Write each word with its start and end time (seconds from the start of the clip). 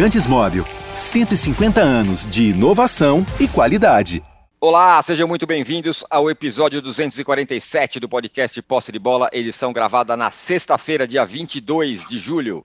Lubrificantes 0.00 0.26
Móvel. 0.26 0.64
150 0.94 1.78
anos 1.78 2.26
de 2.26 2.44
inovação 2.44 3.24
e 3.38 3.46
qualidade. 3.46 4.24
Olá, 4.58 5.02
sejam 5.02 5.28
muito 5.28 5.46
bem-vindos 5.46 6.06
ao 6.08 6.30
episódio 6.30 6.80
247 6.80 8.00
do 8.00 8.08
podcast 8.08 8.62
Posse 8.62 8.90
de 8.90 8.98
Bola, 8.98 9.28
edição 9.30 9.74
gravada 9.74 10.16
na 10.16 10.30
sexta-feira, 10.30 11.06
dia 11.06 11.26
22 11.26 12.06
de 12.06 12.18
julho. 12.18 12.64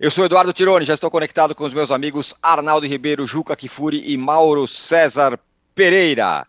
Eu 0.00 0.10
sou 0.10 0.24
Eduardo 0.24 0.52
Tironi, 0.52 0.84
já 0.84 0.94
estou 0.94 1.08
conectado 1.08 1.54
com 1.54 1.62
os 1.62 1.72
meus 1.72 1.92
amigos 1.92 2.34
Arnaldo 2.42 2.84
Ribeiro, 2.84 3.28
Juca 3.28 3.54
Kifuri 3.54 4.02
e 4.04 4.16
Mauro 4.16 4.66
César 4.66 5.38
Pereira. 5.76 6.44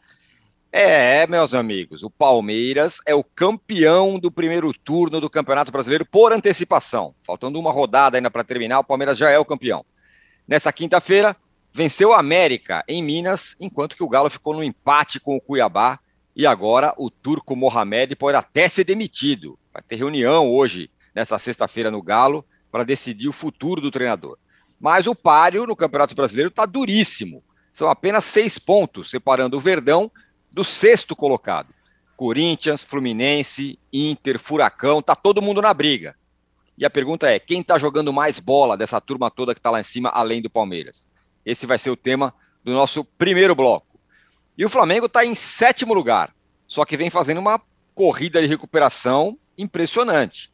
É, 0.71 1.27
meus 1.27 1.53
amigos, 1.53 2.01
o 2.01 2.09
Palmeiras 2.09 2.97
é 3.05 3.13
o 3.13 3.23
campeão 3.23 4.17
do 4.17 4.31
primeiro 4.31 4.73
turno 4.73 5.21
do 5.21 5.29
Campeonato 5.29 5.71
Brasileiro 5.71 6.03
por 6.03 6.33
antecipação. 6.33 7.13
Faltando 7.21 7.59
uma 7.59 7.71
rodada 7.71 8.17
ainda 8.17 8.31
para 8.31 8.43
terminar, 8.43 8.79
o 8.79 8.83
Palmeiras 8.83 9.15
já 9.15 9.29
é 9.29 9.37
o 9.37 9.45
campeão. 9.45 9.85
Nessa 10.47 10.73
quinta-feira, 10.73 11.35
venceu 11.73 12.13
a 12.13 12.19
América 12.19 12.83
em 12.87 13.01
Minas, 13.01 13.55
enquanto 13.59 13.95
que 13.95 14.03
o 14.03 14.09
Galo 14.09 14.29
ficou 14.29 14.53
no 14.53 14.63
empate 14.63 15.19
com 15.19 15.35
o 15.35 15.41
Cuiabá. 15.41 15.99
E 16.35 16.47
agora 16.47 16.93
o 16.97 17.09
turco 17.09 17.55
Mohamed 17.55 18.15
pode 18.15 18.37
até 18.37 18.67
ser 18.67 18.83
demitido. 18.83 19.57
Vai 19.71 19.81
ter 19.83 19.95
reunião 19.95 20.49
hoje, 20.49 20.89
nessa 21.13 21.37
sexta-feira, 21.37 21.91
no 21.91 22.01
Galo, 22.01 22.45
para 22.71 22.83
decidir 22.83 23.27
o 23.27 23.33
futuro 23.33 23.79
do 23.79 23.91
treinador. 23.91 24.37
Mas 24.79 25.05
o 25.07 25.15
páreo 25.15 25.67
no 25.67 25.75
Campeonato 25.75 26.15
Brasileiro 26.15 26.49
está 26.49 26.65
duríssimo. 26.65 27.43
São 27.71 27.87
apenas 27.87 28.25
seis 28.25 28.57
pontos, 28.57 29.09
separando 29.09 29.57
o 29.57 29.61
Verdão 29.61 30.11
do 30.51 30.63
sexto 30.63 31.15
colocado. 31.15 31.73
Corinthians, 32.15 32.83
Fluminense, 32.83 33.79
Inter, 33.91 34.39
Furacão, 34.39 35.01
tá 35.01 35.15
todo 35.15 35.41
mundo 35.41 35.61
na 35.61 35.73
briga. 35.73 36.15
E 36.77 36.85
a 36.85 36.89
pergunta 36.89 37.29
é: 37.29 37.39
quem 37.39 37.61
está 37.61 37.77
jogando 37.77 38.11
mais 38.11 38.39
bola 38.39 38.77
dessa 38.77 38.99
turma 38.99 39.29
toda 39.29 39.53
que 39.53 39.59
está 39.59 39.69
lá 39.69 39.79
em 39.79 39.83
cima, 39.83 40.09
além 40.09 40.41
do 40.41 40.49
Palmeiras? 40.49 41.07
Esse 41.45 41.65
vai 41.65 41.77
ser 41.77 41.89
o 41.89 41.95
tema 41.95 42.33
do 42.63 42.71
nosso 42.71 43.03
primeiro 43.03 43.55
bloco. 43.55 43.99
E 44.57 44.65
o 44.65 44.69
Flamengo 44.69 45.07
está 45.07 45.25
em 45.25 45.35
sétimo 45.35 45.93
lugar, 45.93 46.33
só 46.67 46.85
que 46.85 46.97
vem 46.97 47.09
fazendo 47.09 47.39
uma 47.39 47.61
corrida 47.93 48.41
de 48.41 48.47
recuperação 48.47 49.37
impressionante. 49.57 50.51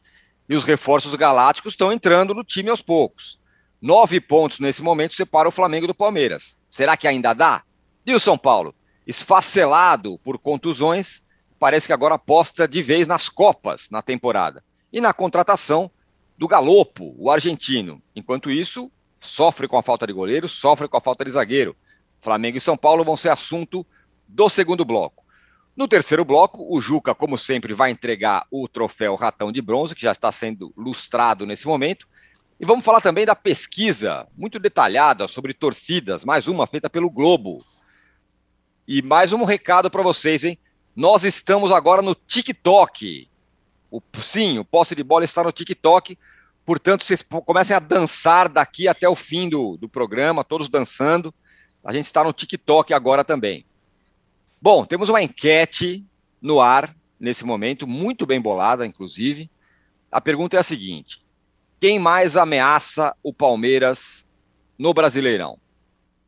E 0.48 0.56
os 0.56 0.64
reforços 0.64 1.14
galácticos 1.14 1.74
estão 1.74 1.92
entrando 1.92 2.34
no 2.34 2.42
time 2.42 2.70
aos 2.70 2.82
poucos. 2.82 3.38
Nove 3.80 4.20
pontos 4.20 4.58
nesse 4.58 4.82
momento 4.82 5.14
separa 5.14 5.48
o 5.48 5.52
Flamengo 5.52 5.86
do 5.86 5.94
Palmeiras. 5.94 6.58
Será 6.70 6.96
que 6.96 7.06
ainda 7.06 7.32
dá? 7.32 7.62
E 8.04 8.12
o 8.12 8.20
São 8.20 8.36
Paulo? 8.36 8.74
esfacelado 9.10 10.18
por 10.20 10.38
contusões, 10.38 11.22
parece 11.58 11.88
que 11.88 11.92
agora 11.92 12.14
aposta 12.14 12.68
de 12.68 12.80
vez 12.80 13.08
nas 13.08 13.28
Copas 13.28 13.88
na 13.90 14.00
temporada 14.00 14.62
e 14.92 15.00
na 15.00 15.12
contratação 15.12 15.90
do 16.40 16.48
Galopo, 16.48 17.14
o 17.18 17.30
argentino. 17.30 18.02
Enquanto 18.16 18.50
isso, 18.50 18.90
sofre 19.20 19.68
com 19.68 19.76
a 19.76 19.82
falta 19.82 20.06
de 20.06 20.12
goleiro, 20.14 20.48
sofre 20.48 20.88
com 20.88 20.96
a 20.96 21.00
falta 21.00 21.22
de 21.22 21.30
zagueiro. 21.32 21.76
Flamengo 22.18 22.56
e 22.56 22.60
São 22.62 22.78
Paulo 22.78 23.04
vão 23.04 23.14
ser 23.14 23.28
assunto 23.28 23.86
do 24.26 24.48
segundo 24.48 24.82
bloco. 24.82 25.22
No 25.76 25.86
terceiro 25.86 26.24
bloco, 26.24 26.66
o 26.74 26.80
Juca, 26.80 27.14
como 27.14 27.36
sempre, 27.36 27.74
vai 27.74 27.90
entregar 27.90 28.46
o 28.50 28.66
troféu 28.66 29.16
Ratão 29.16 29.52
de 29.52 29.60
Bronze, 29.60 29.94
que 29.94 30.00
já 30.00 30.12
está 30.12 30.32
sendo 30.32 30.72
lustrado 30.74 31.44
nesse 31.44 31.66
momento. 31.66 32.08
E 32.58 32.64
vamos 32.64 32.86
falar 32.86 33.02
também 33.02 33.26
da 33.26 33.36
pesquisa 33.36 34.26
muito 34.34 34.58
detalhada 34.58 35.28
sobre 35.28 35.52
torcidas, 35.52 36.24
mais 36.24 36.48
uma 36.48 36.66
feita 36.66 36.88
pelo 36.88 37.10
Globo, 37.10 37.62
e 38.88 39.02
mais 39.02 39.30
um 39.30 39.44
recado 39.44 39.90
para 39.90 40.02
vocês, 40.02 40.42
hein? 40.42 40.58
Nós 40.96 41.22
estamos 41.22 41.70
agora 41.70 42.00
no 42.00 42.14
TikTok. 42.14 43.28
O, 43.90 44.00
sim, 44.22 44.58
o 44.58 44.64
posse 44.64 44.94
de 44.94 45.04
bola 45.04 45.26
está 45.26 45.44
no 45.44 45.52
TikTok. 45.52 46.16
Portanto, 46.70 47.02
vocês 47.02 47.20
comecem 47.20 47.74
a 47.74 47.80
dançar 47.80 48.48
daqui 48.48 48.86
até 48.86 49.08
o 49.08 49.16
fim 49.16 49.48
do, 49.48 49.76
do 49.76 49.88
programa, 49.88 50.44
todos 50.44 50.68
dançando. 50.68 51.34
A 51.84 51.92
gente 51.92 52.04
está 52.04 52.22
no 52.22 52.32
TikTok 52.32 52.94
agora 52.94 53.24
também. 53.24 53.66
Bom, 54.62 54.84
temos 54.84 55.08
uma 55.08 55.20
enquete 55.20 56.06
no 56.40 56.60
ar 56.60 56.94
nesse 57.18 57.44
momento, 57.44 57.88
muito 57.88 58.24
bem 58.24 58.40
bolada, 58.40 58.86
inclusive. 58.86 59.50
A 60.12 60.20
pergunta 60.20 60.56
é 60.56 60.60
a 60.60 60.62
seguinte: 60.62 61.26
quem 61.80 61.98
mais 61.98 62.36
ameaça 62.36 63.16
o 63.20 63.34
Palmeiras 63.34 64.24
no 64.78 64.94
Brasileirão? 64.94 65.58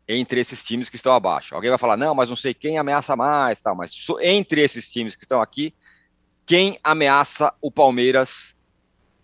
entre 0.08 0.40
esses 0.40 0.64
times 0.64 0.88
que 0.88 0.96
estão 0.96 1.12
abaixo. 1.12 1.54
Alguém 1.54 1.70
vai 1.70 1.78
falar, 1.78 1.96
não, 1.96 2.16
mas 2.16 2.28
não 2.28 2.34
sei 2.34 2.52
quem 2.52 2.78
ameaça 2.78 3.14
mais, 3.14 3.60
tal, 3.60 3.76
mas 3.76 3.92
entre 4.20 4.60
esses 4.60 4.90
times 4.90 5.14
que 5.14 5.22
estão 5.22 5.40
aqui, 5.40 5.72
quem 6.44 6.80
ameaça 6.82 7.54
o 7.62 7.70
Palmeiras 7.70 8.56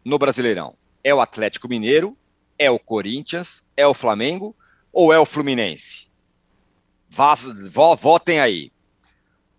no 0.04 0.16
Brasileirão? 0.16 0.78
É 1.02 1.14
o 1.14 1.20
Atlético 1.20 1.68
Mineiro? 1.68 2.16
É 2.58 2.70
o 2.70 2.78
Corinthians? 2.78 3.64
É 3.76 3.86
o 3.86 3.94
Flamengo? 3.94 4.54
Ou 4.92 5.12
é 5.12 5.18
o 5.18 5.24
Fluminense? 5.24 6.08
Vaz, 7.08 7.48
votem 7.98 8.40
aí. 8.40 8.72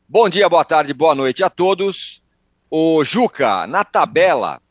Bom 0.08 0.28
dia, 0.30 0.50
boa 0.50 0.66
tarde, 0.66 0.94
boa 0.94 1.16
noite 1.16 1.44
a 1.44 1.50
todos. 1.50 2.22
O 2.70 3.04
Juca, 3.04 3.66
na 3.68 3.84
tabela, 3.84 4.62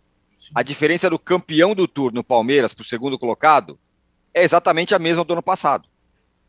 a 0.54 0.62
diferença 0.62 1.08
do 1.10 1.18
campeão 1.18 1.74
do 1.74 1.88
turno 1.88 2.22
Palmeiras 2.22 2.72
para 2.72 2.82
o 2.82 2.86
segundo 2.86 3.18
colocado 3.18 3.78
é 4.32 4.44
exatamente 4.44 4.94
a 4.94 4.98
mesma 4.98 5.24
do 5.24 5.32
ano 5.32 5.42
passado. 5.42 5.88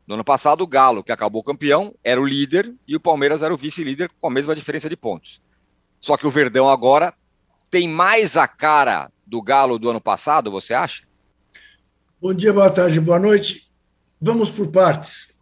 No 0.05 0.15
ano 0.15 0.23
passado, 0.23 0.63
o 0.63 0.67
Galo, 0.67 1.03
que 1.03 1.11
acabou 1.11 1.43
campeão, 1.43 1.93
era 2.03 2.19
o 2.19 2.25
líder 2.25 2.73
e 2.87 2.95
o 2.95 2.99
Palmeiras 2.99 3.43
era 3.43 3.53
o 3.53 3.57
vice-líder 3.57 4.09
com 4.19 4.27
a 4.27 4.31
mesma 4.31 4.55
diferença 4.55 4.89
de 4.89 4.97
pontos. 4.97 5.41
Só 5.99 6.17
que 6.17 6.25
o 6.25 6.31
Verdão 6.31 6.67
agora 6.67 7.13
tem 7.69 7.87
mais 7.87 8.35
a 8.35 8.47
cara 8.47 9.11
do 9.25 9.41
Galo 9.41 9.77
do 9.77 9.89
ano 9.89 10.01
passado, 10.01 10.51
você 10.51 10.73
acha? 10.73 11.03
Bom 12.19 12.33
dia, 12.33 12.51
boa 12.51 12.69
tarde, 12.69 12.99
boa 12.99 13.19
noite. 13.19 13.71
Vamos 14.19 14.49
por 14.49 14.67
partes. 14.71 15.35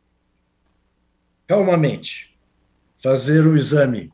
Calmamente, 1.47 2.37
fazer 3.01 3.45
o 3.47 3.55
exame 3.55 4.11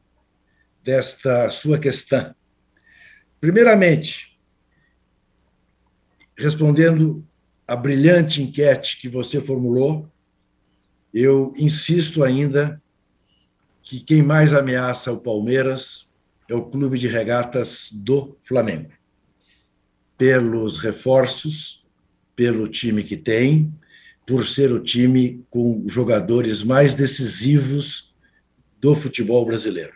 desta 0.83 1.49
sua 1.49 1.79
questão. 1.79 2.33
Primeiramente, 3.41 4.39
respondendo 6.37 7.27
a 7.67 7.75
brilhante 7.75 8.41
enquete 8.41 9.01
que 9.01 9.09
você 9.09 9.41
formulou, 9.41 10.07
eu 11.13 11.53
insisto 11.57 12.23
ainda 12.23 12.81
que 13.81 13.99
quem 13.99 14.21
mais 14.21 14.53
ameaça 14.53 15.11
o 15.11 15.19
Palmeiras 15.19 16.12
é 16.53 16.55
o 16.55 16.61
clube 16.61 16.99
de 16.99 17.07
regatas 17.07 17.89
do 17.91 18.37
Flamengo. 18.43 18.91
Pelos 20.15 20.77
reforços, 20.77 21.83
pelo 22.35 22.67
time 22.67 23.03
que 23.03 23.17
tem, 23.17 23.73
por 24.23 24.47
ser 24.47 24.71
o 24.71 24.79
time 24.79 25.43
com 25.49 25.83
jogadores 25.89 26.61
mais 26.61 26.93
decisivos 26.93 28.15
do 28.79 28.93
futebol 28.93 29.43
brasileiro. 29.43 29.93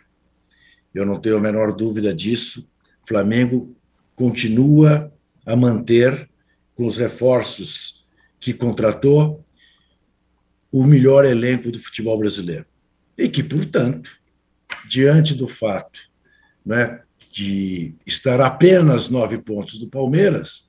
Eu 0.92 1.06
não 1.06 1.20
tenho 1.20 1.36
a 1.36 1.40
menor 1.40 1.72
dúvida 1.72 2.12
disso. 2.12 2.68
Flamengo 3.06 3.76
continua 4.16 5.12
a 5.46 5.54
manter, 5.54 6.28
com 6.74 6.86
os 6.86 6.96
reforços 6.96 8.04
que 8.40 8.52
contratou, 8.52 9.44
o 10.72 10.84
melhor 10.84 11.24
elenco 11.24 11.70
do 11.70 11.78
futebol 11.78 12.18
brasileiro. 12.18 12.66
E 13.16 13.28
que, 13.28 13.44
portanto, 13.44 14.10
diante 14.88 15.34
do 15.34 15.46
fato 15.46 16.07
né, 16.68 17.00
de 17.32 17.94
estar 18.04 18.42
apenas 18.42 19.08
nove 19.08 19.38
pontos 19.38 19.78
do 19.78 19.88
Palmeiras, 19.88 20.68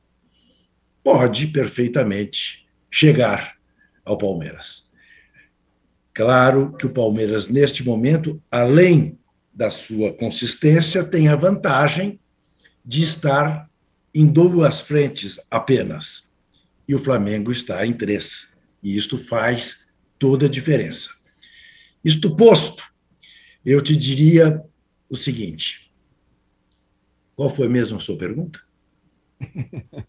pode 1.03 1.47
perfeitamente 1.47 2.65
chegar 2.89 3.57
ao 4.05 4.17
Palmeiras. 4.17 4.89
Claro 6.13 6.73
que 6.77 6.85
o 6.85 6.89
Palmeiras, 6.89 7.49
neste 7.49 7.83
momento, 7.83 8.41
além 8.49 9.19
da 9.53 9.69
sua 9.69 10.13
consistência, 10.13 11.03
tem 11.03 11.27
a 11.27 11.35
vantagem 11.35 12.17
de 12.85 13.03
estar 13.03 13.69
em 14.13 14.25
duas 14.25 14.81
frentes 14.81 15.37
apenas. 15.51 16.33
E 16.87 16.95
o 16.95 16.99
Flamengo 16.99 17.51
está 17.51 17.85
em 17.85 17.91
três. 17.91 18.53
E 18.81 18.95
isto 18.95 19.17
faz 19.17 19.89
toda 20.17 20.45
a 20.45 20.49
diferença. 20.49 21.09
Isto 22.03 22.35
posto, 22.35 22.83
eu 23.65 23.81
te 23.81 23.95
diria 23.97 24.63
o 25.09 25.17
seguinte: 25.17 25.88
qual 27.39 27.49
foi 27.49 27.69
mesmo 27.69 27.97
a 27.97 28.01
sua 28.01 28.17
pergunta? 28.17 28.59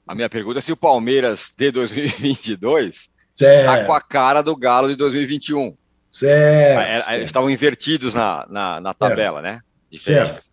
A 0.04 0.16
minha 0.16 0.28
pergunta 0.28 0.58
é 0.58 0.60
se 0.60 0.72
o 0.72 0.76
Palmeiras 0.76 1.52
de 1.56 1.70
2022 1.70 3.08
está 3.32 3.84
com 3.84 3.92
a 3.92 4.00
cara 4.00 4.42
do 4.42 4.56
Galo 4.56 4.88
de 4.88 4.96
2021. 4.96 5.76
Certo. 6.10 6.80
É, 6.80 6.98
é, 6.98 7.02
certo. 7.02 7.22
Estavam 7.22 7.48
invertidos 7.48 8.14
na, 8.14 8.44
na, 8.50 8.80
na 8.80 8.92
tabela, 8.92 9.40
certo. 9.40 9.54
né? 9.54 9.62
Diferença. 9.88 10.32
Certo. 10.32 10.50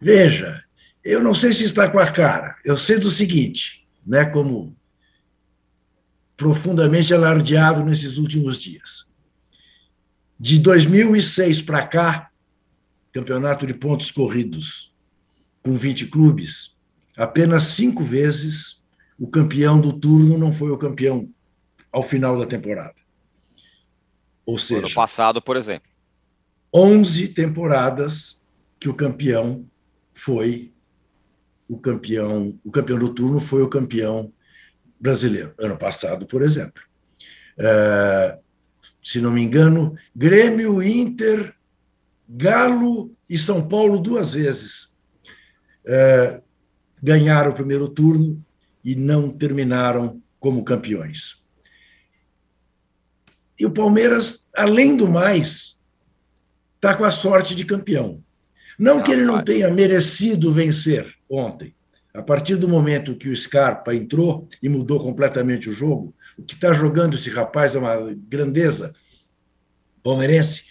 Veja, 0.00 0.64
eu 1.04 1.22
não 1.22 1.34
sei 1.34 1.52
se 1.52 1.64
está 1.64 1.90
com 1.90 1.98
a 1.98 2.10
cara. 2.10 2.56
Eu 2.64 2.78
sei 2.78 2.96
do 2.96 3.10
seguinte, 3.10 3.86
né? 4.06 4.24
Como 4.24 4.74
profundamente 6.38 7.12
alardeado 7.12 7.84
nesses 7.84 8.16
últimos 8.16 8.56
dias. 8.56 9.12
De 10.40 10.58
2006 10.58 11.60
para 11.60 11.86
cá, 11.86 12.30
campeonato 13.12 13.66
de 13.66 13.74
pontos 13.74 14.10
corridos 14.10 14.93
com 15.64 15.74
20 15.74 16.06
clubes, 16.06 16.76
apenas 17.16 17.64
cinco 17.64 18.04
vezes 18.04 18.82
o 19.18 19.26
campeão 19.26 19.80
do 19.80 19.92
turno 19.92 20.36
não 20.36 20.52
foi 20.52 20.70
o 20.70 20.76
campeão 20.76 21.28
ao 21.90 22.02
final 22.02 22.38
da 22.38 22.44
temporada. 22.44 22.94
Ou 24.44 24.58
seja, 24.58 24.84
ano 24.84 24.94
passado, 24.94 25.40
por 25.40 25.56
exemplo. 25.56 25.88
11 26.72 27.28
temporadas 27.28 28.42
que 28.78 28.88
o 28.88 28.94
campeão 28.94 29.64
foi 30.12 30.72
o 31.66 31.78
campeão, 31.78 32.58
o 32.62 32.70
campeão 32.70 32.98
do 32.98 33.08
turno 33.08 33.40
foi 33.40 33.62
o 33.62 33.68
campeão 33.68 34.30
brasileiro. 35.00 35.54
Ano 35.58 35.78
passado, 35.78 36.26
por 36.26 36.42
exemplo. 36.42 36.82
É, 37.58 38.38
se 39.02 39.18
não 39.20 39.30
me 39.30 39.40
engano, 39.40 39.96
Grêmio, 40.14 40.82
Inter, 40.82 41.54
Galo 42.28 43.16
e 43.30 43.38
São 43.38 43.66
Paulo 43.66 43.98
duas 43.98 44.34
vezes 44.34 44.93
é, 45.86 46.42
ganharam 47.02 47.50
o 47.50 47.54
primeiro 47.54 47.88
turno 47.88 48.44
e 48.84 48.94
não 48.94 49.30
terminaram 49.30 50.22
como 50.38 50.64
campeões. 50.64 51.42
E 53.58 53.64
o 53.64 53.70
Palmeiras, 53.70 54.48
além 54.54 54.96
do 54.96 55.08
mais, 55.08 55.76
está 56.76 56.94
com 56.94 57.04
a 57.04 57.10
sorte 57.10 57.54
de 57.54 57.64
campeão. 57.64 58.22
Não 58.78 59.02
que 59.02 59.12
ele 59.12 59.24
não 59.24 59.42
tenha 59.42 59.70
merecido 59.70 60.52
vencer 60.52 61.14
ontem. 61.30 61.74
A 62.12 62.22
partir 62.22 62.56
do 62.56 62.68
momento 62.68 63.16
que 63.16 63.28
o 63.28 63.36
Scarpa 63.36 63.94
entrou 63.94 64.48
e 64.62 64.68
mudou 64.68 65.00
completamente 65.00 65.68
o 65.68 65.72
jogo, 65.72 66.14
o 66.36 66.42
que 66.42 66.54
está 66.54 66.72
jogando 66.72 67.14
esse 67.14 67.30
rapaz 67.30 67.74
é 67.74 67.78
uma 67.78 68.14
grandeza 68.28 68.94
palmeirense. 70.02 70.64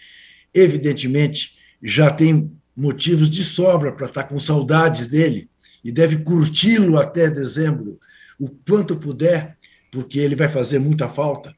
Evidentemente, 0.54 1.57
já 1.81 2.10
tem 2.10 2.51
motivos 2.75 3.30
de 3.30 3.44
sobra 3.44 3.92
para 3.92 4.08
estar 4.08 4.24
tá 4.24 4.30
com 4.30 4.40
saudades 4.40 5.08
dele 5.08 5.50
e 5.84 5.92
deve 5.92 6.18
curti-lo 6.18 6.98
até 6.98 7.30
dezembro, 7.30 8.00
o 8.40 8.50
quanto 8.50 8.96
puder, 8.96 9.58
porque 9.92 10.18
ele 10.18 10.36
vai 10.36 10.50
fazer 10.50 10.80
muita 10.80 11.10
falta. 11.10 11.56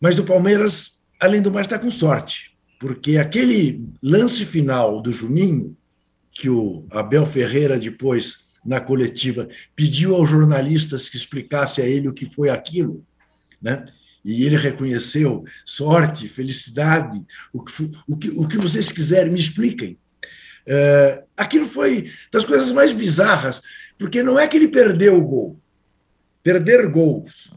Mas 0.00 0.18
o 0.18 0.24
Palmeiras, 0.24 1.00
além 1.18 1.42
do 1.42 1.50
mais, 1.50 1.66
está 1.66 1.78
com 1.78 1.90
sorte, 1.90 2.56
porque 2.78 3.16
aquele 3.16 3.84
lance 4.02 4.44
final 4.44 5.00
do 5.00 5.12
Juninho, 5.12 5.76
que 6.30 6.48
o 6.48 6.86
Abel 6.90 7.26
Ferreira 7.26 7.78
depois, 7.78 8.46
na 8.64 8.80
coletiva, 8.80 9.48
pediu 9.74 10.14
aos 10.14 10.28
jornalistas 10.28 11.08
que 11.08 11.16
explicasse 11.16 11.80
a 11.80 11.86
ele 11.86 12.08
o 12.08 12.14
que 12.14 12.26
foi 12.26 12.50
aquilo, 12.50 13.04
né? 13.60 13.86
E 14.26 14.44
ele 14.44 14.56
reconheceu 14.56 15.44
sorte, 15.64 16.26
felicidade, 16.26 17.24
o 17.52 17.62
que, 17.62 17.90
o 18.08 18.16
que, 18.16 18.28
o 18.30 18.48
que 18.48 18.58
vocês 18.58 18.90
quiserem, 18.90 19.32
me 19.32 19.38
expliquem. 19.38 19.96
Uh, 20.66 21.22
aquilo 21.36 21.68
foi 21.68 22.10
das 22.32 22.44
coisas 22.44 22.72
mais 22.72 22.92
bizarras, 22.92 23.62
porque 23.96 24.24
não 24.24 24.36
é 24.36 24.48
que 24.48 24.56
ele 24.56 24.66
perdeu 24.66 25.16
o 25.16 25.24
gol. 25.24 25.60
Perder 26.42 26.90
gols 26.90 27.52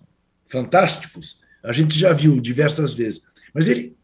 fantásticos 0.48 1.42
a 1.63 1.74
gente 1.74 1.98
já 1.98 2.13
viu 2.13 2.39
diversas 2.39 2.94
vezes. 2.94 3.24
Mas 3.51 3.68
ele 3.68 3.98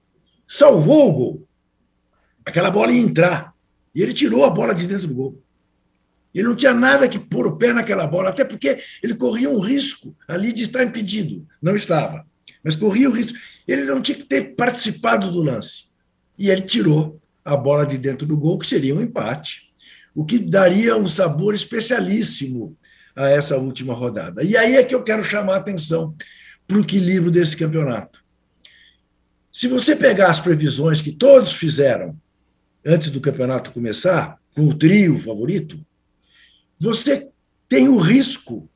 salvou 0.48 1.10
o 1.10 1.14
gol. 1.14 1.48
Aquela 2.44 2.72
bola 2.72 2.92
ia 2.92 3.02
entrar. 3.02 3.54
E 3.94 4.02
ele 4.02 4.12
tirou 4.12 4.44
a 4.44 4.50
bola 4.50 4.74
de 4.74 4.88
dentro 4.88 5.08
do 5.08 5.14
gol. 5.14 5.44
Ele 6.34 6.48
não 6.48 6.56
tinha 6.56 6.74
nada 6.74 7.08
que 7.08 7.20
pôr 7.20 7.46
o 7.46 7.58
pé 7.58 7.72
naquela 7.72 8.08
bola, 8.08 8.30
até 8.30 8.44
porque 8.44 8.80
ele 9.02 9.14
corria 9.14 9.50
um 9.50 9.60
risco 9.60 10.18
ali 10.28 10.52
de 10.52 10.64
estar 10.64 10.84
impedido. 10.84 11.48
Não 11.62 11.76
estava, 11.76 12.26
mas 12.66 12.76
corria 12.76 13.08
o 13.08 13.14
risco. 13.14 13.38
Ele 13.68 13.84
não 13.84 14.02
tinha 14.02 14.18
que 14.18 14.24
ter 14.24 14.56
participado 14.56 15.32
do 15.32 15.44
lance. 15.44 15.86
E 16.36 16.50
ele 16.50 16.64
tirou 16.64 17.22
a 17.44 17.56
bola 17.56 17.86
de 17.86 17.96
dentro 17.96 18.26
do 18.26 18.36
gol, 18.36 18.58
que 18.58 18.66
seria 18.66 18.96
um 18.96 19.02
empate, 19.02 19.72
o 20.16 20.26
que 20.26 20.40
daria 20.40 20.98
um 20.98 21.08
sabor 21.08 21.54
especialíssimo 21.54 22.76
a 23.16 23.30
essa 23.30 23.56
última 23.56 23.94
rodada. 23.94 24.44
E 24.44 24.58
aí 24.58 24.76
é 24.76 24.84
que 24.84 24.96
eu 24.96 25.04
quero 25.04 25.24
chamar 25.24 25.54
a 25.54 25.58
atenção 25.58 26.16
para 26.68 26.78
o 26.78 26.82
equilíbrio 26.82 27.32
desse 27.32 27.56
campeonato. 27.56 28.26
Se 29.54 29.68
você 29.68 29.96
pegar 29.96 30.32
as 30.32 30.40
previsões 30.40 31.02
que 31.02 31.12
todos 31.12 31.54
fizeram 31.54 32.20
antes 32.84 33.12
do 33.12 33.22
campeonato 33.22 33.72
começar, 33.72 34.38
com 34.56 34.64
o 34.64 34.74
trio 34.74 35.20
favorito, 35.20 35.80
você 36.80 37.30
tem 37.70 37.88
o 37.88 37.98
risco, 37.98 38.68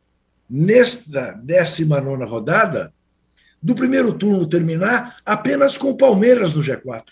nesta 0.47 1.31
19 1.31 2.23
rodada, 2.25 2.93
do 3.61 3.75
primeiro 3.75 4.13
turno 4.13 4.47
terminar 4.47 5.17
apenas 5.25 5.77
com 5.77 5.89
o 5.89 5.97
Palmeiras 5.97 6.53
no 6.53 6.61
G4. 6.61 7.05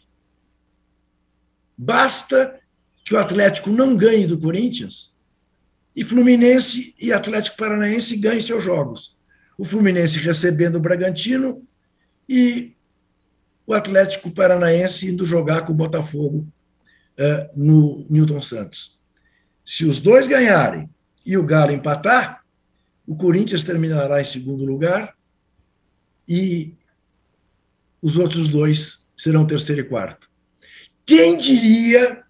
Basta 1.78 2.60
que 3.04 3.14
o 3.14 3.18
Atlético 3.18 3.70
não 3.70 3.96
ganhe 3.96 4.26
do 4.26 4.40
Corinthians 4.40 5.16
e 5.96 6.04
Fluminense 6.04 6.96
e 7.00 7.12
Atlético 7.12 7.58
Paranaense 7.58 8.18
ganhem 8.18 8.42
seus 8.42 8.64
jogos 8.64 9.18
o 9.58 9.66
Fluminense 9.66 10.20
recebendo 10.20 10.76
o 10.76 10.80
Bragantino 10.80 11.66
e 12.30 12.76
o 13.66 13.74
Atlético 13.74 14.30
Paranaense 14.30 15.10
indo 15.10 15.26
jogar 15.26 15.66
com 15.66 15.74
o 15.74 15.76
Botafogo 15.76 16.48
uh, 17.20 17.58
no 17.60 18.06
Newton 18.10 18.42
Santos. 18.42 19.00
Se 19.66 19.84
os 19.84 20.00
dois 20.00 20.28
ganharem 20.28 20.90
e 21.26 21.36
o 21.38 21.44
Galo 21.44 21.72
empatar, 21.72 22.44
o 23.06 23.16
Corinthians 23.16 23.64
terminará 23.64 24.22
em 24.22 24.26
segundo 24.26 24.64
lugar 24.64 25.17
e 26.28 26.76
os 28.02 28.18
outros 28.18 28.50
dois 28.50 29.08
serão 29.16 29.48
terceiro 29.48 29.82
e 29.82 29.86
quarto. 29.86 30.30
Quem 31.06 31.38
diria, 31.38 32.24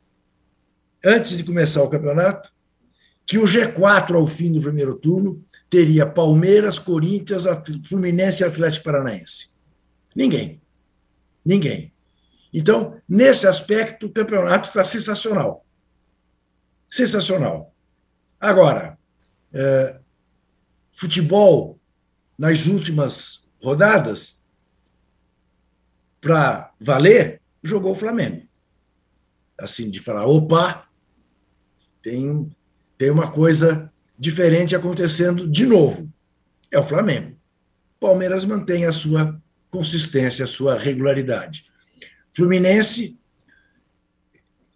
antes 1.03 1.37
de 1.37 1.43
começar 1.43 1.83
o 1.83 1.89
campeonato, 1.89 2.51
que 3.25 3.37
o 3.37 3.43
G4 3.43 4.15
ao 4.15 4.27
fim 4.27 4.53
do 4.53 4.61
primeiro 4.61 4.95
turno 4.95 5.43
teria 5.69 6.05
Palmeiras, 6.05 6.79
Corinthians, 6.79 7.43
Fluminense 7.87 8.41
e 8.41 8.45
Atlético 8.45 8.85
Paranaense? 8.85 9.53
Ninguém. 10.15 10.61
Ninguém. 11.43 11.93
Então, 12.53 12.99
nesse 13.07 13.45
aspecto, 13.45 14.07
o 14.07 14.11
campeonato 14.11 14.69
está 14.69 14.85
sensacional. 14.85 15.65
Sensacional. 16.89 17.73
Agora, 18.39 18.97
é, 19.51 19.99
futebol 20.93 21.79
nas 22.37 22.65
últimas 22.65 23.46
rodadas, 23.61 24.39
para 26.21 26.73
valer, 26.79 27.41
jogou 27.63 27.91
o 27.91 27.95
Flamengo. 27.95 28.47
Assim, 29.59 29.89
de 29.89 29.99
falar, 29.99 30.25
opa, 30.25 30.87
tem, 32.01 32.49
tem 32.97 33.09
uma 33.09 33.31
coisa 33.31 33.91
diferente 34.17 34.75
acontecendo 34.75 35.47
de 35.47 35.65
novo. 35.65 36.11
É 36.71 36.79
o 36.79 36.83
Flamengo. 36.83 37.37
Palmeiras 37.99 38.45
mantém 38.45 38.85
a 38.85 38.93
sua 38.93 39.41
consistência, 39.69 40.45
a 40.45 40.47
sua 40.47 40.77
regularidade. 40.77 41.65
Fluminense. 42.29 43.19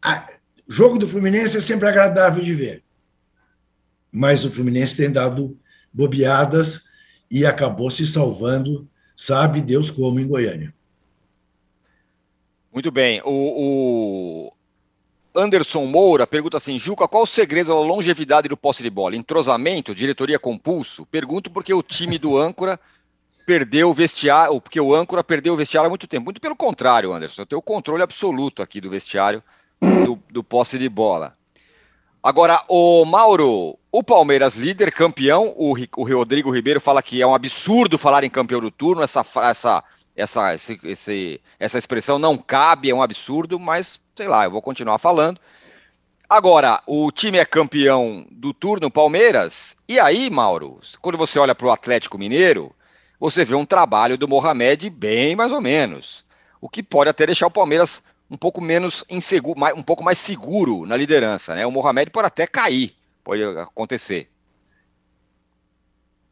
A, 0.02 0.28
jogo 0.68 0.98
do 0.98 1.08
Fluminense 1.08 1.58
é 1.58 1.62
sempre 1.62 1.88
agradável 1.88 2.44
de 2.44 2.54
ver. 2.54 2.84
Mas 4.12 4.44
o 4.44 4.52
Fluminense 4.52 4.98
tem 4.98 5.12
dado 5.12 5.60
bobeadas 5.94 6.90
e 7.32 7.46
acabou 7.46 7.90
se 7.90 8.06
salvando, 8.06 8.86
sabe 9.16 9.62
Deus 9.62 9.90
como, 9.90 10.20
em 10.20 10.28
Goiânia. 10.28 10.74
Muito 12.74 12.92
bem. 12.92 13.22
O, 13.24 14.52
o, 14.54 14.54
Anderson 15.34 15.86
Moura 15.86 16.28
pergunta 16.28 16.58
assim: 16.58 16.78
Juca, 16.78 17.08
qual 17.08 17.24
o 17.24 17.28
segredo 17.28 17.68
da 17.68 17.80
longevidade 17.80 18.50
do 18.50 18.58
posse 18.58 18.84
de 18.84 18.90
bola? 18.90 19.16
Entrosamento, 19.16 19.96
diretoria 19.96 20.38
com 20.38 20.58
pulso? 20.58 21.06
Pergunto 21.06 21.50
porque 21.50 21.74
o 21.74 21.82
time 21.82 22.18
do 22.18 22.38
âncora 22.38 22.78
perdeu 23.46 23.90
o 23.90 23.94
vestiário, 23.94 24.60
porque 24.60 24.80
o 24.80 24.94
âncora 24.94 25.24
perdeu 25.24 25.54
o 25.54 25.58
vestiário 25.58 25.88
há 25.88 25.90
muito 25.90 26.08
tempo. 26.08 26.26
Muito 26.26 26.42
pelo 26.42 26.56
contrário, 26.56 27.14
Anderson, 27.14 27.42
eu 27.42 27.46
tenho 27.46 27.60
o 27.60 27.64
controle 27.64 28.04
absoluto 28.04 28.62
aqui 28.62 28.82
do 28.82 28.90
vestiário 28.90 29.42
do, 30.06 30.20
do 30.30 30.44
posse 30.44 30.78
de 30.78 30.90
bola. 30.90 31.36
Agora, 32.22 32.62
o 32.68 33.04
Mauro, 33.04 33.78
o 33.92 34.04
Palmeiras 34.04 34.56
líder, 34.56 34.92
campeão, 34.92 35.54
o, 35.58 35.76
o 35.98 36.04
Rodrigo 36.04 36.50
Ribeiro 36.50 36.80
fala 36.80 37.04
que 37.04 37.22
é 37.22 37.28
um 37.28 37.36
absurdo 37.36 37.98
falar 37.98 38.24
em 38.24 38.30
campeão 38.30 38.60
do 38.60 38.72
turno, 38.72 39.04
essa, 39.04 39.26
essa 39.44 39.84
essa, 40.16 40.54
esse, 40.54 40.80
esse, 40.84 41.42
essa 41.60 41.78
expressão 41.78 42.20
não 42.20 42.38
cabe, 42.38 42.90
é 42.90 42.96
um 42.96 43.02
absurdo, 43.02 43.60
mas 43.60 44.00
sei 44.16 44.28
lá, 44.28 44.46
eu 44.46 44.52
vou 44.52 44.62
continuar 44.62 44.98
falando. 44.98 45.40
Agora, 46.30 46.82
o 46.88 47.12
time 47.12 47.38
é 47.38 47.46
campeão 47.46 48.26
do 48.32 48.54
turno, 48.54 48.90
Palmeiras, 48.90 49.76
e 49.88 50.00
aí, 50.00 50.30
Mauro, 50.30 50.80
quando 51.02 51.18
você 51.18 51.38
olha 51.38 51.54
para 51.54 51.68
o 51.68 51.72
Atlético 51.72 52.18
Mineiro, 52.18 52.74
você 53.20 53.44
vê 53.44 53.56
um 53.56 53.66
trabalho 53.66 54.18
do 54.18 54.28
Mohamed 54.28 54.90
bem 54.90 55.36
mais 55.36 55.52
ou 55.52 55.60
menos, 55.60 56.26
o 56.62 56.70
que 56.70 56.82
pode 56.82 57.10
até 57.10 57.26
deixar 57.26 57.48
o 57.48 57.52
Palmeiras 57.52 58.02
um 58.30 58.38
pouco 58.38 58.62
menos 58.62 59.04
inseguro, 59.10 59.60
um 59.76 59.84
pouco 59.84 60.04
mais 60.04 60.18
seguro 60.18 60.86
na 60.86 60.96
liderança, 60.96 61.54
né? 61.54 61.66
O 61.66 61.72
Mohamed 61.72 62.12
pode 62.12 62.28
até 62.28 62.48
cair, 62.48 62.96
pode 63.32 63.44
acontecer. 63.44 64.28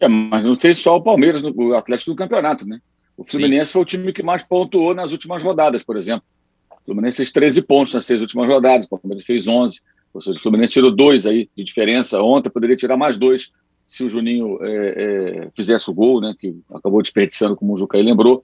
É, 0.01 0.07
mas 0.09 0.43
não 0.43 0.59
sei 0.59 0.75
só 0.75 0.97
o 0.97 1.01
Palmeiras, 1.01 1.41
o 1.43 1.73
Atlético 1.73 2.11
do 2.11 2.17
campeonato, 2.17 2.67
né? 2.67 2.81
O 3.15 3.23
Fluminense 3.23 3.67
Sim. 3.67 3.73
foi 3.73 3.81
o 3.81 3.85
time 3.85 4.13
que 4.13 4.21
mais 4.21 4.43
pontuou 4.43 4.93
nas 4.93 5.13
últimas 5.13 5.41
rodadas, 5.41 5.81
por 5.81 5.95
exemplo. 5.95 6.23
O 6.69 6.85
Fluminense 6.85 7.17
fez 7.17 7.31
13 7.31 7.61
pontos 7.61 7.93
nas 7.93 8.05
seis 8.05 8.19
últimas 8.19 8.47
rodadas, 8.49 8.85
o 8.85 8.97
Palmeiras 8.97 9.25
fez 9.25 9.47
11. 9.47 9.79
Ou 10.13 10.21
seja, 10.21 10.37
o 10.37 10.41
Fluminense 10.41 10.73
tirou 10.73 10.93
dois 10.93 11.25
aí 11.25 11.49
de 11.55 11.63
diferença 11.63 12.21
ontem, 12.21 12.49
poderia 12.49 12.75
tirar 12.75 12.97
mais 12.97 13.17
dois 13.17 13.51
se 13.87 14.03
o 14.03 14.09
Juninho 14.09 14.59
é, 14.61 14.67
é, 14.67 15.49
fizesse 15.55 15.89
o 15.89 15.93
gol, 15.93 16.19
né, 16.19 16.35
que 16.37 16.55
acabou 16.73 17.01
desperdiçando, 17.01 17.55
como 17.55 17.73
o 17.73 17.77
Jucaí 17.77 18.03
lembrou. 18.03 18.43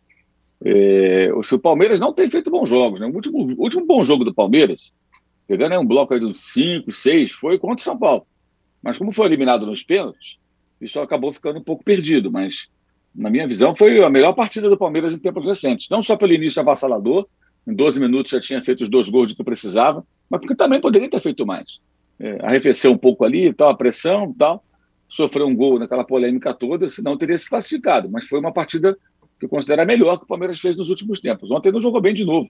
É, 0.64 1.30
se 1.44 1.56
o 1.56 1.60
Palmeiras 1.60 2.00
não 2.00 2.14
tem 2.14 2.30
feito 2.30 2.50
bons 2.50 2.70
jogos. 2.70 3.00
Né? 3.02 3.06
O, 3.06 3.14
último, 3.14 3.38
o 3.38 3.64
último 3.64 3.86
bom 3.86 4.04
jogo 4.04 4.24
do 4.24 4.34
Palmeiras, 4.34 4.94
pegando 5.46 5.74
aí 5.74 5.78
um 5.78 5.86
bloco 5.86 6.14
aí 6.14 6.20
de 6.20 6.26
uns 6.26 6.40
5, 6.54 6.92
6, 6.92 7.34
foi 7.34 7.60
contra 7.60 7.82
o 7.82 7.84
São 7.84 7.98
Paulo. 7.98 8.26
Mas 8.86 9.00
como 9.00 9.12
foi 9.12 9.26
eliminado 9.26 9.66
nos 9.66 9.82
pênaltis, 9.82 10.38
isso 10.80 11.00
acabou 11.00 11.34
ficando 11.34 11.58
um 11.58 11.64
pouco 11.64 11.84
perdido. 11.84 12.32
Mas, 12.32 12.68
na 13.16 13.32
minha 13.32 13.48
visão, 13.48 13.76
foi 13.76 14.04
a 14.04 14.10
melhor 14.12 14.34
partida 14.34 14.70
do 14.70 14.78
Palmeiras 14.78 15.12
em 15.16 15.18
tempos 15.18 15.44
recentes. 15.44 15.90
Não 15.90 16.04
só 16.04 16.16
pelo 16.16 16.32
início 16.32 16.62
avassalador, 16.62 17.28
em 17.68 17.74
12 17.74 18.00
minutos 18.00 18.32
já 18.32 18.40
tinha 18.40 18.64
feito 18.64 18.84
os 18.84 18.90
dois 18.90 19.10
gols 19.10 19.34
que 19.34 19.44
precisava, 19.44 20.06
mas 20.30 20.40
porque 20.40 20.54
também 20.54 20.80
poderia 20.80 21.10
ter 21.10 21.20
feito 21.20 21.48
mais. 21.48 21.80
É, 22.20 22.38
arrefeceu 22.46 22.92
um 22.92 22.98
pouco 22.98 23.26
ali, 23.26 23.52
tal, 23.52 23.70
a 23.70 23.76
pressão 23.76 24.32
tal, 24.38 24.64
sofreu 25.10 25.48
um 25.48 25.56
gol 25.56 25.80
naquela 25.80 26.04
polêmica 26.04 26.54
toda, 26.54 26.88
senão 26.88 27.18
teria 27.18 27.40
se 27.40 27.50
classificado. 27.50 28.08
Mas 28.08 28.28
foi 28.28 28.40
uma 28.40 28.54
partida 28.54 28.96
que 29.40 29.46
eu 29.46 29.50
considero 29.50 29.82
a 29.82 29.86
melhor 29.86 30.18
que 30.18 30.26
o 30.26 30.28
Palmeiras 30.28 30.60
fez 30.60 30.78
nos 30.78 30.92
últimos 30.92 31.20
tempos. 31.20 31.50
Ontem 31.50 31.72
não 31.72 31.82
jogou 31.82 32.00
bem 32.00 32.14
de 32.14 32.24
novo. 32.24 32.48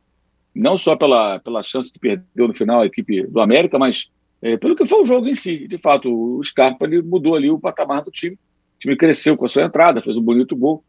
Não 0.53 0.77
só 0.77 0.97
pela, 0.97 1.39
pela 1.39 1.63
chance 1.63 1.89
que 1.89 1.97
perdeu 1.97 2.49
no 2.49 2.53
final 2.53 2.81
a 2.81 2.85
equipe 2.85 3.25
do 3.25 3.39
América, 3.39 3.79
mas 3.79 4.09
é, 4.45 4.57
pelo 4.57 4.75
que 4.75 4.85
foi 4.85 5.01
o 5.01 5.05
jogo 5.07 5.27
em 5.27 5.33
si. 5.33 5.67
De 5.67 5.75
fato, 5.79 6.37
o 6.37 6.43
Scarpa 6.43 6.85
ele 6.85 7.01
mudou 7.01 7.33
ali 7.33 7.49
o 7.49 7.57
patamar 7.57 8.03
do 8.03 8.11
time. 8.11 8.35
O 8.35 8.79
time 8.79 8.95
cresceu 8.95 9.35
com 9.35 9.43
a 9.43 9.49
sua 9.49 9.63
entrada, 9.63 10.03
fez 10.03 10.15
um 10.15 10.21
bonito 10.21 10.55
gol 10.55 10.83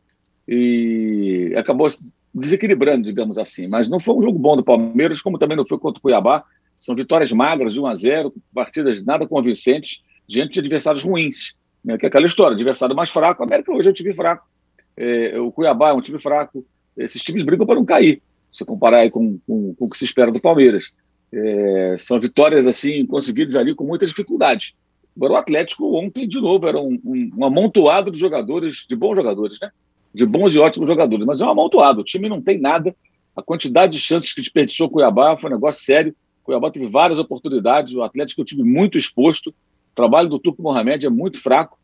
e 0.46 1.54
acabou 1.56 1.88
desequilibrando, 2.34 3.06
digamos 3.06 3.38
assim. 3.38 3.66
Mas 3.66 3.88
não 3.88 3.98
foi 3.98 4.14
um 4.14 4.20
jogo 4.20 4.38
bom 4.38 4.56
do 4.56 4.62
Palmeiras, 4.62 5.22
como 5.22 5.38
também 5.38 5.56
não 5.56 5.66
foi 5.66 5.78
contra 5.78 5.98
o 5.98 6.02
Cuiabá. 6.02 6.44
São 6.78 6.94
vitórias 6.94 7.32
magras 7.32 7.72
de 7.72 7.80
1 7.80 7.86
a 7.86 7.94
0, 7.94 8.34
partidas 8.54 9.02
nada 9.02 9.26
convincentes 9.26 10.02
diante 10.28 10.52
de 10.52 10.60
adversários 10.60 11.02
ruins. 11.02 11.54
Né? 11.82 11.96
Que 11.96 12.04
é 12.04 12.08
aquela 12.08 12.26
história, 12.26 12.54
adversário 12.54 12.94
mais 12.94 13.08
fraco. 13.08 13.42
A 13.42 13.46
América 13.46 13.72
hoje 13.72 13.88
é 13.88 13.90
um 13.90 13.94
time 13.94 14.12
fraco. 14.12 14.46
É, 14.94 15.40
o 15.40 15.50
Cuiabá 15.50 15.88
é 15.88 15.92
um 15.94 16.02
time 16.02 16.20
fraco. 16.20 16.62
Esses 16.94 17.22
times 17.22 17.42
brigam 17.42 17.64
para 17.64 17.76
não 17.76 17.86
cair, 17.86 18.20
se 18.52 18.66
comparar 18.66 19.10
com, 19.10 19.38
com, 19.46 19.74
com, 19.74 19.84
o 19.86 19.88
que 19.88 19.96
se 19.96 20.04
espera 20.04 20.30
do 20.30 20.42
Palmeiras. 20.42 20.90
É, 21.32 21.96
são 21.98 22.20
vitórias 22.20 22.66
assim 22.66 23.04
conseguidas 23.06 23.56
ali 23.56 23.74
com 23.74 23.84
muita 23.84 24.06
dificuldade. 24.06 24.74
Agora 25.16 25.32
o 25.32 25.36
Atlético 25.36 25.96
ontem, 25.96 26.28
de 26.28 26.40
novo, 26.40 26.68
era 26.68 26.78
um, 26.78 27.00
um, 27.04 27.30
um 27.38 27.44
amontoado 27.44 28.10
de 28.10 28.18
jogadores, 28.18 28.84
de 28.88 28.94
bons 28.94 29.16
jogadores, 29.16 29.58
né? 29.60 29.70
De 30.14 30.26
bons 30.26 30.54
e 30.54 30.58
ótimos 30.58 30.88
jogadores, 30.88 31.24
mas 31.26 31.40
é 31.40 31.44
um 31.44 31.50
amontoado. 31.50 32.00
O 32.00 32.04
time 32.04 32.28
não 32.28 32.40
tem 32.40 32.60
nada. 32.60 32.94
A 33.34 33.42
quantidade 33.42 33.92
de 33.92 33.98
chances 33.98 34.32
que 34.32 34.40
desperdiçou 34.40 34.86
o 34.86 34.90
Cuiabá 34.90 35.36
foi 35.36 35.50
um 35.50 35.54
negócio 35.54 35.84
sério. 35.84 36.14
O 36.42 36.46
Cuiabá 36.46 36.70
teve 36.70 36.86
várias 36.88 37.18
oportunidades. 37.18 37.94
O 37.94 38.02
Atlético 38.02 38.40
é 38.40 38.42
um 38.42 38.44
time 38.44 38.62
muito 38.62 38.96
exposto. 38.96 39.50
O 39.50 39.94
trabalho 39.94 40.28
do 40.28 40.38
Turco 40.38 40.62
Mohamed 40.62 41.06
é 41.06 41.10
muito 41.10 41.40
fraco 41.40 41.78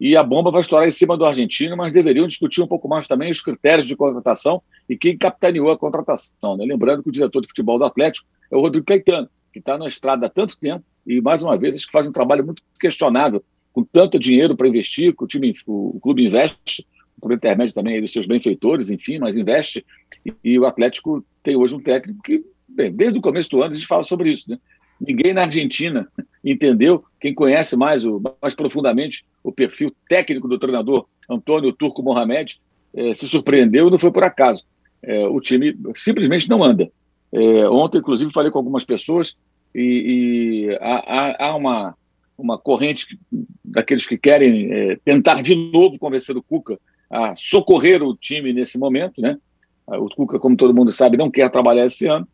e 0.00 0.16
a 0.16 0.22
bomba 0.22 0.50
vai 0.50 0.60
estourar 0.60 0.86
em 0.86 0.92
cima 0.92 1.16
do 1.16 1.24
argentino, 1.24 1.76
mas 1.76 1.92
deveriam 1.92 2.26
discutir 2.26 2.62
um 2.62 2.66
pouco 2.66 2.88
mais 2.88 3.06
também 3.06 3.30
os 3.30 3.40
critérios 3.40 3.88
de 3.88 3.96
contratação 3.96 4.62
e 4.88 4.96
quem 4.96 5.18
capitaneou 5.18 5.70
a 5.70 5.78
contratação. 5.78 6.56
Né? 6.56 6.64
Lembrando 6.64 7.02
que 7.02 7.08
o 7.08 7.12
diretor 7.12 7.40
de 7.40 7.48
futebol 7.48 7.78
do 7.78 7.84
Atlético 7.84 8.26
é 8.50 8.56
o 8.56 8.60
Rodrigo 8.60 8.86
Caetano, 8.86 9.28
que 9.52 9.58
está 9.58 9.76
na 9.76 9.88
estrada 9.88 10.26
há 10.26 10.28
tanto 10.28 10.58
tempo 10.58 10.84
e, 11.06 11.20
mais 11.20 11.42
uma 11.42 11.56
vez, 11.56 11.74
acho 11.74 11.86
que 11.86 11.92
faz 11.92 12.06
um 12.06 12.12
trabalho 12.12 12.44
muito 12.44 12.62
questionável, 12.78 13.42
com 13.72 13.82
tanto 13.82 14.18
dinheiro 14.18 14.56
para 14.56 14.68
investir, 14.68 15.16
que 15.16 15.24
o, 15.24 15.26
time, 15.26 15.52
o 15.66 15.98
clube 16.00 16.24
investe, 16.24 16.86
por 17.20 17.32
intermédio 17.32 17.74
também 17.74 18.00
dos 18.00 18.12
seus 18.12 18.26
benfeitores, 18.26 18.90
enfim, 18.90 19.18
mas 19.18 19.36
investe, 19.36 19.84
e, 20.24 20.32
e 20.44 20.58
o 20.58 20.66
Atlético 20.66 21.24
tem 21.42 21.56
hoje 21.56 21.74
um 21.74 21.80
técnico 21.80 22.22
que, 22.22 22.44
bem, 22.68 22.92
desde 22.92 23.18
o 23.18 23.22
começo 23.22 23.50
do 23.50 23.62
ano 23.62 23.72
a 23.72 23.76
gente 23.76 23.86
fala 23.86 24.04
sobre 24.04 24.30
isso, 24.30 24.48
né? 24.48 24.58
Ninguém 25.00 25.32
na 25.32 25.42
Argentina 25.42 26.08
entendeu. 26.44 27.04
Quem 27.20 27.34
conhece 27.34 27.76
mais, 27.76 28.04
o, 28.04 28.20
mais 28.40 28.54
profundamente 28.54 29.24
o 29.42 29.52
perfil 29.52 29.94
técnico 30.08 30.48
do 30.48 30.58
treinador 30.58 31.06
Antônio 31.28 31.72
Turco 31.72 32.02
Mohamed 32.02 32.60
é, 32.94 33.14
se 33.14 33.28
surpreendeu 33.28 33.88
e 33.88 33.90
não 33.90 33.98
foi 33.98 34.10
por 34.10 34.24
acaso. 34.24 34.64
É, 35.02 35.26
o 35.28 35.40
time 35.40 35.76
simplesmente 35.94 36.48
não 36.48 36.62
anda. 36.62 36.90
É, 37.32 37.68
ontem, 37.68 37.98
inclusive, 37.98 38.32
falei 38.32 38.50
com 38.50 38.58
algumas 38.58 38.84
pessoas 38.84 39.36
e, 39.74 40.70
e 40.70 40.78
há, 40.80 41.46
há, 41.46 41.56
uma, 41.56 41.94
uma 42.36 42.58
corrente 42.58 43.18
daqueles 43.64 44.06
que 44.06 44.18
querem 44.18 44.96
tentar 45.04 45.42
de 45.42 45.54
novo 45.54 45.98
convencer 45.98 46.36
o 46.36 46.42
Cuca 46.42 46.78
a 47.10 47.34
socorrer 47.36 48.02
o 48.02 48.16
time 48.16 48.52
nesse 48.52 48.78
momento. 48.78 49.20
Né? 49.20 49.38
O 49.86 50.08
Cuca, 50.08 50.38
como 50.38 50.56
todo 50.56 50.74
mundo 50.74 50.90
sabe, 50.90 51.16
não 51.16 51.30
quer 51.30 51.50
trabalhar 51.50 51.86
esse 51.86 52.06
ano 52.06 52.26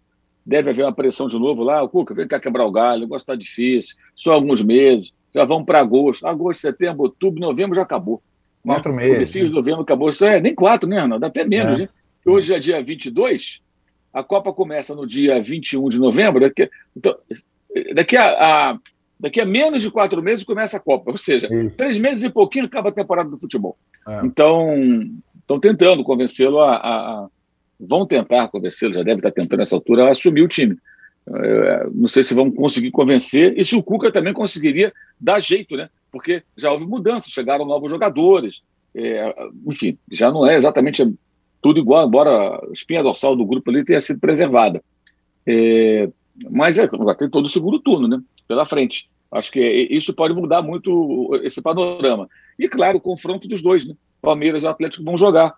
deve 0.45 0.71
haver 0.71 0.85
uma 0.85 0.93
pressão 0.93 1.27
de 1.27 1.39
novo 1.39 1.63
lá. 1.63 1.83
O 1.83 1.89
Cuca, 1.89 2.15
vem 2.15 2.29
cá 2.29 2.39
quebrar 2.39 2.67
o 2.67 2.73
galho, 2.73 2.99
o 2.99 3.01
negócio 3.03 3.23
está 3.23 3.35
difícil, 3.35 3.97
só 4.15 4.33
alguns 4.33 4.63
meses, 4.63 5.13
já 5.35 5.45
vão 5.45 5.65
para 5.65 5.81
agosto. 5.81 6.27
Agosto, 6.27 6.61
setembro, 6.61 7.03
outubro, 7.03 7.41
novembro 7.41 7.75
já 7.75 7.83
acabou. 7.83 8.23
Quatro 8.63 8.93
né? 8.93 8.99
meses. 8.99 9.15
Comecinho 9.15 9.45
de 9.47 9.53
novembro 9.53 9.83
acabou. 9.83 10.09
Isso 10.09 10.25
é 10.25 10.41
nem 10.41 10.55
quatro, 10.55 10.89
né, 10.89 10.99
Arnaldo? 10.99 11.25
Até 11.25 11.45
menos, 11.45 11.79
é. 11.79 11.83
né? 11.83 11.89
Hoje 12.27 12.55
é 12.55 12.59
dia 12.59 12.83
22, 12.83 13.61
a 14.13 14.23
Copa 14.23 14.53
começa 14.53 14.95
no 14.95 15.07
dia 15.07 15.43
21 15.43 15.89
de 15.89 15.99
novembro. 15.99 16.41
Daqui, 16.41 16.71
então, 16.97 17.15
daqui 17.95 18.17
a, 18.17 18.71
a 18.71 18.79
daqui 19.19 19.41
a 19.41 19.45
menos 19.47 19.83
de 19.83 19.91
quatro 19.91 20.23
meses 20.23 20.45
começa 20.45 20.77
a 20.77 20.81
Copa. 20.81 21.11
Ou 21.11 21.19
seja, 21.19 21.49
Isso. 21.53 21.77
três 21.77 21.99
meses 21.99 22.25
e 22.25 22.31
pouquinho 22.31 22.67
acaba 22.67 22.89
a 22.89 22.93
temporada 22.93 23.29
do 23.29 23.39
futebol. 23.39 23.77
É. 24.07 24.21
Então, 24.25 24.75
estão 25.41 25.61
tentando 25.61 26.05
convencê-lo 26.05 26.61
a, 26.61 26.77
a, 26.77 27.27
vão 27.79 28.07
tentar 28.07 28.49
convencê-lo, 28.49 28.95
já 28.95 29.03
deve 29.03 29.19
estar 29.19 29.31
tentando 29.31 29.59
nessa 29.59 29.75
altura, 29.75 30.07
a 30.07 30.11
assumir 30.11 30.43
o 30.43 30.49
time. 30.49 30.77
É, 31.27 31.87
não 31.93 32.07
sei 32.07 32.23
se 32.23 32.35
vão 32.35 32.51
conseguir 32.51 32.91
convencer 32.91 33.59
e 33.59 33.65
se 33.65 33.75
o 33.75 33.83
Cuca 33.83 34.13
também 34.13 34.33
conseguiria 34.33 34.93
dar 35.19 35.41
jeito, 35.41 35.77
né? 35.77 35.89
Porque 36.13 36.43
já 36.57 36.71
houve 36.71 36.87
mudanças, 36.87 37.33
chegaram 37.33 37.65
novos 37.65 37.91
jogadores, 37.91 38.63
é, 38.95 39.35
enfim, 39.67 39.99
já 40.13 40.31
não 40.31 40.47
é 40.47 40.55
exatamente 40.55 41.03
tudo 41.61 41.81
igual, 41.81 42.07
embora 42.07 42.57
a 42.57 42.73
espinha 42.73 43.03
dorsal 43.03 43.35
do 43.35 43.47
grupo 43.47 43.71
ali 43.71 43.85
tenha 43.85 44.01
sido 44.01 44.21
preservada. 44.21 44.83
É, 45.47 46.09
mas 46.51 46.79
é, 46.79 46.87
vai 46.87 47.15
ter 47.15 47.31
todo 47.31 47.47
o 47.47 47.49
segundo 47.49 47.81
turno, 47.81 48.07
né? 48.07 48.21
Pela 48.47 48.67
frente. 48.67 49.09
Acho 49.33 49.51
que 49.51 49.61
isso 49.91 50.13
pode 50.15 50.35
mudar 50.35 50.63
muito 50.63 51.31
esse 51.43 51.61
panorama. 51.61 52.29
E, 52.59 52.69
claro, 52.69 52.99
o 52.99 53.01
confronto 53.01 53.49
dos 53.49 53.63
dois, 53.63 53.87
né? 53.87 53.95
Palmeiras 54.21 54.63
e 54.63 54.67
Atlético 54.67 55.05
vão 55.05 55.17
jogar 55.17 55.55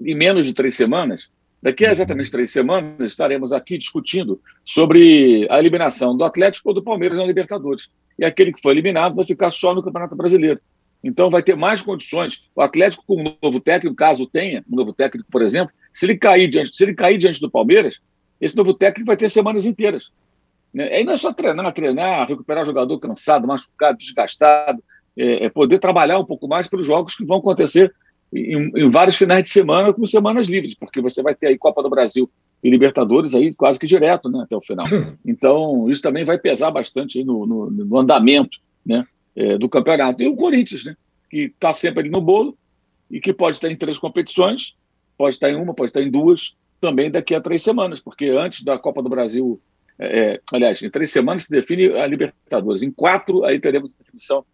em 0.00 0.14
menos 0.14 0.44
de 0.44 0.52
três 0.52 0.76
semanas, 0.76 1.28
daqui 1.62 1.84
a 1.84 1.90
exatamente 1.90 2.30
três 2.30 2.50
semanas, 2.50 3.12
estaremos 3.12 3.52
aqui 3.52 3.78
discutindo 3.78 4.40
sobre 4.64 5.46
a 5.50 5.58
eliminação 5.58 6.16
do 6.16 6.24
Atlético 6.24 6.68
ou 6.68 6.74
do 6.74 6.82
Palmeiras 6.82 7.18
na 7.18 7.24
Libertadores. 7.24 7.88
E 8.18 8.24
aquele 8.24 8.52
que 8.52 8.60
foi 8.60 8.72
eliminado 8.72 9.14
vai 9.14 9.24
ficar 9.24 9.50
só 9.50 9.74
no 9.74 9.82
Campeonato 9.82 10.16
Brasileiro. 10.16 10.60
Então 11.02 11.30
vai 11.30 11.42
ter 11.42 11.56
mais 11.56 11.80
condições. 11.80 12.42
O 12.54 12.60
Atlético, 12.60 13.04
com 13.06 13.22
um 13.22 13.36
novo 13.42 13.60
técnico, 13.60 13.94
caso 13.94 14.26
tenha 14.26 14.64
um 14.70 14.76
novo 14.76 14.92
técnico, 14.92 15.28
por 15.30 15.42
exemplo, 15.42 15.72
se 15.92 16.06
ele 16.06 16.16
cair 16.16 16.48
diante, 16.48 16.76
se 16.76 16.82
ele 16.82 16.94
cair 16.94 17.18
diante 17.18 17.40
do 17.40 17.50
Palmeiras, 17.50 18.00
esse 18.40 18.56
novo 18.56 18.74
técnico 18.74 19.06
vai 19.06 19.16
ter 19.16 19.30
semanas 19.30 19.66
inteiras. 19.66 20.10
Né? 20.72 20.88
Aí 20.88 21.04
não 21.04 21.12
é 21.12 21.16
só 21.16 21.32
treinar, 21.32 21.72
treinar, 21.72 22.28
recuperar 22.28 22.64
jogador 22.64 22.98
cansado, 22.98 23.46
machucado, 23.46 23.98
desgastado, 23.98 24.82
é, 25.16 25.46
é 25.46 25.48
poder 25.48 25.78
trabalhar 25.78 26.18
um 26.18 26.24
pouco 26.24 26.46
mais 26.46 26.66
para 26.66 26.78
os 26.80 26.86
jogos 26.86 27.16
que 27.16 27.24
vão 27.24 27.38
acontecer 27.38 27.92
em, 28.32 28.70
em, 28.76 28.90
vários 28.90 29.16
finais 29.16 29.42
de 29.42 29.50
semana 29.50 29.92
com 29.92 30.06
semanas 30.06 30.48
livres, 30.48 30.74
porque 30.74 31.00
você 31.00 31.22
vai 31.22 31.34
ter 31.34 31.48
aí 31.48 31.58
Copa 31.58 31.82
do 31.82 31.90
Brasil 31.90 32.30
e 32.62 32.70
Libertadores 32.70 33.34
aí 33.34 33.54
quase 33.54 33.78
que 33.78 33.86
direto 33.86 34.28
né, 34.28 34.42
até 34.42 34.56
o 34.56 34.60
final. 34.60 34.86
Então, 35.24 35.90
isso 35.90 36.02
também 36.02 36.24
vai 36.24 36.38
pesar 36.38 36.70
bastante 36.70 37.22
no, 37.24 37.46
no, 37.46 37.70
no, 37.70 37.98
andamento 37.98 38.58
né, 38.84 39.06
é, 39.36 39.56
do 39.56 39.68
campeonato. 39.68 40.22
E 40.22 40.28
o 40.28 40.36
Corinthians, 40.36 40.84
né, 40.84 40.96
que 41.30 41.52
está 41.54 41.72
sempre 41.72 42.00
ali 42.00 42.10
no 42.10 42.20
bolo 42.20 42.56
e 43.10 43.20
que 43.20 43.32
pode 43.32 43.56
estar 43.56 43.70
em 43.70 43.76
três 43.76 43.98
competições, 43.98 44.76
pode 45.16 45.36
estar 45.36 45.50
em 45.50 45.56
uma, 45.56 45.74
pode 45.74 45.90
estar 45.90 46.02
em 46.02 46.10
duas, 46.10 46.54
também 46.80 47.10
daqui 47.10 47.34
a 47.34 47.40
três 47.40 47.62
semanas, 47.62 48.00
porque 48.00 48.26
antes 48.26 48.62
da 48.62 48.78
Copa 48.78 49.02
do 49.02 49.08
Brasil, 49.08 49.60
é, 49.98 50.18
é 50.18 50.40
aliás, 50.52 50.82
em 50.82 50.90
três 50.90 51.10
semanas 51.10 51.44
se 51.44 51.50
define 51.50 51.92
a 51.92 52.06
Libertadores, 52.06 52.82
em 52.82 52.90
quatro 52.90 53.44
aí 53.44 53.58
teremos 53.58 53.94
a 53.94 54.02
definição 54.02 54.44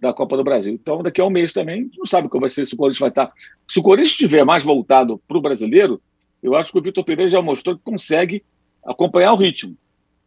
da 0.00 0.12
Copa 0.12 0.36
do 0.36 0.44
Brasil. 0.44 0.74
Então, 0.74 1.02
daqui 1.02 1.20
a 1.20 1.24
um 1.24 1.30
mês 1.30 1.52
também, 1.52 1.90
não 1.96 2.06
sabe 2.06 2.28
como 2.28 2.42
vai 2.42 2.50
ser, 2.50 2.66
se 2.66 2.74
o 2.74 2.76
Corinthians 2.76 3.00
vai 3.00 3.08
estar. 3.08 3.32
Se 3.66 3.78
o 3.78 3.82
Corinthians 3.82 4.10
estiver 4.10 4.44
mais 4.44 4.64
voltado 4.64 5.20
para 5.26 5.38
o 5.38 5.40
brasileiro, 5.40 6.00
eu 6.42 6.54
acho 6.54 6.72
que 6.72 6.78
o 6.78 6.82
Vitor 6.82 7.04
Pereira 7.04 7.30
já 7.30 7.42
mostrou 7.42 7.76
que 7.76 7.82
consegue 7.82 8.42
acompanhar 8.84 9.32
o 9.32 9.36
ritmo. 9.36 9.76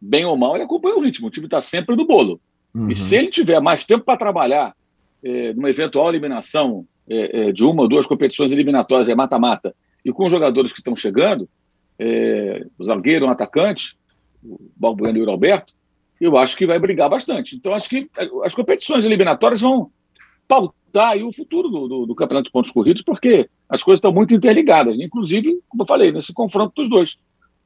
Bem 0.00 0.24
ou 0.24 0.36
mal, 0.36 0.54
ele 0.54 0.64
acompanha 0.64 0.96
o 0.96 1.00
ritmo. 1.00 1.28
O 1.28 1.30
time 1.30 1.46
está 1.46 1.60
sempre 1.60 1.94
no 1.96 2.06
bolo. 2.06 2.40
Uhum. 2.74 2.90
E 2.90 2.96
se 2.96 3.16
ele 3.16 3.28
tiver 3.28 3.60
mais 3.60 3.84
tempo 3.84 4.04
para 4.04 4.18
trabalhar 4.18 4.74
é, 5.22 5.52
numa 5.52 5.70
eventual 5.70 6.08
eliminação 6.08 6.86
é, 7.08 7.48
é, 7.48 7.52
de 7.52 7.64
uma 7.64 7.82
ou 7.82 7.88
duas 7.88 8.06
competições 8.06 8.52
eliminatórias, 8.52 9.08
é 9.08 9.14
mata-mata, 9.14 9.74
e 10.04 10.12
com 10.12 10.24
os 10.24 10.32
jogadores 10.32 10.72
que 10.72 10.80
estão 10.80 10.96
chegando, 10.96 11.48
é, 11.98 12.66
o 12.78 12.84
zagueiro, 12.84 13.26
um 13.26 13.30
atacante, 13.30 13.96
o 14.42 14.58
Balbueno 14.76 15.18
e 15.18 15.22
o 15.22 15.26
Roberto, 15.26 15.74
eu 16.22 16.36
acho 16.36 16.56
que 16.56 16.66
vai 16.66 16.78
brigar 16.78 17.10
bastante. 17.10 17.56
Então, 17.56 17.74
acho 17.74 17.88
que 17.88 18.08
as 18.44 18.54
competições 18.54 19.04
eliminatórias 19.04 19.60
vão 19.60 19.90
pautar 20.46 21.16
o 21.16 21.32
futuro 21.32 21.68
do, 21.68 21.88
do, 21.88 22.06
do, 22.06 22.14
Campeonato 22.14 22.46
de 22.46 22.52
Pontos 22.52 22.70
Corridos, 22.70 23.02
porque 23.02 23.48
as 23.68 23.82
coisas 23.82 23.98
estão 23.98 24.12
muito 24.12 24.32
interligadas, 24.32 24.96
inclusive, 25.00 25.60
como 25.68 25.82
eu 25.82 25.86
falei, 25.86 26.12
nesse 26.12 26.32
confronto 26.32 26.74
dos 26.76 26.88
dois. 26.88 27.16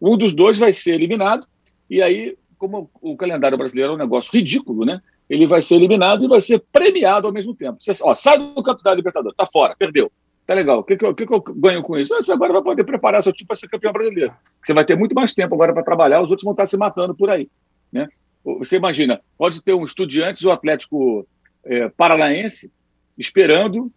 Um 0.00 0.16
dos 0.16 0.32
dois 0.32 0.58
vai 0.58 0.72
ser 0.72 0.94
eliminado, 0.94 1.46
e 1.90 2.00
aí, 2.00 2.34
como 2.56 2.90
o 3.02 3.16
calendário 3.16 3.58
brasileiro 3.58 3.92
é 3.92 3.94
um 3.94 3.98
negócio 3.98 4.30
ridículo, 4.32 4.86
né? 4.86 5.02
ele 5.28 5.46
vai 5.46 5.60
ser 5.60 5.74
eliminado 5.74 6.24
e 6.24 6.28
vai 6.28 6.40
ser 6.40 6.62
premiado 6.72 7.26
ao 7.26 7.32
mesmo 7.32 7.54
tempo. 7.54 7.76
Você 7.80 7.92
ó, 8.02 8.14
sai 8.14 8.38
do 8.38 8.62
campeonato 8.62 8.96
Libertadores, 8.96 9.36
tá 9.36 9.44
fora, 9.44 9.74
perdeu. 9.76 10.10
Tá 10.46 10.54
legal. 10.54 10.78
O 10.78 10.84
que, 10.84 10.96
que, 10.96 11.04
eu, 11.04 11.14
que, 11.14 11.26
que 11.26 11.34
eu 11.34 11.40
ganho 11.40 11.82
com 11.82 11.98
isso? 11.98 12.14
Você 12.14 12.32
agora 12.32 12.52
vai 12.52 12.62
poder 12.62 12.84
preparar 12.84 13.22
seu 13.22 13.32
time 13.32 13.48
para 13.48 13.56
ser 13.56 13.68
campeão 13.68 13.92
brasileiro. 13.92 14.32
Você 14.62 14.72
vai 14.72 14.84
ter 14.84 14.96
muito 14.96 15.14
mais 15.14 15.34
tempo 15.34 15.54
agora 15.54 15.74
para 15.74 15.82
trabalhar, 15.82 16.22
os 16.22 16.30
outros 16.30 16.44
vão 16.44 16.52
estar 16.52 16.66
se 16.66 16.76
matando 16.76 17.14
por 17.14 17.28
aí. 17.28 17.50
Né? 17.92 18.06
Você 18.54 18.76
imagina, 18.76 19.20
pode 19.36 19.60
ter 19.60 19.74
um 19.74 19.84
Estudiantes 19.84 20.44
ou 20.44 20.52
Atlético 20.52 21.26
é, 21.64 21.88
Paranaense 21.88 22.70
esperando, 23.18 23.90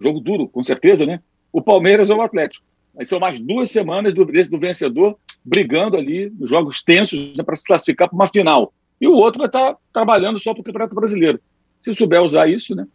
jogo 0.00 0.20
duro, 0.20 0.48
com 0.48 0.62
certeza, 0.62 1.04
né? 1.04 1.20
O 1.52 1.60
Palmeiras 1.60 2.08
ou 2.08 2.18
o 2.18 2.22
Atlético. 2.22 2.64
Aí 2.96 3.06
são 3.06 3.18
mais 3.18 3.40
duas 3.40 3.70
semanas 3.70 4.14
do, 4.14 4.24
do 4.24 4.58
vencedor 4.58 5.16
brigando 5.44 5.96
ali, 5.96 6.32
jogos 6.42 6.82
tensos, 6.82 7.36
né, 7.36 7.42
para 7.42 7.56
se 7.56 7.64
classificar 7.64 8.08
para 8.08 8.14
uma 8.14 8.28
final. 8.28 8.72
E 9.00 9.08
o 9.08 9.14
outro 9.14 9.38
vai 9.38 9.48
estar 9.48 9.76
trabalhando 9.92 10.38
só 10.38 10.52
para 10.52 10.60
o 10.60 10.64
Campeonato 10.64 10.94
Brasileiro. 10.94 11.40
Se 11.80 11.94
souber 11.94 12.22
usar 12.22 12.48
isso, 12.48 12.74
né? 12.74 12.86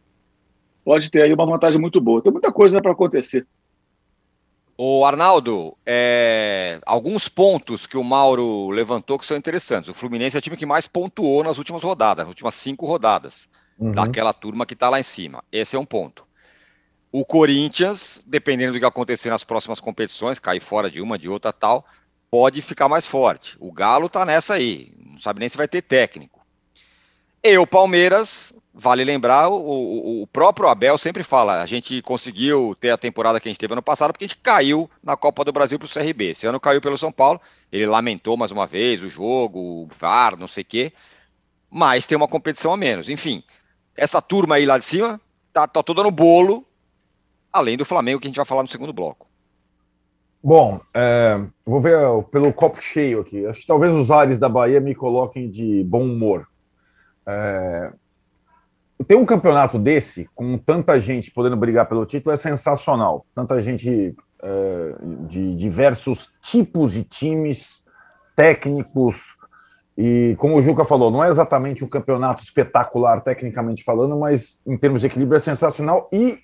Pode 0.84 1.10
ter 1.10 1.24
aí 1.24 1.34
uma 1.34 1.46
vantagem 1.46 1.82
muito 1.82 2.00
boa. 2.00 2.22
Tem 2.22 2.32
muita 2.32 2.52
coisa 2.52 2.80
para 2.80 2.92
acontecer. 2.92 3.46
O 4.77 5.05
Arnaldo, 5.05 5.77
é, 5.86 6.79
alguns 6.86 7.29
pontos 7.29 7.86
que 7.86 7.96
o 7.96 8.03
Mauro 8.03 8.70
levantou 8.70 9.17
que 9.17 9.25
são 9.25 9.38
interessantes. 9.38 9.89
O 9.89 9.94
Fluminense 9.94 10.36
é 10.36 10.39
o 10.39 10.41
time 10.41 10.58
que 10.58 10.65
mais 10.65 10.86
pontuou 10.86 11.44
nas 11.44 11.58
últimas 11.58 11.82
rodadas, 11.82 12.25
nas 12.25 12.32
últimas 12.32 12.55
cinco 12.55 12.86
rodadas, 12.86 13.48
uhum. 13.79 13.94
daquela 13.94 14.34
turma 14.34 14.65
que 14.65 14.74
está 14.74 14.89
lá 14.89 15.00
em 15.00 15.03
cima. 15.03 15.41
Esse 15.50 15.77
é 15.77 15.79
um 15.79 15.86
ponto. 15.86 16.25
O 17.10 17.24
Corinthians, 17.24 18.22
dependendo 18.25 18.74
do 18.74 18.79
que 18.79 18.86
acontecer 18.86 19.29
nas 19.29 19.46
próximas 19.46 19.79
competições, 19.79 20.39
cair 20.39 20.60
fora 20.60 20.91
de 20.91 21.00
uma, 21.00 21.17
de 21.17 21.29
outra 21.29 21.53
tal, 21.53 21.86
pode 22.29 22.62
ficar 22.62 22.89
mais 22.89 23.08
forte. 23.08 23.55
O 23.62 23.72
Galo 23.72 24.08
está 24.08 24.25
nessa 24.25 24.55
aí, 24.55 24.91
não 24.98 25.17
sabe 25.17 25.39
nem 25.39 25.48
se 25.48 25.55
vai 25.55 25.70
ter 25.70 25.82
técnico. 25.82 26.46
E 27.41 27.58
o 27.58 27.65
Palmeiras 27.65 28.53
Vale 28.77 29.05
lembrar, 29.05 29.48
o, 29.48 30.24
o, 30.24 30.27
próprio 30.27 30.67
Abel 30.67 30.98
sempre 30.98 31.24
fala: 31.24 31.62
a 31.62 31.65
gente 31.65 32.01
conseguiu 32.01 32.75
ter 32.77 32.89
a 32.89 32.98
temporada 32.98 33.39
que 33.39 33.48
a 33.48 33.50
gente 33.50 33.58
teve 33.58 33.72
ano 33.72 33.82
passado 33.82 34.12
porque 34.12 34.25
a 34.25 34.27
gente 34.27 34.38
caiu 34.39 34.89
na 35.01 35.15
Copa 35.15 35.46
do 35.46 35.53
Brasil 35.53 35.79
para 35.79 35.86
o 35.86 35.89
CRB. 35.89 36.32
Esse 36.32 36.46
ano 36.46 36.60
caiu 36.60 36.82
pelo 36.82 36.98
São 36.98 37.10
Paulo. 37.10 37.39
Ele 37.72 37.86
lamentou 37.86 38.36
mais 38.36 38.51
uma 38.51 38.67
vez 38.67 39.01
o 39.01 39.10
jogo, 39.10 39.60
o 39.60 39.88
VAR, 39.98 40.38
não 40.38 40.48
sei 40.48 40.62
o 40.62 40.65
quê. 40.65 40.91
Mas 41.72 42.05
tem 42.05 42.17
uma 42.17 42.27
competição 42.27 42.74
a 42.74 42.77
menos. 42.77 43.08
Enfim, 43.08 43.46
essa 43.96 44.22
turma 44.22 44.55
aí 44.55 44.65
lá 44.65 44.77
de 44.77 44.84
cima 44.84 45.22
tá, 45.53 45.65
tá 45.65 45.82
toda 45.82 46.03
no 46.03 46.12
bolo, 46.12 46.67
além 47.53 47.77
do 47.77 47.86
Flamengo 47.86 48.20
que 48.20 48.27
a 48.27 48.29
gente 48.29 48.36
vai 48.36 48.46
falar 48.46 48.62
no 48.62 48.70
segundo 48.70 48.91
bloco. 48.91 49.25
Bom, 50.44 50.82
é, 50.94 51.39
vou 51.65 51.79
ver 51.79 51.98
pelo 52.29 52.51
copo 52.51 52.82
cheio 52.82 53.22
aqui. 53.22 53.46
Acho 53.46 53.62
que 53.62 53.67
talvez 53.67 53.94
os 53.94 54.12
ares 54.12 54.38
da 54.38 54.50
Bahia 54.50 54.82
me 54.82 54.94
coloquem 54.94 55.50
de 55.50 55.82
bom 55.86 56.03
humor. 56.03 56.46
É, 57.25 57.94
ter 59.04 59.16
um 59.16 59.25
campeonato 59.25 59.78
desse, 59.78 60.30
com 60.34 60.58
tanta 60.58 61.00
gente 61.00 61.32
podendo 61.32 61.58
brigar 61.58 61.88
pelo 61.88 62.06
título, 62.06 62.34
é 62.34 62.38
sensacional. 62.38 63.25
Tanta 63.36 63.60
gente 63.60 64.16
é, 64.42 64.96
de 65.28 65.56
diversos 65.56 66.34
tipos 66.42 66.94
de 66.94 67.04
times, 67.04 67.84
técnicos. 68.36 69.36
E 69.98 70.36
como 70.38 70.56
o 70.58 70.62
Juca 70.62 70.86
falou, 70.86 71.10
não 71.10 71.24
é 71.24 71.30
exatamente 71.30 71.84
um 71.84 71.88
campeonato 71.88 72.44
espetacular, 72.44 73.22
tecnicamente 73.22 73.84
falando, 73.84 74.18
mas 74.18 74.62
em 74.66 74.78
termos 74.78 75.02
de 75.02 75.08
equilíbrio 75.08 75.38
é 75.38 75.40
sensacional 75.40 76.10
e 76.12 76.40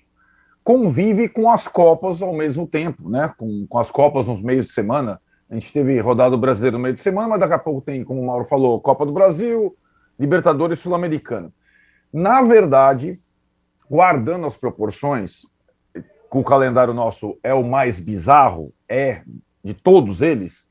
convive 0.64 1.28
com 1.28 1.50
as 1.50 1.68
Copas 1.68 2.22
ao 2.22 2.32
mesmo 2.32 2.66
tempo, 2.66 3.08
né? 3.08 3.32
Com, 3.36 3.66
com 3.68 3.78
as 3.78 3.90
Copas 3.90 4.28
nos 4.28 4.42
meios 4.42 4.66
de 4.66 4.72
semana. 4.72 5.20
A 5.50 5.54
gente 5.54 5.72
teve 5.72 5.98
rodada 6.00 6.36
brasileiro 6.36 6.78
no 6.78 6.82
meio 6.82 6.94
de 6.94 7.00
semana, 7.00 7.28
mas 7.28 7.40
daqui 7.40 7.52
a 7.52 7.58
pouco 7.58 7.82
tem, 7.82 8.02
como 8.04 8.20
o 8.20 8.26
Mauro 8.26 8.46
falou, 8.46 8.80
Copa 8.80 9.04
do 9.04 9.12
Brasil, 9.12 9.76
Libertadores 10.18 10.78
Sul-Americana. 10.78 11.52
Na 12.12 12.42
verdade, 12.42 13.18
guardando 13.88 14.46
as 14.46 14.56
proporções, 14.56 15.46
o 16.30 16.44
calendário 16.44 16.92
nosso 16.92 17.38
é 17.42 17.54
o 17.54 17.62
mais 17.62 18.00
bizarro, 18.00 18.72
é 18.88 19.22
de 19.64 19.72
todos 19.74 20.20
eles, 20.20 20.66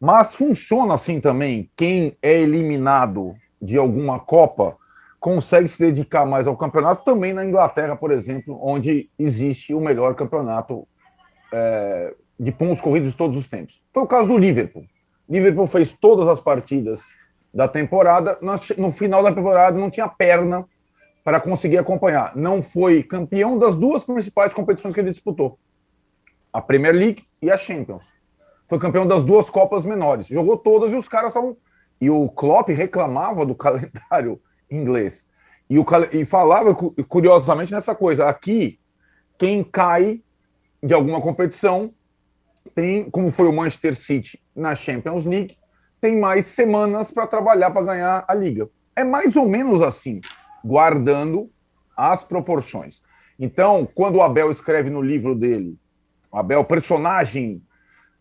mas 0.00 0.34
funciona 0.34 0.94
assim 0.94 1.20
também. 1.20 1.70
Quem 1.76 2.16
é 2.22 2.32
eliminado 2.40 3.34
de 3.60 3.76
alguma 3.76 4.20
Copa 4.20 4.76
consegue 5.18 5.68
se 5.68 5.78
dedicar 5.78 6.26
mais 6.26 6.46
ao 6.46 6.56
campeonato, 6.56 7.04
também 7.04 7.32
na 7.32 7.44
Inglaterra, 7.44 7.96
por 7.96 8.12
exemplo, 8.12 8.58
onde 8.62 9.08
existe 9.18 9.72
o 9.72 9.80
melhor 9.80 10.14
campeonato 10.14 10.86
é, 11.52 12.14
de 12.38 12.52
pontos 12.52 12.80
corridos 12.80 13.12
de 13.12 13.16
todos 13.16 13.36
os 13.36 13.48
tempos. 13.48 13.82
Foi 13.92 14.02
o 14.02 14.06
caso 14.06 14.28
do 14.28 14.36
Liverpool. 14.36 14.84
Liverpool 15.28 15.66
fez 15.66 15.92
todas 15.92 16.28
as 16.28 16.40
partidas 16.40 17.00
da 17.52 17.66
temporada, 17.66 18.38
no 18.76 18.92
final 18.92 19.22
da 19.22 19.32
temporada 19.32 19.78
não 19.78 19.88
tinha 19.88 20.08
perna 20.08 20.66
para 21.24 21.40
conseguir 21.40 21.78
acompanhar. 21.78 22.36
Não 22.36 22.60
foi 22.60 23.02
campeão 23.02 23.58
das 23.58 23.74
duas 23.74 24.04
principais 24.04 24.52
competições 24.52 24.92
que 24.92 25.00
ele 25.00 25.10
disputou: 25.10 25.58
a 26.52 26.60
Premier 26.60 26.94
League 26.94 27.24
e 27.40 27.50
a 27.50 27.56
Champions. 27.56 28.04
Foi 28.68 28.78
campeão 28.78 29.06
das 29.06 29.24
duas 29.24 29.48
Copas 29.48 29.84
menores. 29.84 30.26
Jogou 30.26 30.58
todas 30.58 30.92
e 30.92 30.96
os 30.96 31.08
caras 31.08 31.28
estavam. 31.28 31.56
E 32.00 32.10
o 32.10 32.28
Klopp 32.28 32.68
reclamava 32.68 33.46
do 33.46 33.54
calendário 33.56 34.40
inglês. 34.70 35.26
E, 35.68 35.78
o, 35.78 35.86
e 36.12 36.24
falava, 36.26 36.74
curiosamente, 37.08 37.72
nessa 37.72 37.94
coisa: 37.94 38.28
aqui, 38.28 38.78
quem 39.38 39.64
cai 39.64 40.20
de 40.82 40.92
alguma 40.92 41.20
competição 41.22 41.94
tem, 42.74 43.08
como 43.08 43.30
foi 43.30 43.48
o 43.48 43.52
Manchester 43.52 43.94
City 43.96 44.42
na 44.54 44.74
Champions 44.74 45.24
League, 45.24 45.56
tem 46.00 46.18
mais 46.18 46.46
semanas 46.46 47.10
para 47.10 47.26
trabalhar 47.26 47.70
para 47.70 47.82
ganhar 47.86 48.24
a 48.28 48.34
liga. 48.34 48.68
É 48.94 49.04
mais 49.04 49.36
ou 49.36 49.48
menos 49.48 49.80
assim 49.80 50.20
guardando 50.64 51.50
as 51.96 52.24
proporções. 52.24 53.02
Então, 53.38 53.86
quando 53.94 54.16
o 54.16 54.22
Abel 54.22 54.50
escreve 54.50 54.88
no 54.88 55.02
livro 55.02 55.34
dele, 55.34 55.76
o 56.32 56.38
Abel, 56.38 56.64
personagem, 56.64 57.62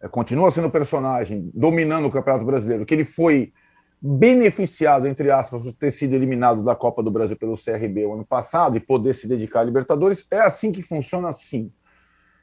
é, 0.02 0.08
continua 0.08 0.52
sendo 0.52 0.70
personagem, 0.70 1.50
dominando 1.54 2.06
o 2.06 2.12
Campeonato 2.12 2.46
Brasileiro, 2.46 2.86
que 2.86 2.94
ele 2.94 3.06
foi 3.06 3.54
beneficiado, 4.02 5.08
entre 5.08 5.32
aspas, 5.32 5.64
por 5.64 5.74
ter 5.74 5.92
sido 5.92 6.14
eliminado 6.14 6.62
da 6.62 6.76
Copa 6.76 7.02
do 7.02 7.10
Brasil 7.10 7.38
pelo 7.38 7.56
CRB 7.56 8.06
o 8.06 8.14
ano 8.14 8.26
passado 8.26 8.76
e 8.76 8.82
poder 8.82 9.16
se 9.16 9.28
dedicar 9.28 9.62
à 9.62 9.64
Libertadores, 9.64 10.28
é 10.30 10.42
assim 10.42 10.72
que 10.72 10.82
funciona 10.82 11.30
assim. 11.30 11.72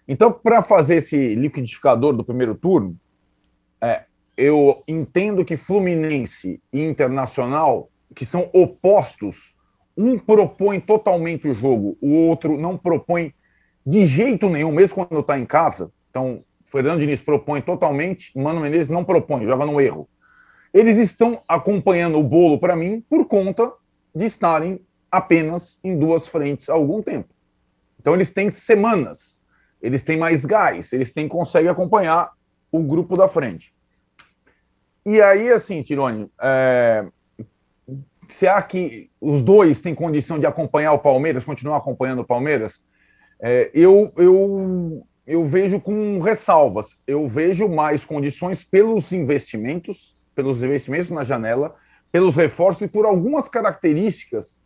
Então, 0.09 0.33
para 0.33 0.63
fazer 0.63 0.97
esse 0.97 1.35
liquidificador 1.35 2.15
do 2.15 2.25
primeiro 2.25 2.55
turno, 2.55 2.97
é, 3.81 4.05
eu 4.37 4.83
entendo 4.89 5.45
que 5.45 5.57
Fluminense 5.57 6.63
e 6.73 6.83
Internacional, 6.83 7.91
que 8.15 8.25
são 8.25 8.49
opostos 8.55 9.55
um 10.01 10.19
propõe 10.19 10.81
totalmente 10.81 11.47
o 11.47 11.55
jogo, 11.55 11.99
o 12.01 12.15
outro 12.15 12.59
não 12.59 12.77
propõe 12.77 13.35
de 13.85 14.07
jeito 14.07 14.49
nenhum, 14.49 14.73
mesmo 14.73 15.07
quando 15.07 15.21
está 15.21 15.39
em 15.39 15.45
casa. 15.45 15.93
Então, 16.09 16.43
Fernando 16.67 17.01
Diniz 17.01 17.21
propõe 17.21 17.61
totalmente, 17.61 18.37
Mano 18.39 18.61
Menezes 18.61 18.89
não 18.89 19.05
propõe, 19.05 19.45
joga 19.45 19.67
no 19.67 19.81
erro. 19.81 20.09
Eles 20.73 20.99
estão 20.99 21.43
acompanhando 21.47 22.19
o 22.19 22.23
bolo 22.23 22.59
para 22.59 22.75
mim 22.75 23.05
por 23.11 23.27
conta 23.27 23.71
de 24.15 24.25
estarem 24.25 24.81
apenas 25.11 25.79
em 25.85 25.99
duas 25.99 26.27
frentes 26.27 26.69
há 26.69 26.73
algum 26.73 27.03
tempo. 27.03 27.29
Então, 28.01 28.15
eles 28.15 28.33
têm 28.33 28.51
semanas, 28.51 29.43
eles 29.83 30.03
têm 30.03 30.17
mais 30.17 30.47
gás, 30.47 30.93
eles 30.93 31.13
têm 31.13 31.29
conseguem 31.29 31.69
acompanhar 31.69 32.31
o 32.73 32.81
grupo 32.83 33.17
da 33.17 33.29
frente. 33.29 33.75
E 35.05 35.21
aí, 35.21 35.51
assim, 35.51 35.83
Tirone, 35.83 36.31
é, 36.41 37.07
será 38.33 38.63
que 38.63 39.11
os 39.21 39.43
dois 39.43 39.81
têm 39.81 39.95
condição 39.95 40.39
de 40.39 40.47
acompanhar 40.47 40.93
o 40.93 40.99
Palmeiras, 40.99 41.45
continuar 41.45 41.77
acompanhando 41.77 42.21
o 42.21 42.27
Palmeiras? 42.27 42.85
É, 43.41 43.71
eu, 43.73 44.13
eu, 44.17 45.07
eu 45.27 45.45
vejo 45.45 45.81
com 45.81 46.21
ressalvas. 46.21 46.99
Eu 47.07 47.27
vejo 47.27 47.69
mais 47.69 48.05
condições 48.05 48.65
pelos 48.65 49.13
investimentos, 49.13 50.15
pelos 50.35 50.63
investimentos 50.63 51.11
na 51.11 51.25
janela, 51.25 51.75
pelos 52.13 52.37
reforços 52.37 52.83
e 52.83 52.89
por 52.89 53.07
algumas 53.07 53.49
características. 53.49 54.61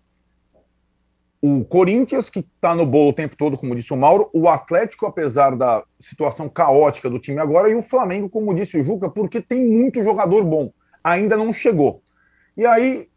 O 1.41 1.63
Corinthians, 1.63 2.31
que 2.31 2.41
está 2.41 2.75
no 2.75 2.87
bolo 2.87 3.11
o 3.11 3.13
tempo 3.13 3.37
todo, 3.37 3.59
como 3.59 3.77
disse 3.77 3.93
o 3.93 3.97
Mauro, 3.97 4.31
o 4.33 4.49
Atlético, 4.49 5.05
apesar 5.05 5.55
da 5.55 5.85
situação 6.01 6.49
caótica 6.49 7.11
do 7.11 7.19
time 7.19 7.39
agora, 7.39 7.69
e 7.69 7.75
o 7.75 7.83
Flamengo, 7.83 8.31
como 8.31 8.55
disse 8.55 8.81
o 8.81 8.83
Juca, 8.83 9.11
porque 9.11 9.43
tem 9.43 9.63
muito 9.63 10.03
jogador 10.03 10.43
bom. 10.43 10.73
Ainda 11.03 11.37
não 11.37 11.53
chegou. 11.53 12.03
E 12.57 12.65
aí 12.65 13.09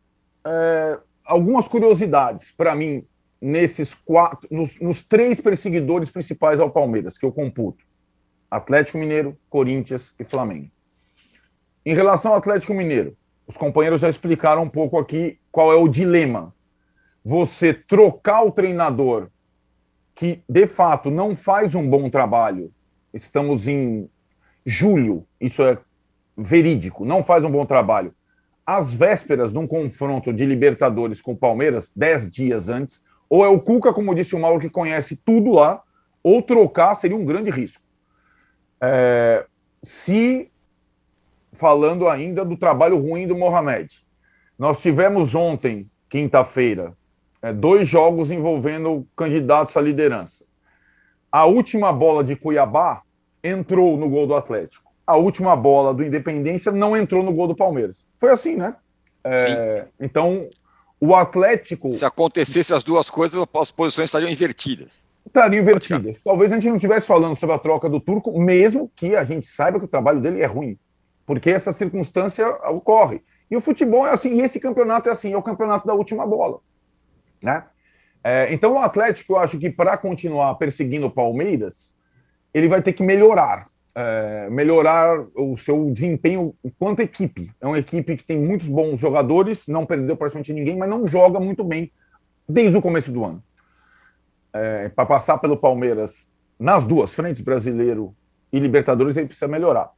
é, 0.47 0.99
algumas 1.25 1.67
curiosidades 1.67 2.51
para 2.51 2.73
mim 2.73 3.05
nesses 3.39 3.93
quatro, 3.93 4.47
nos, 4.49 4.79
nos, 4.79 5.03
três 5.03 5.39
perseguidores 5.41 6.09
principais 6.09 6.59
ao 6.59 6.69
Palmeiras 6.69 7.17
que 7.17 7.25
eu 7.25 7.31
computo: 7.31 7.83
Atlético 8.49 8.97
Mineiro, 8.97 9.37
Corinthians 9.49 10.13
e 10.17 10.23
Flamengo. 10.23 10.71
Em 11.85 11.93
relação 11.93 12.31
ao 12.31 12.37
Atlético 12.37 12.73
Mineiro, 12.73 13.15
os 13.45 13.55
companheiros 13.55 14.01
já 14.01 14.09
explicaram 14.09 14.63
um 14.63 14.69
pouco 14.69 14.97
aqui 14.97 15.39
qual 15.51 15.71
é 15.71 15.75
o 15.75 15.87
dilema. 15.87 16.53
Você 17.23 17.73
trocar 17.73 18.43
o 18.43 18.51
treinador 18.51 19.29
que 20.15 20.41
de 20.49 20.65
fato 20.65 21.11
não 21.11 21.35
faz 21.35 21.75
um 21.75 21.87
bom 21.87 22.09
trabalho. 22.09 22.71
Estamos 23.13 23.67
em 23.67 24.09
julho, 24.65 25.25
isso 25.39 25.61
é 25.63 25.77
verídico, 26.35 27.05
não 27.05 27.23
faz 27.23 27.45
um 27.45 27.51
bom 27.51 27.65
trabalho 27.65 28.13
às 28.67 28.93
vésperas 28.93 29.53
de 29.53 29.57
um 29.57 29.65
confronto 29.65 30.33
de 30.33 30.45
Libertadores 30.45 31.21
com 31.21 31.31
o 31.31 31.37
Palmeiras, 31.37 31.93
dez 31.95 32.29
dias 32.29 32.67
antes, 32.67 33.01
ou 33.29 33.45
é 33.45 33.47
o 33.47 33.61
Cuca, 33.61 33.93
como 33.93 34.13
disse 34.13 34.35
o 34.35 34.39
Mauro, 34.39 34.59
que 34.59 34.69
conhece 34.69 35.15
tudo 35.15 35.53
lá, 35.53 35.81
ou 36.21 36.41
trocar 36.41 36.95
seria 36.95 37.15
um 37.15 37.23
grande 37.23 37.49
risco. 37.49 37.81
É, 38.81 39.45
se, 39.81 40.51
falando 41.53 42.09
ainda 42.09 42.43
do 42.43 42.57
trabalho 42.57 42.97
ruim 42.97 43.25
do 43.25 43.37
Mohamed, 43.37 44.05
nós 44.59 44.81
tivemos 44.81 45.33
ontem, 45.33 45.89
quinta-feira, 46.09 46.93
é, 47.41 47.53
dois 47.53 47.87
jogos 47.87 48.31
envolvendo 48.31 49.07
candidatos 49.15 49.77
à 49.77 49.81
liderança. 49.81 50.43
A 51.31 51.45
última 51.45 51.93
bola 51.93 52.21
de 52.21 52.35
Cuiabá 52.35 53.01
entrou 53.41 53.95
no 53.95 54.09
gol 54.09 54.27
do 54.27 54.35
Atlético. 54.35 54.86
A 55.07 55.15
última 55.15 55.55
bola 55.55 55.93
do 55.93 56.03
Independência 56.03 56.71
não 56.71 56.95
entrou 56.95 57.23
no 57.23 57.31
gol 57.31 57.47
do 57.47 57.55
Palmeiras. 57.55 58.05
Foi 58.19 58.29
assim, 58.29 58.55
né? 58.55 58.75
É, 59.23 59.85
então, 59.99 60.49
o 60.99 61.15
Atlético. 61.15 61.89
Se 61.91 62.05
acontecesse 62.05 62.73
as 62.73 62.83
duas 62.83 63.09
coisas, 63.09 63.41
as 63.53 63.71
posições 63.71 64.05
estariam 64.05 64.29
invertidas. 64.29 65.05
Estariam 65.25 65.61
invertidas. 65.61 66.21
Talvez 66.23 66.51
a 66.51 66.55
gente 66.55 66.67
não 66.67 66.75
estivesse 66.75 67.07
falando 67.07 67.35
sobre 67.35 67.55
a 67.55 67.59
troca 67.59 67.89
do 67.89 67.99
Turco, 67.99 68.37
mesmo 68.39 68.91
que 68.95 69.15
a 69.15 69.23
gente 69.23 69.47
saiba 69.47 69.79
que 69.79 69.85
o 69.85 69.89
trabalho 69.89 70.19
dele 70.19 70.41
é 70.41 70.45
ruim. 70.45 70.77
Porque 71.25 71.49
essa 71.49 71.71
circunstância 71.71 72.47
ocorre. 72.69 73.21
E 73.49 73.55
o 73.55 73.61
futebol 73.61 74.05
é 74.05 74.11
assim, 74.11 74.35
e 74.35 74.41
esse 74.41 74.59
campeonato 74.59 75.09
é 75.09 75.11
assim, 75.11 75.33
é 75.33 75.37
o 75.37 75.43
campeonato 75.43 75.87
da 75.87 75.93
última 75.93 76.25
bola. 76.25 76.59
Né? 77.41 77.63
É, 78.23 78.53
então, 78.53 78.73
o 78.73 78.79
Atlético, 78.79 79.33
eu 79.33 79.37
acho 79.37 79.57
que 79.57 79.69
para 79.69 79.95
continuar 79.97 80.55
perseguindo 80.55 81.07
o 81.07 81.11
Palmeiras, 81.11 81.95
ele 82.53 82.67
vai 82.67 82.81
ter 82.81 82.93
que 82.93 83.03
melhorar. 83.03 83.67
É, 83.99 84.47
melhorar 84.51 85.25
o 85.33 85.57
seu 85.57 85.89
desempenho 85.89 86.53
quanto 86.77 86.99
equipe. 86.99 87.49
É 87.59 87.65
uma 87.65 87.79
equipe 87.79 88.15
que 88.15 88.23
tem 88.23 88.37
muitos 88.37 88.67
bons 88.67 88.99
jogadores, 88.99 89.65
não 89.67 89.87
perdeu 89.87 90.15
praticamente 90.15 90.53
ninguém, 90.53 90.77
mas 90.77 90.87
não 90.87 91.07
joga 91.07 91.39
muito 91.39 91.63
bem 91.63 91.91
desde 92.47 92.77
o 92.77 92.81
começo 92.81 93.11
do 93.11 93.25
ano. 93.25 93.43
É, 94.53 94.89
para 94.89 95.05
passar 95.05 95.39
pelo 95.39 95.57
Palmeiras 95.57 96.29
nas 96.59 96.85
duas 96.85 97.11
frentes, 97.11 97.41
brasileiro 97.41 98.13
e 98.53 98.59
Libertadores, 98.59 99.17
ele 99.17 99.27
precisa 99.27 99.47
melhorar. 99.47 99.89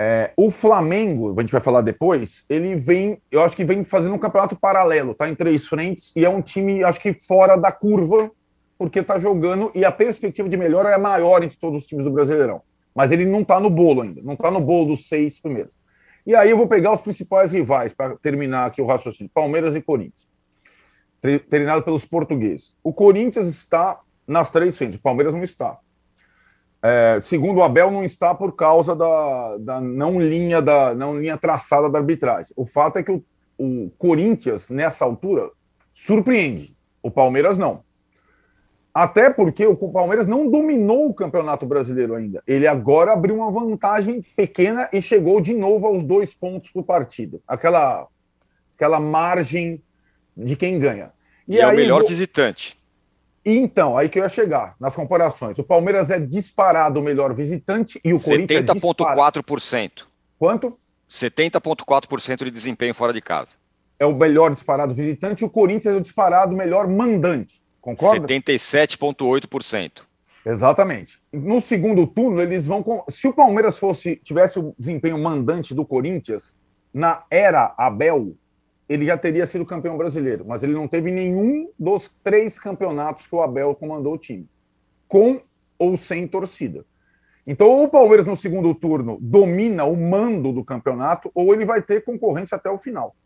É, 0.00 0.30
o 0.36 0.48
Flamengo, 0.48 1.34
a 1.36 1.42
gente 1.42 1.50
vai 1.50 1.60
falar 1.60 1.80
depois, 1.80 2.44
ele 2.48 2.76
vem, 2.76 3.20
eu 3.32 3.42
acho 3.42 3.56
que 3.56 3.64
vem 3.64 3.82
fazendo 3.82 4.14
um 4.14 4.18
campeonato 4.18 4.54
paralelo, 4.54 5.12
tá 5.12 5.28
em 5.28 5.34
três 5.34 5.66
frentes 5.66 6.14
e 6.14 6.24
é 6.24 6.28
um 6.28 6.40
time, 6.40 6.84
acho 6.84 7.00
que 7.00 7.14
fora 7.14 7.56
da 7.56 7.72
curva, 7.72 8.30
porque 8.78 9.02
tá 9.02 9.18
jogando 9.18 9.72
e 9.74 9.84
a 9.84 9.90
perspectiva 9.90 10.48
de 10.48 10.56
melhora 10.56 10.90
é 10.90 10.96
maior 10.96 11.42
entre 11.42 11.58
todos 11.58 11.80
os 11.80 11.86
times 11.86 12.04
do 12.04 12.12
Brasileirão. 12.12 12.62
Mas 12.98 13.12
ele 13.12 13.24
não 13.24 13.44
tá 13.44 13.60
no 13.60 13.70
bolo 13.70 14.02
ainda, 14.02 14.20
não 14.24 14.34
tá 14.34 14.50
no 14.50 14.58
bolo 14.58 14.86
dos 14.86 15.08
seis 15.08 15.40
primeiros. 15.40 15.70
E 16.26 16.34
aí 16.34 16.50
eu 16.50 16.56
vou 16.56 16.66
pegar 16.66 16.92
os 16.92 17.00
principais 17.00 17.52
rivais 17.52 17.92
para 17.92 18.16
terminar 18.16 18.66
aqui 18.66 18.82
o 18.82 18.86
raciocínio: 18.86 19.30
Palmeiras 19.32 19.76
e 19.76 19.80
Corinthians. 19.80 20.26
Treinado 21.48 21.84
pelos 21.84 22.04
portugueses. 22.04 22.76
O 22.82 22.92
Corinthians 22.92 23.46
está 23.46 24.00
nas 24.26 24.50
três 24.50 24.76
frentes, 24.76 24.98
o 24.98 25.00
Palmeiras 25.00 25.32
não 25.32 25.44
está. 25.44 25.78
É, 26.82 27.20
segundo 27.22 27.58
o 27.58 27.62
Abel, 27.62 27.88
não 27.88 28.02
está 28.02 28.34
por 28.34 28.56
causa 28.56 28.96
da, 28.96 29.58
da, 29.58 29.80
não, 29.80 30.20
linha 30.20 30.60
da 30.60 30.92
não 30.92 31.20
linha 31.20 31.38
traçada 31.38 31.88
da 31.88 32.00
arbitragem. 32.00 32.52
O 32.56 32.66
fato 32.66 32.98
é 32.98 33.04
que 33.04 33.12
o, 33.12 33.24
o 33.56 33.92
Corinthians, 33.96 34.68
nessa 34.68 35.04
altura, 35.04 35.48
surpreende. 35.94 36.76
O 37.00 37.12
Palmeiras 37.12 37.56
não. 37.56 37.84
Até 38.98 39.30
porque 39.30 39.64
o 39.64 39.76
Palmeiras 39.76 40.26
não 40.26 40.50
dominou 40.50 41.06
o 41.06 41.14
Campeonato 41.14 41.64
Brasileiro 41.64 42.16
ainda. 42.16 42.42
Ele 42.44 42.66
agora 42.66 43.12
abriu 43.12 43.36
uma 43.36 43.48
vantagem 43.48 44.24
pequena 44.34 44.88
e 44.92 45.00
chegou 45.00 45.40
de 45.40 45.54
novo 45.54 45.86
aos 45.86 46.02
dois 46.02 46.34
pontos 46.34 46.68
por 46.70 46.82
partido. 46.82 47.40
Aquela, 47.46 48.08
aquela 48.74 48.98
margem 48.98 49.80
de 50.36 50.56
quem 50.56 50.80
ganha. 50.80 51.12
E, 51.46 51.54
e 51.54 51.60
é 51.60 51.68
o 51.68 51.76
melhor 51.76 52.04
visitante. 52.04 52.76
Então, 53.44 53.96
aí 53.96 54.08
que 54.08 54.18
eu 54.18 54.24
ia 54.24 54.28
chegar, 54.28 54.74
nas 54.80 54.96
comparações. 54.96 55.56
O 55.60 55.62
Palmeiras 55.62 56.10
é 56.10 56.18
disparado 56.18 56.98
o 56.98 57.02
melhor 57.02 57.32
visitante 57.32 58.00
e 58.04 58.12
o 58.12 58.20
Corinthians 58.20 58.68
é 58.68 58.72
70,4%. 58.74 60.06
Quanto? 60.36 60.76
70,4% 61.08 62.42
de 62.42 62.50
desempenho 62.50 62.94
fora 62.94 63.12
de 63.12 63.22
casa. 63.22 63.54
É 63.96 64.04
o 64.04 64.12
melhor 64.12 64.52
disparado 64.52 64.92
visitante 64.92 65.44
e 65.44 65.46
o 65.46 65.50
Corinthians 65.50 65.94
é 65.94 65.98
o 65.98 66.00
disparado 66.00 66.52
melhor 66.56 66.88
mandante. 66.88 67.62
Concorda? 67.96 68.26
77,8%. 68.26 70.02
Exatamente. 70.44 71.18
No 71.32 71.60
segundo 71.60 72.06
turno, 72.06 72.40
eles 72.40 72.66
vão. 72.66 72.84
Se 73.08 73.26
o 73.26 73.32
Palmeiras 73.32 73.78
fosse 73.78 74.16
tivesse 74.16 74.58
o 74.58 74.74
desempenho 74.78 75.18
mandante 75.18 75.74
do 75.74 75.86
Corinthians, 75.86 76.58
na 76.92 77.24
era 77.30 77.74
Abel, 77.78 78.34
ele 78.88 79.06
já 79.06 79.16
teria 79.16 79.46
sido 79.46 79.64
campeão 79.64 79.96
brasileiro, 79.96 80.44
mas 80.46 80.62
ele 80.62 80.72
não 80.72 80.86
teve 80.86 81.10
nenhum 81.10 81.70
dos 81.78 82.10
três 82.22 82.58
campeonatos 82.58 83.26
que 83.26 83.34
o 83.34 83.42
Abel 83.42 83.74
comandou 83.74 84.14
o 84.14 84.18
time, 84.18 84.46
com 85.06 85.40
ou 85.78 85.96
sem 85.96 86.26
torcida. 86.26 86.84
Então, 87.46 87.68
ou 87.68 87.84
o 87.84 87.88
Palmeiras 87.88 88.26
no 88.26 88.36
segundo 88.36 88.74
turno 88.74 89.16
domina 89.20 89.84
o 89.84 89.96
mando 89.96 90.52
do 90.52 90.62
campeonato, 90.62 91.30
ou 91.34 91.54
ele 91.54 91.64
vai 91.64 91.80
ter 91.80 92.04
concorrência 92.04 92.56
até 92.56 92.68
o 92.70 92.78
final. 92.78 93.16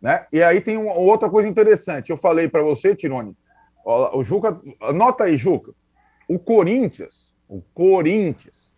Né? 0.00 0.26
E 0.32 0.42
aí 0.42 0.60
tem 0.60 0.76
uma 0.76 0.92
outra 0.92 1.30
coisa 1.30 1.48
interessante. 1.48 2.10
Eu 2.10 2.16
falei 2.16 2.48
para 2.48 2.62
você, 2.62 2.94
Tirone, 2.94 3.34
o 3.84 4.22
Juca, 4.22 4.60
anota 4.80 5.24
aí, 5.24 5.36
Juca. 5.36 5.72
O 6.28 6.38
Corinthians, 6.38 7.32
o 7.48 7.62
Corinthians, 7.72 8.72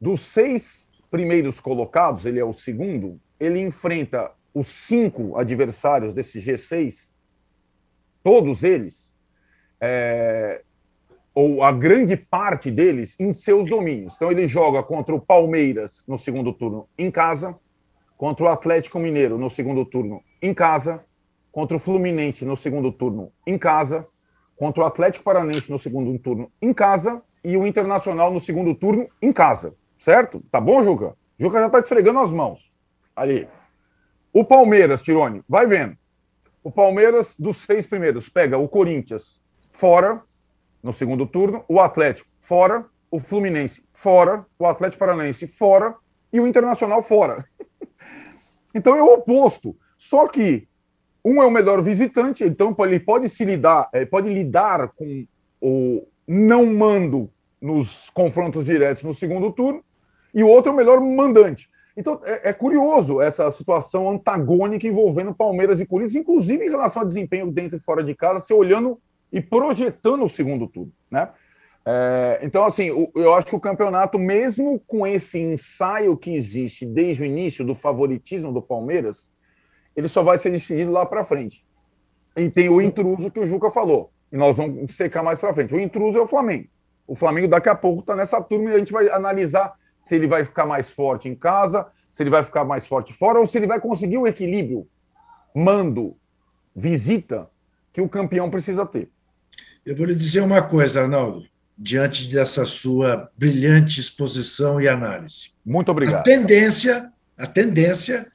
dos 0.00 0.20
seis 0.20 0.86
primeiros 1.10 1.60
colocados, 1.60 2.26
ele 2.26 2.40
é 2.40 2.44
o 2.44 2.52
segundo, 2.52 3.20
ele 3.38 3.60
enfrenta 3.60 4.32
os 4.52 4.68
cinco 4.68 5.36
adversários 5.36 6.12
desse 6.12 6.38
G6, 6.38 7.12
todos 8.22 8.64
eles, 8.64 9.12
é, 9.80 10.62
ou 11.34 11.62
a 11.62 11.70
grande 11.70 12.16
parte 12.16 12.70
deles, 12.70 13.18
em 13.20 13.32
seus 13.32 13.68
domínios. 13.68 14.14
Então, 14.16 14.30
ele 14.30 14.48
joga 14.48 14.82
contra 14.82 15.14
o 15.14 15.20
Palmeiras 15.20 16.04
no 16.08 16.18
segundo 16.18 16.52
turno 16.52 16.88
em 16.98 17.10
casa, 17.10 17.56
contra 18.16 18.44
o 18.44 18.48
Atlético 18.48 18.98
Mineiro 18.98 19.38
no 19.38 19.48
segundo 19.48 19.84
turno 19.84 20.22
em 20.42 20.52
casa, 20.52 21.04
contra 21.50 21.76
o 21.76 21.80
Fluminense 21.80 22.44
no 22.44 22.56
segundo 22.56 22.92
turno 22.92 23.32
em 23.46 23.56
casa, 23.56 24.06
contra 24.60 24.82
o 24.82 24.86
Atlético 24.86 25.24
Paranense 25.24 25.70
no 25.70 25.78
segundo 25.78 26.18
turno 26.18 26.52
em 26.60 26.74
casa 26.74 27.22
e 27.42 27.56
o 27.56 27.66
Internacional 27.66 28.30
no 28.30 28.38
segundo 28.38 28.74
turno 28.74 29.08
em 29.22 29.32
casa. 29.32 29.74
Certo? 29.98 30.44
Tá 30.52 30.60
bom, 30.60 30.84
Juca? 30.84 31.16
Juca 31.38 31.60
já 31.60 31.70
tá 31.70 31.78
esfregando 31.78 32.18
as 32.18 32.30
mãos. 32.30 32.70
Ali. 33.16 33.48
O 34.34 34.44
Palmeiras, 34.44 35.00
Tirone, 35.00 35.42
vai 35.48 35.66
vendo. 35.66 35.96
O 36.62 36.70
Palmeiras, 36.70 37.34
dos 37.38 37.56
seis 37.56 37.86
primeiros, 37.86 38.28
pega 38.28 38.58
o 38.58 38.68
Corinthians 38.68 39.40
fora, 39.72 40.22
no 40.82 40.92
segundo 40.92 41.26
turno, 41.26 41.64
o 41.66 41.80
Atlético 41.80 42.28
fora, 42.38 42.84
o 43.10 43.18
Fluminense 43.18 43.82
fora, 43.94 44.44
o 44.58 44.66
Atlético 44.66 45.00
Paranaense 45.00 45.46
fora 45.46 45.94
e 46.30 46.38
o 46.38 46.46
Internacional 46.46 47.02
fora. 47.02 47.46
então 48.74 48.94
é 48.94 49.02
o 49.02 49.14
oposto. 49.14 49.74
Só 49.96 50.28
que 50.28 50.68
um 51.24 51.42
é 51.42 51.46
o 51.46 51.50
melhor 51.50 51.82
visitante, 51.82 52.44
então 52.44 52.74
ele 52.80 53.00
pode 53.00 53.28
se 53.28 53.44
lidar, 53.44 53.88
ele 53.92 54.06
pode 54.06 54.28
lidar 54.28 54.88
com 54.88 55.26
o 55.60 56.06
não 56.26 56.66
mando 56.66 57.30
nos 57.60 58.08
confrontos 58.10 58.64
diretos 58.64 59.02
no 59.02 59.12
segundo 59.12 59.52
turno, 59.52 59.82
e 60.32 60.42
o 60.42 60.48
outro 60.48 60.70
é 60.70 60.74
o 60.74 60.76
melhor 60.76 61.00
mandante. 61.00 61.68
Então, 61.96 62.20
é, 62.24 62.50
é, 62.50 62.52
curioso 62.52 63.20
essa 63.20 63.50
situação 63.50 64.10
antagônica 64.10 64.86
envolvendo 64.86 65.34
Palmeiras 65.34 65.80
e 65.80 65.86
Corinthians, 65.86 66.22
inclusive 66.22 66.64
em 66.64 66.70
relação 66.70 67.02
ao 67.02 67.08
desempenho 67.08 67.50
dentro 67.50 67.76
e 67.76 67.80
fora 67.80 68.02
de 68.02 68.14
casa, 68.14 68.40
se 68.40 68.54
olhando 68.54 68.98
e 69.32 69.40
projetando 69.40 70.24
o 70.24 70.28
segundo 70.28 70.66
turno, 70.66 70.92
né? 71.10 71.28
É, 71.84 72.40
então, 72.42 72.64
assim, 72.64 72.86
eu 73.14 73.34
acho 73.34 73.48
que 73.48 73.56
o 73.56 73.60
campeonato, 73.60 74.18
mesmo 74.18 74.80
com 74.86 75.06
esse 75.06 75.38
ensaio 75.38 76.16
que 76.16 76.34
existe 76.34 76.84
desde 76.84 77.22
o 77.22 77.26
início 77.26 77.64
do 77.64 77.74
favoritismo 77.74 78.52
do 78.52 78.60
Palmeiras, 78.60 79.30
ele 79.96 80.08
só 80.08 80.22
vai 80.22 80.38
ser 80.38 80.50
decidido 80.50 80.90
lá 80.90 81.04
para 81.04 81.24
frente. 81.24 81.64
E 82.36 82.48
tem 82.48 82.68
o 82.68 82.80
intruso 82.80 83.30
que 83.30 83.40
o 83.40 83.46
Juca 83.46 83.70
falou, 83.70 84.10
e 84.32 84.36
nós 84.36 84.56
vamos 84.56 84.94
secar 84.94 85.22
mais 85.22 85.38
para 85.38 85.52
frente. 85.52 85.74
O 85.74 85.80
intruso 85.80 86.18
é 86.18 86.20
o 86.20 86.26
Flamengo. 86.26 86.68
O 87.06 87.16
Flamengo 87.16 87.48
daqui 87.48 87.68
a 87.68 87.74
pouco 87.74 88.00
está 88.00 88.14
nessa 88.14 88.40
turma 88.40 88.70
e 88.70 88.74
a 88.74 88.78
gente 88.78 88.92
vai 88.92 89.08
analisar 89.10 89.74
se 90.00 90.14
ele 90.14 90.26
vai 90.26 90.44
ficar 90.44 90.64
mais 90.64 90.90
forte 90.90 91.28
em 91.28 91.34
casa, 91.34 91.86
se 92.12 92.22
ele 92.22 92.30
vai 92.30 92.42
ficar 92.42 92.64
mais 92.64 92.86
forte 92.86 93.12
fora, 93.12 93.38
ou 93.38 93.46
se 93.46 93.58
ele 93.58 93.66
vai 93.66 93.80
conseguir 93.80 94.18
o 94.18 94.26
equilíbrio, 94.26 94.86
mando, 95.54 96.16
visita, 96.74 97.48
que 97.92 98.00
o 98.00 98.08
campeão 98.08 98.48
precisa 98.48 98.86
ter. 98.86 99.10
Eu 99.84 99.96
vou 99.96 100.06
lhe 100.06 100.14
dizer 100.14 100.40
uma 100.40 100.62
coisa, 100.62 101.02
Arnaldo, 101.02 101.44
diante 101.76 102.28
dessa 102.28 102.64
sua 102.66 103.30
brilhante 103.36 104.00
exposição 104.00 104.80
e 104.80 104.86
análise. 104.86 105.54
Muito 105.64 105.90
obrigado. 105.90 106.20
A 106.20 106.22
tendência, 106.22 107.12
a 107.36 107.46
tendência, 107.46 108.30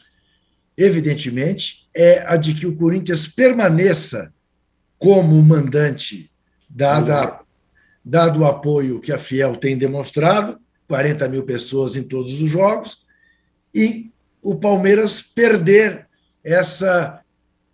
evidentemente, 0.78 1.88
é 1.96 2.24
a 2.28 2.36
de 2.36 2.54
que 2.54 2.68
o 2.68 2.76
Corinthians 2.76 3.28
permaneça 3.28 4.34
como 4.98 5.42
mandante, 5.42 6.32
dada, 6.70 7.40
dado 8.04 8.42
o 8.42 8.46
apoio 8.46 9.00
que 9.00 9.12
a 9.12 9.18
Fiel 9.18 9.56
tem 9.58 9.78
demonstrado, 9.78 10.60
40 10.88 11.28
mil 11.28 11.44
pessoas 11.44 11.96
em 11.96 12.04
todos 12.04 12.42
os 12.42 12.50
jogos, 12.50 13.06
e 13.74 14.12
o 14.42 14.56
Palmeiras 14.56 15.22
perder 15.22 16.08
essa 16.44 17.22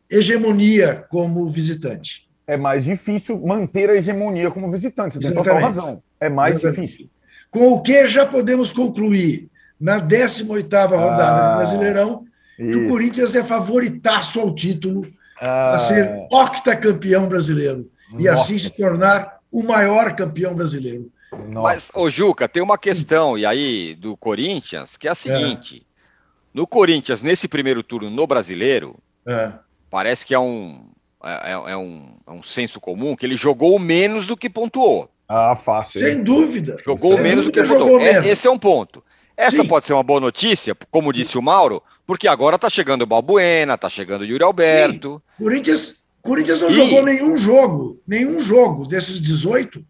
hegemonia 0.09 1.05
como 1.09 1.47
visitante. 1.49 2.29
É 2.47 2.57
mais 2.57 2.83
difícil 2.83 3.39
manter 3.39 3.89
a 3.89 3.95
hegemonia 3.95 4.49
como 4.51 4.71
visitante, 4.71 5.15
você 5.15 5.27
tem 5.27 5.33
total 5.33 5.59
razão. 5.59 6.03
É 6.19 6.29
mais 6.29 6.55
Exatamente. 6.55 6.91
difícil. 6.91 7.09
Com 7.49 7.73
o 7.73 7.81
que 7.81 8.07
já 8.07 8.25
podemos 8.25 8.71
concluir 8.71 9.49
na 9.79 9.99
18ª 9.99 10.89
rodada 10.89 11.39
ah, 11.39 11.49
do 11.49 11.57
Brasileirão, 11.57 12.25
isso. 12.61 12.79
que 12.79 12.85
o 12.85 12.89
Corinthians 12.89 13.35
é 13.35 13.43
favoritaço 13.43 14.39
ao 14.39 14.53
título, 14.53 15.05
ah, 15.39 15.75
a 15.75 15.79
ser 15.79 16.27
octacampeão 16.29 17.27
brasileiro, 17.27 17.89
nossa. 18.11 18.23
e 18.23 18.27
assim 18.27 18.59
se 18.59 18.69
tornar 18.69 19.39
o 19.51 19.63
maior 19.63 20.15
campeão 20.15 20.53
brasileiro. 20.53 21.11
Nossa. 21.31 21.61
Mas, 21.61 21.91
ô 21.95 22.09
Juca, 22.09 22.47
tem 22.47 22.61
uma 22.61 22.77
questão, 22.77 23.37
e 23.37 23.45
aí, 23.45 23.95
do 23.95 24.17
Corinthians, 24.17 24.97
que 24.97 25.07
é 25.07 25.11
a 25.11 25.15
seguinte: 25.15 25.77
é. 25.77 26.19
no 26.53 26.67
Corinthians, 26.67 27.21
nesse 27.21 27.47
primeiro 27.47 27.81
turno 27.81 28.09
no 28.09 28.27
brasileiro, 28.27 28.95
é. 29.25 29.51
parece 29.89 30.25
que 30.25 30.33
é 30.33 30.39
um, 30.39 30.89
é, 31.23 31.51
é, 31.51 31.71
é, 31.71 31.77
um, 31.77 32.15
é 32.27 32.31
um 32.31 32.43
senso 32.43 32.79
comum 32.79 33.15
que 33.15 33.25
ele 33.25 33.35
jogou 33.35 33.77
menos 33.79 34.27
do 34.27 34.35
que 34.35 34.49
pontuou. 34.49 35.09
Ah, 35.27 35.55
fácil. 35.55 36.01
Sem 36.01 36.23
dúvida. 36.23 36.75
Jogou 36.85 37.13
Sem 37.13 37.23
menos 37.23 37.45
dúvida 37.45 37.63
do 37.63 37.67
que 37.67 37.73
pontuou. 37.73 38.01
É, 38.01 38.27
esse 38.27 38.47
é 38.47 38.51
um 38.51 38.57
ponto. 38.57 39.03
Essa 39.37 39.61
Sim. 39.61 39.67
pode 39.67 39.85
ser 39.85 39.93
uma 39.93 40.03
boa 40.03 40.19
notícia, 40.19 40.75
como 40.91 41.13
disse 41.13 41.37
o 41.37 41.41
Mauro, 41.41 41.81
porque 42.05 42.27
agora 42.27 42.57
tá 42.57 42.69
chegando 42.69 43.03
o 43.03 43.05
Balbuena, 43.05 43.77
tá 43.77 43.89
chegando 43.89 44.21
o 44.21 44.25
Yuri 44.25 44.43
Alberto. 44.43 45.21
Sim. 45.37 45.43
Corinthians, 45.43 45.95
Corinthians 46.21 46.59
não 46.59 46.69
e... 46.69 46.73
jogou 46.73 47.03
nenhum 47.03 47.37
jogo, 47.37 48.01
nenhum 48.07 48.39
jogo 48.39 48.85
desses 48.85 49.21
18 49.21 49.83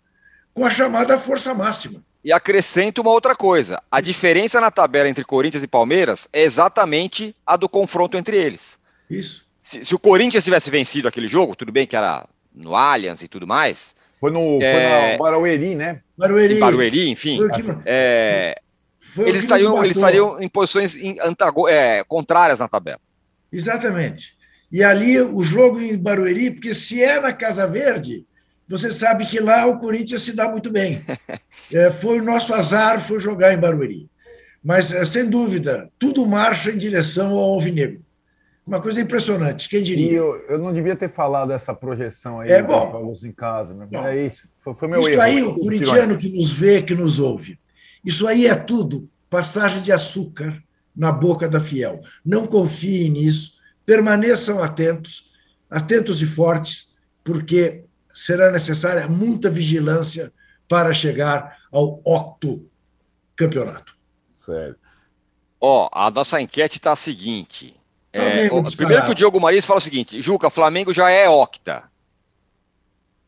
com 0.53 0.65
a 0.65 0.69
chamada 0.69 1.17
força 1.17 1.53
máxima. 1.53 2.03
E 2.23 2.31
acrescento 2.31 3.01
uma 3.01 3.11
outra 3.11 3.35
coisa: 3.35 3.81
a 3.89 3.99
diferença 3.99 4.61
na 4.61 4.69
tabela 4.69 5.09
entre 5.09 5.23
Corinthians 5.23 5.63
e 5.63 5.67
Palmeiras 5.67 6.29
é 6.31 6.43
exatamente 6.43 7.35
a 7.45 7.57
do 7.57 7.67
confronto 7.67 8.17
entre 8.17 8.37
eles. 8.37 8.77
Isso. 9.09 9.45
Se, 9.61 9.85
se 9.85 9.95
o 9.95 9.99
Corinthians 9.99 10.43
tivesse 10.43 10.69
vencido 10.69 11.07
aquele 11.07 11.27
jogo, 11.27 11.55
tudo 11.55 11.71
bem 11.71 11.87
que 11.87 11.95
era 11.95 12.25
no 12.53 12.75
Allianz 12.75 13.21
e 13.21 13.27
tudo 13.27 13.47
mais. 13.47 13.95
Foi 14.19 14.31
no, 14.31 14.59
é... 14.61 15.17
foi 15.17 15.17
no 15.17 15.23
Barueri, 15.23 15.75
né? 15.75 16.01
Barueri. 16.15 16.59
Barueri, 16.59 17.09
enfim. 17.09 17.39
Que... 17.49 18.55
É... 19.17 19.29
eles, 19.29 19.43
estariam, 19.43 19.83
eles 19.83 19.97
estariam 19.97 20.41
em 20.41 20.49
posições 20.49 20.95
é, 21.69 22.03
contrárias 22.05 22.59
na 22.59 22.67
tabela. 22.67 22.99
Exatamente. 23.51 24.33
E 24.71 24.83
ali 24.83 25.19
o 25.19 25.43
jogo 25.43 25.81
em 25.81 25.97
Barueri, 25.97 26.51
porque 26.51 26.73
se 26.73 27.01
é 27.03 27.19
na 27.19 27.33
Casa 27.33 27.67
Verde, 27.67 28.25
você 28.67 28.91
sabe 28.91 29.25
que 29.25 29.39
lá 29.39 29.65
o 29.65 29.79
Corinthians 29.79 30.21
se 30.21 30.33
dá 30.33 30.49
muito 30.49 30.69
bem. 30.69 31.01
É, 31.73 31.89
foi 31.89 32.19
o 32.19 32.23
nosso 32.23 32.53
azar, 32.53 32.99
foi 32.99 33.17
jogar 33.17 33.53
em 33.53 33.57
Barueri. 33.57 34.09
Mas, 34.61 34.91
é, 34.91 35.05
sem 35.05 35.29
dúvida, 35.29 35.89
tudo 35.97 36.25
marcha 36.25 36.69
em 36.69 36.77
direção 36.77 37.31
ao 37.31 37.53
Alvinegro. 37.53 38.01
Uma 38.67 38.81
coisa 38.81 38.99
impressionante, 38.99 39.69
quem 39.69 39.81
diria? 39.81 40.17
Eu, 40.17 40.35
eu, 40.49 40.59
não 40.59 40.73
devia 40.73 40.97
ter 40.97 41.09
falado 41.09 41.51
essa 41.51 41.73
projeção 41.73 42.41
aí 42.41 42.51
é 42.51 42.61
bom. 42.61 43.13
em 43.23 43.31
casa. 43.31 43.73
Né? 43.73 43.87
É 43.91 44.25
isso, 44.25 44.49
foi, 44.59 44.73
foi 44.73 44.87
meu 44.89 44.99
isso 44.99 45.09
erro. 45.09 45.21
aí, 45.21 45.41
o 45.41 45.55
corintiano 45.55 46.17
que 46.17 46.29
nos 46.29 46.51
vê, 46.51 46.81
que 46.81 46.93
nos 46.93 47.19
ouve, 47.19 47.57
isso 48.03 48.27
aí 48.27 48.47
é 48.47 48.55
tudo 48.55 49.09
passagem 49.29 49.81
de 49.81 49.91
açúcar 49.91 50.61
na 50.95 51.11
boca 51.11 51.47
da 51.47 51.61
fiel. 51.61 52.01
Não 52.23 52.45
confiem 52.45 53.09
nisso, 53.09 53.57
permaneçam 53.85 54.61
atentos, 54.61 55.31
atentos 55.69 56.21
e 56.21 56.25
fortes, 56.25 56.95
porque 57.23 57.85
será 58.13 58.51
necessária 58.51 59.07
muita 59.07 59.49
vigilância 59.49 60.33
para 60.67 60.93
chegar 60.93 61.57
ao 61.71 62.01
octo 62.03 62.69
campeonato. 63.35 63.95
Certo. 64.33 64.79
Ó, 65.59 65.89
a 65.91 66.09
nossa 66.09 66.41
enquete 66.41 66.77
está 66.77 66.91
a 66.91 66.95
seguinte. 66.95 67.75
É, 68.11 68.49
primeiro 68.75 69.05
que 69.05 69.11
o 69.11 69.15
Diogo 69.15 69.39
Maris 69.39 69.65
fala 69.65 69.79
o 69.79 69.81
seguinte: 69.81 70.21
Juca, 70.21 70.49
Flamengo 70.49 70.93
já 70.93 71.09
é 71.09 71.29
octa. 71.29 71.89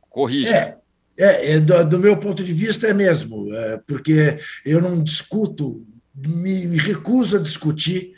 Corrija. 0.10 0.56
É, 0.56 0.78
é, 1.18 1.54
é 1.54 1.60
do, 1.60 1.86
do, 1.86 2.00
meu 2.00 2.18
ponto 2.18 2.44
de 2.44 2.54
vista 2.54 2.88
é 2.88 2.94
mesmo, 2.94 3.54
é, 3.54 3.82
porque 3.86 4.40
eu 4.66 4.82
não 4.82 5.02
discuto, 5.02 5.86
me, 6.16 6.68
me 6.68 6.78
recuso 6.78 7.38
a 7.38 7.40
discutir 7.40 8.14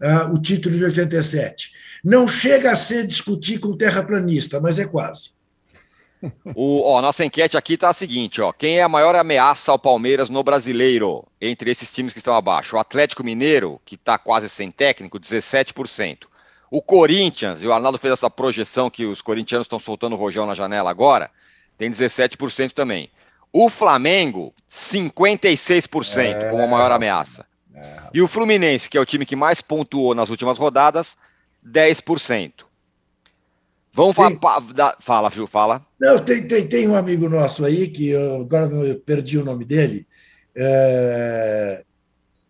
uh, 0.00 0.34
o 0.34 0.40
título 0.40 0.76
de 0.76 0.84
87. 0.84 1.72
Não 2.02 2.26
chega 2.26 2.72
a 2.72 2.76
ser 2.76 3.06
discutir 3.06 3.58
com 3.58 3.76
terraplanista, 3.76 4.60
mas 4.60 4.78
é 4.78 4.86
quase. 4.86 5.30
O, 6.54 6.82
ó, 6.82 7.00
nossa 7.00 7.24
enquete 7.24 7.56
aqui 7.56 7.74
está 7.74 7.88
a 7.88 7.94
seguinte: 7.94 8.40
ó, 8.40 8.52
quem 8.52 8.78
é 8.78 8.82
a 8.82 8.88
maior 8.88 9.14
ameaça 9.14 9.72
ao 9.72 9.78
Palmeiras 9.78 10.28
no 10.28 10.42
brasileiro, 10.42 11.26
entre 11.40 11.70
esses 11.70 11.92
times 11.92 12.12
que 12.12 12.18
estão 12.18 12.34
abaixo? 12.34 12.76
O 12.76 12.78
Atlético 12.78 13.24
Mineiro, 13.24 13.80
que 13.84 13.94
está 13.94 14.18
quase 14.18 14.48
sem 14.48 14.70
técnico, 14.70 15.18
17%. 15.18 16.24
O 16.70 16.82
Corinthians, 16.82 17.62
e 17.62 17.66
o 17.66 17.72
Arnaldo 17.72 17.98
fez 17.98 18.12
essa 18.12 18.30
projeção 18.30 18.90
que 18.90 19.04
os 19.04 19.20
corintianos 19.20 19.64
estão 19.64 19.80
soltando 19.80 20.12
o 20.12 20.18
rojão 20.18 20.46
na 20.46 20.54
janela 20.54 20.90
agora, 20.90 21.30
tem 21.80 21.90
17% 21.90 22.72
também. 22.72 23.08
O 23.50 23.70
Flamengo, 23.70 24.54
56% 24.70 26.18
é... 26.18 26.50
como 26.50 26.62
a 26.62 26.66
maior 26.66 26.92
ameaça. 26.92 27.46
É... 27.74 28.02
E 28.12 28.20
o 28.20 28.28
Fluminense, 28.28 28.90
que 28.90 28.98
é 28.98 29.00
o 29.00 29.06
time 29.06 29.24
que 29.24 29.34
mais 29.34 29.62
pontuou 29.62 30.14
nas 30.14 30.28
últimas 30.28 30.58
rodadas, 30.58 31.16
10%. 31.66 32.64
Vamos 33.94 34.14
tem... 34.14 34.38
falar. 34.38 34.96
Fala, 35.00 35.30
Gil, 35.30 35.46
fala. 35.46 35.82
Não, 35.98 36.18
tem, 36.18 36.46
tem, 36.46 36.68
tem 36.68 36.86
um 36.86 36.94
amigo 36.94 37.30
nosso 37.30 37.64
aí, 37.64 37.88
que 37.88 38.10
eu, 38.10 38.42
agora 38.42 38.66
eu 38.66 39.00
perdi 39.00 39.38
o 39.38 39.44
nome 39.44 39.64
dele, 39.64 40.06
é, 40.54 41.82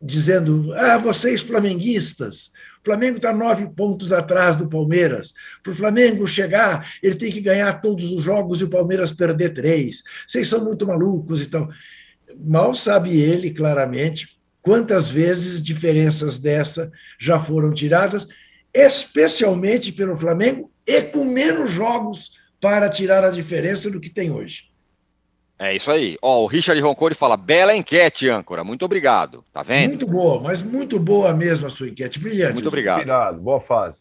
dizendo: 0.02 0.74
ah, 0.74 0.98
vocês 0.98 1.40
flamenguistas, 1.40 2.50
o 2.82 2.84
Flamengo 2.84 3.18
está 3.18 3.32
nove 3.32 3.66
pontos 3.68 4.10
atrás 4.10 4.56
do 4.56 4.68
Palmeiras. 4.68 5.34
Para 5.62 5.72
o 5.72 5.76
Flamengo 5.76 6.26
chegar, 6.26 6.90
ele 7.02 7.14
tem 7.14 7.30
que 7.30 7.40
ganhar 7.40 7.80
todos 7.82 8.10
os 8.10 8.22
jogos 8.22 8.60
e 8.60 8.64
o 8.64 8.70
Palmeiras 8.70 9.12
perder 9.12 9.50
três. 9.50 10.02
Vocês 10.26 10.48
são 10.48 10.64
muito 10.64 10.86
malucos 10.86 11.40
e 11.40 11.44
então. 11.44 11.66
tal. 11.66 11.76
Mal 12.38 12.74
sabe 12.74 13.20
ele 13.20 13.50
claramente 13.50 14.40
quantas 14.62 15.10
vezes 15.10 15.60
diferenças 15.60 16.38
dessa 16.38 16.90
já 17.18 17.38
foram 17.38 17.72
tiradas, 17.74 18.26
especialmente 18.72 19.92
pelo 19.92 20.18
Flamengo 20.18 20.70
e 20.86 21.02
com 21.02 21.24
menos 21.24 21.70
jogos 21.70 22.38
para 22.60 22.88
tirar 22.88 23.24
a 23.24 23.30
diferença 23.30 23.90
do 23.90 24.00
que 24.00 24.08
tem 24.08 24.30
hoje. 24.30 24.69
É 25.61 25.77
isso 25.77 25.90
aí. 25.90 26.16
Ó, 26.23 26.42
o 26.42 26.46
Richard 26.46 26.81
Roncone 26.81 27.14
fala: 27.14 27.37
bela 27.37 27.77
enquete, 27.77 28.31
âncora. 28.31 28.64
Muito 28.64 28.83
obrigado. 28.83 29.44
Tá 29.53 29.62
vendo? 29.62 29.90
Muito 29.90 30.07
boa, 30.07 30.40
mas 30.40 30.62
muito 30.62 30.99
boa 30.99 31.35
mesmo 31.35 31.66
a 31.66 31.70
sua 31.70 31.88
enquete. 31.88 32.18
Brilhante. 32.18 32.55
Muito 32.55 32.68
obrigado. 32.68 33.01
Obrigado. 33.01 33.40
Boa 33.40 33.61
fase. 33.61 33.99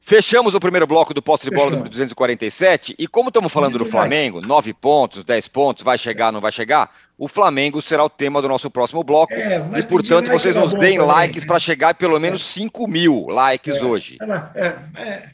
Fechamos 0.00 0.54
o 0.54 0.60
primeiro 0.60 0.86
bloco 0.86 1.14
do 1.14 1.22
posse 1.22 1.44
de 1.44 1.54
bola 1.54 1.70
número 1.70 1.88
247. 1.88 2.96
E 2.98 3.06
como 3.06 3.28
estamos 3.28 3.52
falando 3.52 3.78
do 3.78 3.84
Flamengo, 3.84 4.40
nove 4.40 4.72
pontos, 4.72 5.22
dez 5.22 5.46
pontos, 5.46 5.84
vai 5.84 5.98
chegar, 5.98 6.32
não 6.32 6.40
vai 6.40 6.50
chegar? 6.50 6.90
O 7.16 7.28
Flamengo 7.28 7.82
será 7.82 8.02
o 8.02 8.08
tema 8.08 8.40
do 8.42 8.48
nosso 8.48 8.70
próximo 8.70 9.04
bloco. 9.04 9.34
É, 9.34 9.62
e, 9.78 9.82
portanto, 9.82 10.30
vocês 10.30 10.56
nos 10.56 10.74
deem 10.74 10.98
likes 10.98 11.44
para 11.44 11.60
chegar 11.60 11.90
a 11.90 11.94
pelo 11.94 12.18
menos 12.18 12.42
5 12.42 12.88
mil 12.88 13.26
likes 13.28 13.76
é, 13.76 13.84
hoje. 13.84 14.16
É, 14.54 14.74
é, 15.00 15.28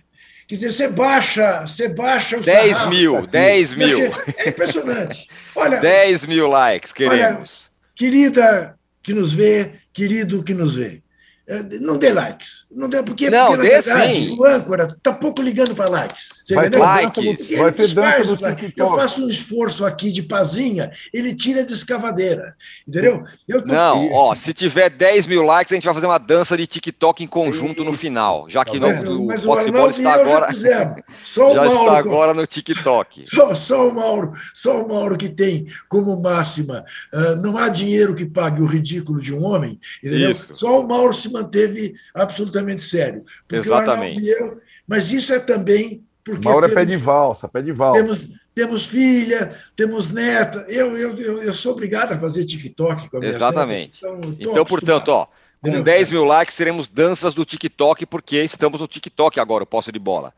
Quer 0.46 0.54
dizer, 0.54 0.72
você 0.72 0.88
baixa, 0.88 1.62
você 1.62 1.88
baixa 1.88 2.36
o 2.36 2.40
10 2.40 2.86
mil, 2.86 3.18
aqui. 3.18 3.32
10 3.32 3.74
mil. 3.74 4.12
É 4.36 4.48
impressionante. 4.48 5.26
Olha, 5.54 5.78
10 5.80 6.26
mil 6.26 6.46
likes, 6.46 6.92
queremos. 6.92 7.70
Olha, 7.70 7.92
querida 7.96 8.78
que 9.02 9.12
nos 9.12 9.32
vê, 9.32 9.72
querido 9.92 10.42
que 10.44 10.54
nos 10.54 10.76
vê. 10.76 11.02
É, 11.48 11.62
não 11.78 11.96
dê 11.96 12.12
likes. 12.12 12.66
Não 12.70 12.88
dê, 12.88 13.00
porque, 13.04 13.30
não, 13.30 13.52
porque, 13.52 13.62
dê 13.62 13.80
verdade, 13.80 14.14
sim. 14.14 14.36
o 14.36 14.44
âncora 14.44 14.94
está 14.96 15.12
pouco 15.12 15.40
ligando 15.40 15.76
para 15.76 15.88
likes. 15.88 16.30
Você 16.44 16.54
vai 16.56 16.68
ter 16.68 16.78
likes. 16.78 17.50
Vai 17.56 17.72
ter 17.72 17.88
faz, 17.94 18.28
eu 18.76 18.94
faço 18.94 19.24
um 19.24 19.28
esforço 19.28 19.84
aqui 19.84 20.10
de 20.10 20.24
pazinha, 20.24 20.90
ele 21.12 21.34
tira 21.36 21.64
de 21.64 21.72
escavadeira. 21.72 22.56
Entendeu? 22.86 23.22
Tô... 23.48 23.60
Não, 23.64 24.10
ó, 24.10 24.34
se 24.34 24.52
tiver 24.52 24.90
10 24.90 25.26
mil 25.26 25.42
likes, 25.42 25.72
a 25.72 25.76
gente 25.76 25.84
vai 25.84 25.94
fazer 25.94 26.06
uma 26.06 26.18
dança 26.18 26.56
de 26.56 26.66
TikTok 26.66 27.22
em 27.22 27.28
conjunto 27.28 27.84
no 27.84 27.92
final. 27.92 28.46
Já 28.48 28.64
que 28.64 28.80
tá 28.80 29.02
no, 29.02 29.26
o 29.26 29.40
Posse 29.42 29.70
Bola 29.70 29.90
está 29.90 30.14
agora. 30.14 30.48
Já, 30.56 30.96
só 31.22 31.52
já 31.52 31.64
Mauro, 31.64 31.86
está 31.86 31.98
agora 31.98 32.34
no 32.34 32.46
TikTok. 32.46 33.24
Só, 33.30 33.54
só, 33.54 33.88
o 33.88 33.94
Mauro, 33.94 34.32
só 34.54 34.82
o 34.82 34.88
Mauro 34.88 35.16
que 35.16 35.28
tem 35.28 35.66
como 35.88 36.20
máxima. 36.20 36.84
Uh, 37.12 37.36
não 37.36 37.56
há 37.58 37.68
dinheiro 37.68 38.14
que 38.14 38.24
pague 38.24 38.62
o 38.62 38.66
ridículo 38.66 39.20
de 39.20 39.34
um 39.34 39.44
homem. 39.44 39.78
Entendeu? 40.02 40.30
Isso. 40.30 40.54
Só 40.54 40.80
o 40.80 40.88
Mauro 40.88 41.12
se 41.12 41.28
manteve 41.36 41.94
absolutamente 42.14 42.82
sério. 42.82 43.24
Exatamente. 43.50 44.26
Eu, 44.26 44.60
mas 44.86 45.12
isso 45.12 45.32
é 45.32 45.38
também 45.38 46.04
porque. 46.24 46.48
Mauro 46.48 46.66
é 46.66 46.68
pé 46.68 46.84
de 46.84 46.96
valsa, 46.96 47.48
pé 47.48 47.62
de 47.62 47.72
valsa. 47.72 48.00
Temos, 48.00 48.28
temos 48.54 48.86
filha, 48.86 49.56
temos 49.76 50.10
neta. 50.10 50.66
Eu, 50.68 50.96
eu, 50.96 51.16
eu, 51.16 51.42
eu 51.42 51.54
sou 51.54 51.72
obrigado 51.72 52.12
a 52.12 52.18
fazer 52.18 52.44
TikTok 52.44 53.08
com 53.08 53.16
a 53.18 53.20
minha 53.20 53.32
Exatamente. 53.32 54.02
Netas, 54.02 54.18
então, 54.24 54.52
então 54.52 54.64
portanto, 54.64 55.08
ó, 55.08 55.26
com 55.60 55.80
10 55.80 56.12
mil 56.12 56.24
likes 56.24 56.56
teremos 56.56 56.88
danças 56.88 57.32
do 57.32 57.44
TikTok, 57.44 58.06
porque 58.06 58.42
estamos 58.42 58.80
no 58.80 58.88
TikTok 58.88 59.38
agora, 59.38 59.64
o 59.64 59.66
posse 59.66 59.92
de 59.92 59.98
bola. 59.98 60.32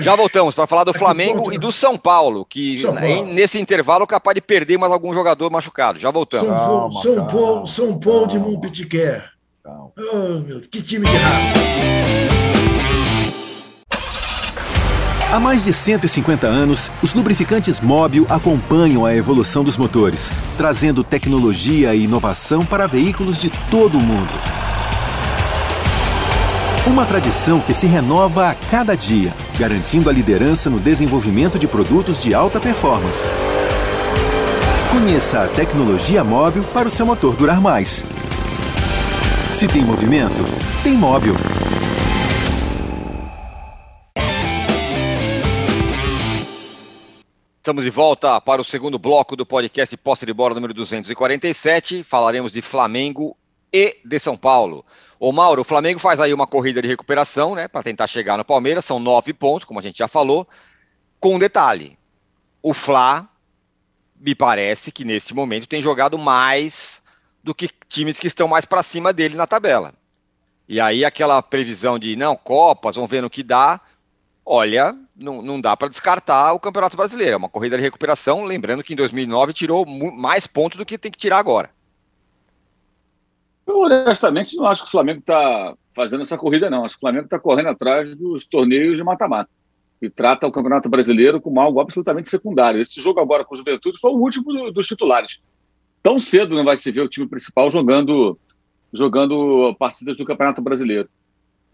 Já 0.00 0.16
voltamos 0.16 0.54
para 0.54 0.66
falar 0.66 0.84
do 0.84 0.92
Flamengo 0.92 1.52
e 1.52 1.58
do 1.58 1.70
São 1.70 1.96
Paulo, 1.96 2.44
que 2.44 2.78
São 2.78 2.94
Paulo. 2.94 3.26
nesse 3.26 3.58
intervalo 3.58 4.02
é 4.04 4.06
capaz 4.06 4.34
de 4.34 4.40
perder 4.40 4.76
mais 4.76 4.92
algum 4.92 5.12
jogador 5.12 5.48
machucado. 5.50 5.98
Já 5.98 6.10
voltamos. 6.10 6.48
São 6.48 6.56
Paulo, 6.56 6.92
São 6.92 7.26
Paulo, 7.26 7.66
São 7.66 8.00
Paulo 8.00 8.26
de 8.26 8.38
Montpellier. 8.38 9.29
Oh, 9.64 10.40
meu, 10.40 10.60
que 10.60 10.80
time 10.80 11.06
de 11.06 11.16
raça. 11.16 11.60
Há 15.32 15.38
mais 15.38 15.62
de 15.62 15.72
150 15.72 16.46
anos, 16.46 16.90
os 17.02 17.14
lubrificantes 17.14 17.78
Móbil 17.78 18.26
acompanham 18.30 19.04
a 19.04 19.14
evolução 19.14 19.62
dos 19.62 19.76
motores, 19.76 20.30
trazendo 20.56 21.04
tecnologia 21.04 21.94
e 21.94 22.04
inovação 22.04 22.64
para 22.64 22.86
veículos 22.86 23.40
de 23.40 23.50
todo 23.70 23.98
o 23.98 24.00
mundo. 24.00 24.34
Uma 26.86 27.04
tradição 27.04 27.60
que 27.60 27.74
se 27.74 27.86
renova 27.86 28.48
a 28.48 28.54
cada 28.54 28.96
dia, 28.96 29.32
garantindo 29.58 30.08
a 30.08 30.12
liderança 30.12 30.70
no 30.70 30.80
desenvolvimento 30.80 31.58
de 31.58 31.68
produtos 31.68 32.22
de 32.22 32.34
alta 32.34 32.58
performance. 32.58 33.30
Conheça 34.90 35.44
a 35.44 35.48
tecnologia 35.48 36.24
móvel 36.24 36.64
para 36.64 36.88
o 36.88 36.90
seu 36.90 37.04
motor 37.04 37.36
durar 37.36 37.60
mais. 37.60 38.04
Se 39.52 39.66
tem 39.66 39.82
movimento, 39.84 40.44
tem 40.82 40.92
móvel. 40.92 41.34
Estamos 47.56 47.84
de 47.84 47.90
volta 47.90 48.40
para 48.40 48.62
o 48.62 48.64
segundo 48.64 48.98
bloco 48.98 49.36
do 49.36 49.44
podcast 49.44 49.94
Posse 49.96 50.24
de 50.24 50.32
Bola 50.32 50.54
número 50.54 50.72
247. 50.72 52.04
Falaremos 52.04 52.52
de 52.52 52.62
Flamengo 52.62 53.36
e 53.72 53.98
de 54.04 54.18
São 54.18 54.36
Paulo. 54.36 54.84
Ô 55.18 55.32
Mauro, 55.32 55.62
o 55.62 55.64
Flamengo 55.64 55.98
faz 55.98 56.20
aí 56.20 56.32
uma 56.32 56.46
corrida 56.46 56.80
de 56.80 56.88
recuperação, 56.88 57.54
né, 57.54 57.68
para 57.68 57.82
tentar 57.82 58.06
chegar 58.06 58.38
no 58.38 58.44
Palmeiras. 58.44 58.84
São 58.84 58.98
nove 58.98 59.34
pontos, 59.34 59.64
como 59.64 59.80
a 59.80 59.82
gente 59.82 59.98
já 59.98 60.08
falou. 60.08 60.48
Com 61.18 61.34
um 61.34 61.38
detalhe: 61.38 61.98
o 62.62 62.72
Fla, 62.72 63.28
me 64.18 64.34
parece 64.34 64.90
que 64.92 65.04
neste 65.04 65.34
momento 65.34 65.68
tem 65.68 65.82
jogado 65.82 66.16
mais 66.16 67.02
do 67.42 67.54
que 67.54 67.68
times 67.88 68.18
que 68.18 68.26
estão 68.26 68.46
mais 68.46 68.64
para 68.64 68.82
cima 68.82 69.12
dele 69.12 69.34
na 69.34 69.46
tabela. 69.46 69.94
E 70.68 70.80
aí 70.80 71.04
aquela 71.04 71.42
previsão 71.42 71.98
de 71.98 72.14
não, 72.16 72.36
Copas, 72.36 72.96
vamos 72.96 73.10
ver 73.10 73.22
no 73.22 73.30
que 73.30 73.42
dá 73.42 73.80
olha, 74.44 74.96
não, 75.16 75.40
não 75.42 75.60
dá 75.60 75.76
para 75.76 75.88
descartar 75.88 76.52
o 76.52 76.60
Campeonato 76.60 76.96
Brasileiro. 76.96 77.34
É 77.34 77.36
uma 77.36 77.48
corrida 77.48 77.76
de 77.76 77.82
recuperação, 77.82 78.44
lembrando 78.44 78.82
que 78.82 78.92
em 78.92 78.96
2009 78.96 79.52
tirou 79.52 79.86
mais 79.86 80.46
pontos 80.46 80.76
do 80.76 80.84
que 80.84 80.98
tem 80.98 81.12
que 81.12 81.18
tirar 81.18 81.38
agora. 81.38 81.70
Eu, 83.64 83.78
honestamente, 83.78 84.56
não 84.56 84.66
acho 84.66 84.82
que 84.82 84.88
o 84.88 84.90
Flamengo 84.90 85.20
está 85.20 85.74
fazendo 85.94 86.22
essa 86.22 86.36
corrida, 86.36 86.68
não. 86.68 86.84
Acho 86.84 86.96
que 86.96 86.98
o 86.98 87.06
Flamengo 87.06 87.26
está 87.26 87.38
correndo 87.38 87.68
atrás 87.68 88.16
dos 88.16 88.44
torneios 88.44 88.96
de 88.96 89.04
mata-mata 89.04 89.50
e 90.02 90.10
trata 90.10 90.46
o 90.46 90.52
Campeonato 90.52 90.88
Brasileiro 90.88 91.40
como 91.40 91.60
algo 91.60 91.80
absolutamente 91.80 92.28
secundário. 92.28 92.80
Esse 92.80 93.00
jogo 93.00 93.20
agora 93.20 93.44
com 93.44 93.54
o 93.54 93.58
Juventude 93.58 94.00
foi 94.00 94.10
o 94.10 94.16
último 94.16 94.72
dos 94.72 94.86
titulares. 94.88 95.38
Tão 96.02 96.18
cedo 96.18 96.54
não 96.54 96.64
vai 96.64 96.76
se 96.76 96.90
ver 96.90 97.02
o 97.02 97.08
time 97.08 97.28
principal 97.28 97.70
jogando, 97.70 98.38
jogando 98.92 99.74
partidas 99.78 100.16
do 100.16 100.24
Campeonato 100.24 100.62
Brasileiro. 100.62 101.08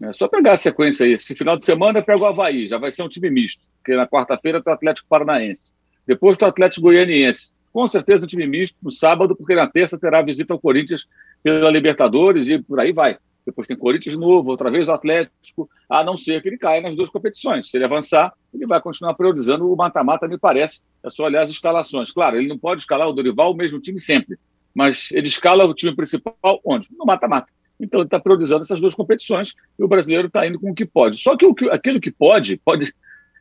É 0.01 0.13
só 0.13 0.27
pegar 0.27 0.53
a 0.53 0.57
sequência 0.57 1.05
aí. 1.05 1.13
Esse 1.13 1.33
final 1.33 1.57
de 1.57 1.65
semana 1.65 2.01
pega 2.01 2.21
o 2.21 2.25
Havaí, 2.25 2.67
já 2.67 2.77
vai 2.77 2.91
ser 2.91 3.03
um 3.03 3.09
time 3.09 3.29
misto, 3.29 3.63
porque 3.77 3.95
na 3.95 4.07
quarta-feira 4.07 4.61
tem 4.61 4.71
o 4.71 4.75
Atlético 4.75 5.07
Paranaense. 5.07 5.73
Depois 6.05 6.37
tem 6.37 6.47
o 6.47 6.49
Atlético 6.49 6.83
Goianiense. 6.83 7.51
Com 7.73 7.87
certeza 7.87 8.25
um 8.25 8.27
time 8.27 8.47
misto 8.47 8.77
no 8.81 8.91
sábado, 8.91 9.35
porque 9.35 9.55
na 9.55 9.67
terça 9.67 9.97
terá 9.97 10.21
visita 10.21 10.53
ao 10.53 10.59
Corinthians 10.59 11.07
pela 11.43 11.69
Libertadores 11.71 12.47
e 12.47 12.59
por 12.59 12.79
aí 12.79 12.91
vai. 12.91 13.17
Depois 13.47 13.65
tem 13.65 13.77
Corinthians 13.77 14.13
de 14.13 14.19
novo, 14.19 14.51
outra 14.51 14.69
vez 14.69 14.89
o 14.89 14.91
Atlético, 14.91 15.69
a 15.89 16.03
não 16.03 16.17
ser 16.17 16.41
que 16.41 16.49
ele 16.49 16.57
caia 16.57 16.81
nas 16.81 16.93
duas 16.95 17.09
competições. 17.09 17.71
Se 17.71 17.77
ele 17.77 17.85
avançar, 17.85 18.33
ele 18.53 18.67
vai 18.67 18.81
continuar 18.81 19.13
priorizando 19.13 19.71
o 19.71 19.75
mata-mata, 19.75 20.27
me 20.27 20.37
parece. 20.37 20.81
É 21.01 21.09
só 21.09 21.23
olhar 21.23 21.43
as 21.43 21.49
escalações. 21.49 22.11
Claro, 22.11 22.35
ele 22.35 22.49
não 22.49 22.57
pode 22.57 22.81
escalar 22.81 23.07
o 23.07 23.13
Dorival, 23.13 23.53
o 23.53 23.55
mesmo 23.55 23.79
time 23.79 24.01
sempre. 24.01 24.37
Mas 24.75 25.09
ele 25.13 25.27
escala 25.27 25.63
o 25.63 25.73
time 25.73 25.95
principal 25.95 26.59
onde? 26.65 26.89
No 26.91 27.05
mata-mata. 27.05 27.47
Então, 27.79 28.01
ele 28.01 28.07
está 28.07 28.19
priorizando 28.19 28.63
essas 28.63 28.81
duas 28.81 28.93
competições 28.93 29.55
e 29.79 29.83
o 29.83 29.87
brasileiro 29.87 30.27
está 30.27 30.45
indo 30.45 30.59
com 30.59 30.71
o 30.71 30.75
que 30.75 30.85
pode. 30.85 31.15
Só 31.15 31.37
que, 31.37 31.45
o 31.45 31.55
que 31.55 31.69
aquilo 31.69 32.01
que 32.01 32.11
pode, 32.11 32.57
pode 32.57 32.93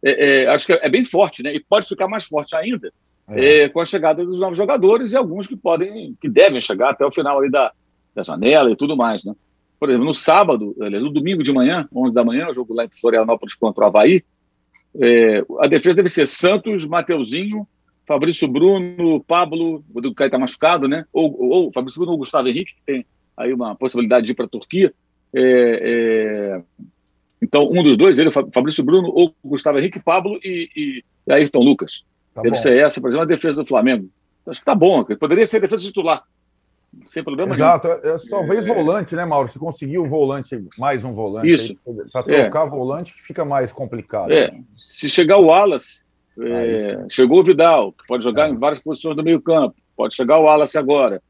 é, 0.04 0.44
é, 0.44 0.46
acho 0.46 0.66
que 0.66 0.72
é 0.72 0.88
bem 0.88 1.04
forte, 1.04 1.42
né? 1.42 1.52
E 1.52 1.58
pode 1.58 1.88
ficar 1.88 2.06
mais 2.06 2.24
forte 2.24 2.54
ainda 2.54 2.92
é. 3.28 3.64
é. 3.64 3.68
com 3.68 3.80
a 3.80 3.84
chegada 3.84 4.24
dos 4.24 4.38
novos 4.38 4.56
jogadores 4.56 5.10
e 5.10 5.16
alguns 5.16 5.48
que 5.48 5.56
podem, 5.56 6.16
que 6.20 6.28
devem 6.28 6.60
chegar 6.60 6.90
até 6.90 7.04
o 7.04 7.10
final 7.10 7.40
ali 7.40 7.50
da, 7.50 7.72
da 8.14 8.22
janela 8.22 8.70
e 8.70 8.76
tudo 8.76 8.96
mais, 8.96 9.24
né? 9.24 9.34
Por 9.78 9.88
exemplo, 9.88 10.06
no 10.06 10.14
sábado, 10.14 10.74
no 10.78 11.10
domingo 11.10 11.42
de 11.42 11.52
manhã, 11.52 11.88
11 11.94 12.14
da 12.14 12.24
manhã, 12.24 12.48
o 12.48 12.54
jogo 12.54 12.74
lá 12.74 12.84
em 12.84 12.88
Florianópolis 12.88 13.54
contra 13.54 13.84
o 13.84 13.86
Havaí, 13.86 14.24
é, 14.98 15.44
a 15.60 15.66
defesa 15.66 15.96
deve 15.96 16.08
ser 16.08 16.26
Santos, 16.26 16.86
Mateuzinho, 16.86 17.66
Fabrício 18.06 18.48
Bruno, 18.48 19.22
Pablo, 19.24 19.84
o 19.92 20.14
Caio 20.14 20.28
está 20.28 20.38
machucado, 20.38 20.88
né? 20.88 21.04
Ou, 21.12 21.36
ou 21.38 21.72
Fabrício 21.72 21.98
Bruno 21.98 22.12
ou 22.12 22.18
Gustavo 22.18 22.48
Henrique, 22.48 22.74
que 22.74 22.82
tem 22.86 23.06
aí 23.36 23.52
uma 23.52 23.74
possibilidade 23.74 24.24
de 24.24 24.32
ir 24.32 24.34
para 24.34 24.46
a 24.46 24.48
Turquia. 24.48 24.94
É, 25.34 25.42
é, 25.42 26.62
então, 27.42 27.68
um 27.70 27.82
dos 27.82 27.96
dois, 27.96 28.18
ele, 28.18 28.30
Fabrício 28.30 28.82
Bruno, 28.82 29.08
ou 29.08 29.34
Gustavo 29.44 29.78
Henrique, 29.78 30.00
Pablo 30.00 30.38
e, 30.42 30.70
e 30.74 31.32
Ayrton 31.32 31.60
Lucas. 31.60 32.04
Tá 32.34 32.42
Deve 32.42 32.56
bom. 32.56 32.62
ser 32.62 32.76
essa, 32.78 33.00
por 33.00 33.08
exemplo, 33.08 33.24
a 33.24 33.28
defesa 33.28 33.60
do 33.60 33.66
Flamengo. 33.66 34.08
Acho 34.46 34.60
que 34.60 34.66
tá 34.66 34.74
bom, 34.74 35.04
poderia 35.04 35.46
ser 35.46 35.56
a 35.56 35.60
defesa 35.60 35.82
titular. 35.82 36.22
Sem 37.08 37.22
problema 37.22 37.54
Exato. 37.54 37.88
nenhum. 37.88 38.00
Exato, 38.00 38.08
é 38.08 38.18
só 38.18 38.42
vez 38.42 38.66
é... 38.66 38.74
volante, 38.74 39.14
né, 39.14 39.24
Mauro? 39.24 39.48
Se 39.48 39.58
conseguir 39.58 39.98
o 39.98 40.06
volante, 40.06 40.62
mais 40.78 41.04
um 41.04 41.12
volante. 41.12 41.48
Isso. 41.48 41.76
Para 42.12 42.22
trocar 42.22 42.66
é. 42.66 42.70
volante, 42.70 43.14
fica 43.22 43.44
mais 43.44 43.72
complicado. 43.72 44.32
É. 44.32 44.52
Se 44.76 45.08
chegar 45.08 45.38
o 45.38 45.46
Wallace, 45.46 46.02
é, 46.38 47.06
chegou 47.08 47.40
o 47.40 47.44
Vidal, 47.44 47.92
que 47.92 48.06
pode 48.06 48.24
jogar 48.24 48.48
é. 48.48 48.50
em 48.50 48.56
várias 48.56 48.80
posições 48.80 49.16
do 49.16 49.22
meio-campo. 49.22 49.76
Pode 49.96 50.14
chegar 50.14 50.38
o 50.38 50.44
Wallace 50.44 50.78
agora. 50.78 51.22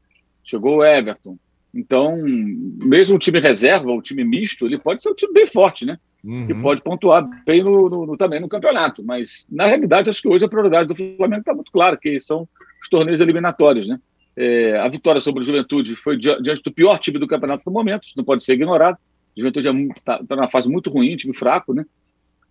Chegou 0.43 0.77
o 0.77 0.85
Everton. 0.85 1.37
Então, 1.73 2.17
mesmo 2.17 3.15
o 3.15 3.19
time 3.19 3.39
reserva, 3.39 3.91
o 3.91 4.01
time 4.01 4.23
misto, 4.23 4.65
ele 4.65 4.77
pode 4.77 5.01
ser 5.01 5.09
um 5.09 5.15
time 5.15 5.33
bem 5.33 5.45
forte, 5.45 5.85
né? 5.85 5.97
Uhum. 6.23 6.47
E 6.49 6.53
pode 6.55 6.81
pontuar 6.81 7.27
bem 7.45 7.63
no, 7.63 7.89
no, 7.89 8.05
no, 8.05 8.17
também 8.17 8.39
no 8.39 8.49
campeonato. 8.49 9.03
Mas, 9.03 9.45
na 9.49 9.67
realidade, 9.67 10.09
acho 10.09 10.21
que 10.21 10.27
hoje 10.27 10.43
a 10.43 10.49
prioridade 10.49 10.87
do 10.87 10.95
Flamengo 10.95 11.41
está 11.41 11.53
muito 11.53 11.71
clara, 11.71 11.95
que 11.95 12.19
são 12.19 12.47
os 12.81 12.89
torneios 12.89 13.21
eliminatórios, 13.21 13.87
né? 13.87 13.99
É, 14.39 14.77
a 14.77 14.87
vitória 14.87 15.19
sobre 15.19 15.41
o 15.41 15.43
Juventude 15.43 15.95
foi 15.95 16.15
diante 16.15 16.61
do 16.61 16.71
pior 16.71 16.99
time 16.99 17.17
do 17.17 17.27
campeonato 17.27 17.63
no 17.65 17.71
momento, 17.71 18.07
não 18.15 18.23
pode 18.23 18.45
ser 18.45 18.53
ignorado. 18.53 18.95
O 19.35 19.39
Juventude 19.39 19.67
está 19.97 20.13
é 20.13 20.23
tá 20.23 20.35
numa 20.35 20.47
fase 20.47 20.69
muito 20.69 20.91
ruim, 20.91 21.17
time 21.17 21.33
fraco, 21.33 21.73
né? 21.73 21.83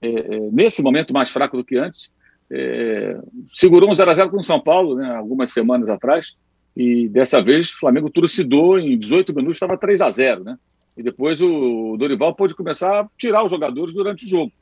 É, 0.02 0.08
é, 0.08 0.40
nesse 0.50 0.82
momento, 0.82 1.12
mais 1.12 1.30
fraco 1.30 1.56
do 1.56 1.64
que 1.64 1.76
antes. 1.76 2.12
É, 2.50 3.16
segurou 3.52 3.88
um 3.88 3.92
0x0 3.92 4.30
com 4.30 4.38
o 4.38 4.42
São 4.42 4.60
Paulo, 4.60 4.96
né, 4.96 5.14
algumas 5.14 5.52
semanas 5.52 5.88
atrás. 5.88 6.34
E 6.76 7.08
dessa 7.08 7.40
vez 7.40 7.70
o 7.70 7.78
Flamengo 7.78 8.10
trucidou, 8.10 8.80
em 8.80 8.98
18 8.98 9.32
minutos 9.32 9.56
estava 9.56 9.78
3 9.78 10.00
a 10.00 10.10
0 10.10 10.42
né? 10.42 10.58
E 10.96 11.02
depois 11.04 11.40
o 11.40 11.96
Dorival 11.96 12.34
pôde 12.34 12.54
começar 12.54 13.00
a 13.00 13.08
tirar 13.16 13.44
os 13.44 13.50
jogadores 13.50 13.94
durante 13.94 14.24
o 14.24 14.28
jogo. 14.28 14.52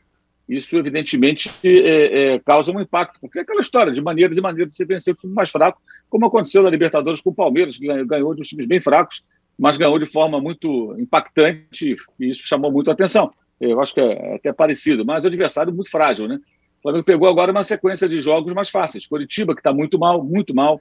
Isso, 0.46 0.76
evidentemente, 0.76 1.50
é, 1.64 2.38
causa 2.44 2.70
um 2.70 2.80
impacto, 2.80 3.18
porque 3.18 3.38
é 3.38 3.42
aquela 3.42 3.62
história 3.62 3.92
de 3.92 4.02
maneiras 4.02 4.36
e 4.36 4.42
maneiras 4.42 4.72
de 4.72 4.76
se 4.76 4.84
vencer 4.84 5.14
o 5.14 5.16
time 5.16 5.32
mais 5.32 5.50
fraco, 5.50 5.80
como 6.14 6.26
aconteceu 6.26 6.62
na 6.62 6.70
Libertadores 6.70 7.20
com 7.20 7.30
o 7.30 7.34
Palmeiras, 7.34 7.76
que 7.76 8.04
ganhou 8.04 8.36
de 8.36 8.40
uns 8.40 8.46
times 8.46 8.66
bem 8.66 8.80
fracos, 8.80 9.24
mas 9.58 9.76
ganhou 9.76 9.98
de 9.98 10.06
forma 10.06 10.40
muito 10.40 10.94
impactante, 10.96 11.96
e 12.20 12.30
isso 12.30 12.46
chamou 12.46 12.70
muito 12.70 12.88
a 12.88 12.94
atenção. 12.94 13.32
Eu 13.60 13.82
acho 13.82 13.92
que 13.92 14.00
é 14.00 14.36
até 14.36 14.52
parecido, 14.52 15.04
mas 15.04 15.24
o 15.24 15.26
adversário 15.26 15.74
muito 15.74 15.90
frágil, 15.90 16.28
né? 16.28 16.38
O 16.78 16.82
Flamengo 16.82 17.04
pegou 17.04 17.28
agora 17.28 17.50
uma 17.50 17.64
sequência 17.64 18.08
de 18.08 18.20
jogos 18.20 18.54
mais 18.54 18.70
fáceis. 18.70 19.08
Curitiba, 19.08 19.54
que 19.54 19.60
está 19.60 19.72
muito 19.72 19.98
mal, 19.98 20.22
muito 20.22 20.54
mal. 20.54 20.80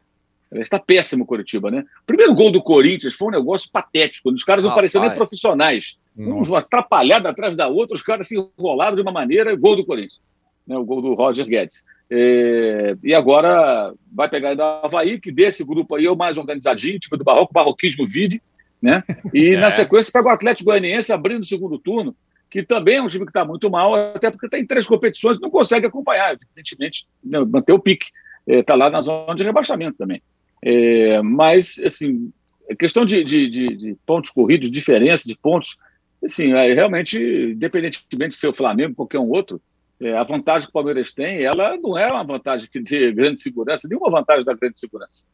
Está 0.51 0.77
péssimo 0.77 1.23
o 1.23 1.27
Curitiba, 1.27 1.71
né? 1.71 1.83
O 2.03 2.05
primeiro 2.05 2.35
gol 2.35 2.51
do 2.51 2.61
Corinthians 2.61 3.15
foi 3.15 3.29
um 3.29 3.31
negócio 3.31 3.71
patético. 3.71 4.29
Os 4.29 4.43
caras 4.43 4.61
não 4.61 4.69
Rapaz. 4.69 4.81
pareciam 4.83 5.03
nem 5.03 5.15
profissionais. 5.15 5.97
Uns 6.15 6.47
um 6.47 6.55
atrapalhado 6.55 7.27
atrás 7.27 7.57
da 7.57 7.67
outra, 7.67 7.95
os 7.95 8.03
caras 8.03 8.27
se 8.27 8.37
enrolaram 8.37 8.95
de 8.95 9.01
uma 9.01 9.11
maneira. 9.11 9.55
Gol 9.55 9.77
do 9.77 9.83
Corinthians. 9.83 10.21
Né? 10.67 10.77
O 10.77 10.85
gol 10.85 11.01
do 11.01 11.15
Roger 11.15 11.47
Guedes. 11.47 11.83
É... 12.09 12.95
e 13.03 13.13
agora 13.13 13.93
vai 14.11 14.29
pegar 14.29 14.49
ainda 14.49 14.63
o 14.63 14.85
Havaí, 14.85 15.19
que 15.19 15.31
desse 15.31 15.63
grupo 15.63 15.95
aí 15.95 16.05
é 16.05 16.11
o 16.11 16.15
mais 16.15 16.37
organizadinho, 16.37 16.99
tipo 16.99 17.17
do 17.17 17.23
Barroco, 17.23 17.51
o 17.51 17.53
barroquismo 17.53 18.07
vive. 18.07 18.41
Né? 18.81 19.03
E 19.33 19.53
é. 19.55 19.59
na 19.59 19.71
sequência 19.71 20.11
pega 20.11 20.27
o 20.27 20.31
Atlético 20.31 20.69
Goianiense 20.69 21.11
abrindo 21.11 21.43
o 21.43 21.45
segundo 21.45 21.79
turno, 21.79 22.15
que 22.49 22.61
também 22.61 22.97
é 22.97 23.01
um 23.01 23.07
time 23.07 23.25
que 23.25 23.31
está 23.31 23.43
muito 23.43 23.69
mal, 23.69 23.95
até 23.95 24.29
porque 24.29 24.47
tem 24.47 24.65
três 24.65 24.85
competições 24.85 25.37
e 25.37 25.41
não 25.41 25.49
consegue 25.49 25.87
acompanhar, 25.87 26.33
evidentemente, 26.33 27.07
né? 27.23 27.39
manter 27.39 27.73
o 27.73 27.79
pique. 27.79 28.07
Está 28.45 28.73
é, 28.73 28.77
lá 28.77 28.89
na 28.89 29.01
zona 29.01 29.33
de 29.33 29.43
rebaixamento 29.43 29.97
também. 29.97 30.21
É, 30.61 31.21
mas, 31.21 31.79
assim, 31.83 32.31
a 32.69 32.75
questão 32.75 33.05
de, 33.05 33.23
de, 33.23 33.49
de, 33.49 33.75
de, 33.75 33.97
pontos 34.05 34.31
corridos, 34.31 34.69
diferença 34.69 35.27
de 35.27 35.35
pontos, 35.35 35.77
assim, 36.23 36.53
é, 36.53 36.73
realmente, 36.73 37.17
independentemente 37.17 38.31
de 38.31 38.37
ser 38.37 38.49
o 38.49 38.53
Flamengo 38.53 38.91
ou 38.91 38.95
qualquer 38.95 39.19
um 39.19 39.29
outro, 39.29 39.61
é, 40.03 40.17
a 40.17 40.23
vantagem 40.23 40.67
que 40.67 40.69
o 40.69 40.73
Palmeiras 40.73 41.13
tem, 41.13 41.43
ela 41.43 41.77
não 41.77 41.97
é 41.97 42.11
uma 42.11 42.23
vantagem 42.23 42.67
que 42.69 43.11
grande 43.13 43.41
segurança, 43.41 43.87
nenhuma 43.87 44.11
vantagem 44.11 44.43
da 44.43 44.53
grande 44.53 44.79
segurança. 44.79 45.25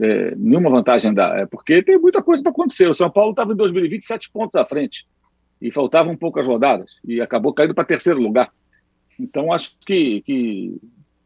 É, 0.00 0.34
nenhuma 0.36 0.70
vantagem 0.70 1.12
dá, 1.12 1.38
é 1.38 1.46
porque 1.46 1.82
tem 1.82 1.98
muita 1.98 2.22
coisa 2.22 2.42
para 2.42 2.52
acontecer. 2.52 2.88
O 2.88 2.94
São 2.94 3.10
Paulo 3.10 3.30
estava 3.30 3.52
em 3.52 3.56
2020 3.56 4.02
sete 4.04 4.30
pontos 4.30 4.56
à 4.56 4.64
frente 4.64 5.06
e 5.60 5.70
faltavam 5.70 6.16
poucas 6.16 6.46
rodadas 6.46 6.92
e 7.04 7.20
acabou 7.20 7.52
caindo 7.52 7.74
para 7.74 7.84
terceiro 7.84 8.20
lugar. 8.20 8.52
Então, 9.18 9.52
acho 9.52 9.76
que, 9.84 10.22
que 10.22 10.76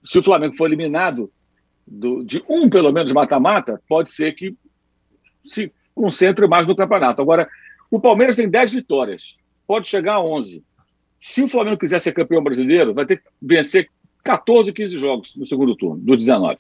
se 0.05 0.19
o 0.19 0.23
Flamengo 0.23 0.57
for 0.57 0.67
eliminado 0.67 1.31
do, 1.87 2.25
de 2.25 2.43
um, 2.49 2.71
pelo 2.71 2.93
menos, 2.93 3.13
mata-mata, 3.13 3.81
pode 3.89 4.11
ser 4.11 4.33
que 4.33 4.55
se 5.45 5.73
concentre 5.95 6.47
mais 6.47 6.67
no 6.67 6.77
campeonato. 6.77 7.21
Agora, 7.21 7.49
o 7.91 8.01
Palmeiras 8.01 8.37
tem 8.37 8.49
10 8.49 8.73
vitórias, 8.73 9.37
pode 9.67 9.89
chegar 9.89 10.15
a 10.15 10.23
11. 10.23 10.63
Se 11.21 11.43
o 11.43 11.49
Flamengo 11.49 11.77
quiser 11.77 12.01
ser 12.01 12.13
campeão 12.13 12.43
brasileiro, 12.43 12.95
vai 12.95 13.05
ter 13.05 13.19
que 13.19 13.25
vencer 13.41 13.91
14, 14.25 14.73
15 14.73 14.99
jogos 14.99 15.37
no 15.37 15.47
segundo 15.47 15.77
turno, 15.77 16.03
dos 16.03 16.17
19. 16.17 16.59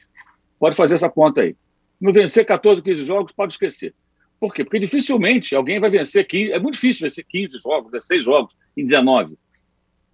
Pode 0.58 0.76
fazer 0.76 0.96
essa 0.96 1.08
conta 1.08 1.40
aí. 1.40 1.56
Não 1.98 2.12
vencer 2.12 2.44
14, 2.44 2.82
15 2.82 3.04
jogos, 3.04 3.32
pode 3.32 3.54
esquecer. 3.54 3.94
Por 4.38 4.54
quê? 4.54 4.62
Porque 4.62 4.78
dificilmente 4.78 5.54
alguém 5.54 5.80
vai 5.80 5.88
vencer 5.88 6.26
15. 6.26 6.52
É 6.52 6.58
muito 6.58 6.74
difícil 6.74 7.08
vencer 7.08 7.24
15 7.24 7.58
jogos, 7.58 7.90
16 7.90 8.24
jogos 8.24 8.54
em 8.76 8.84
19. 8.84 9.36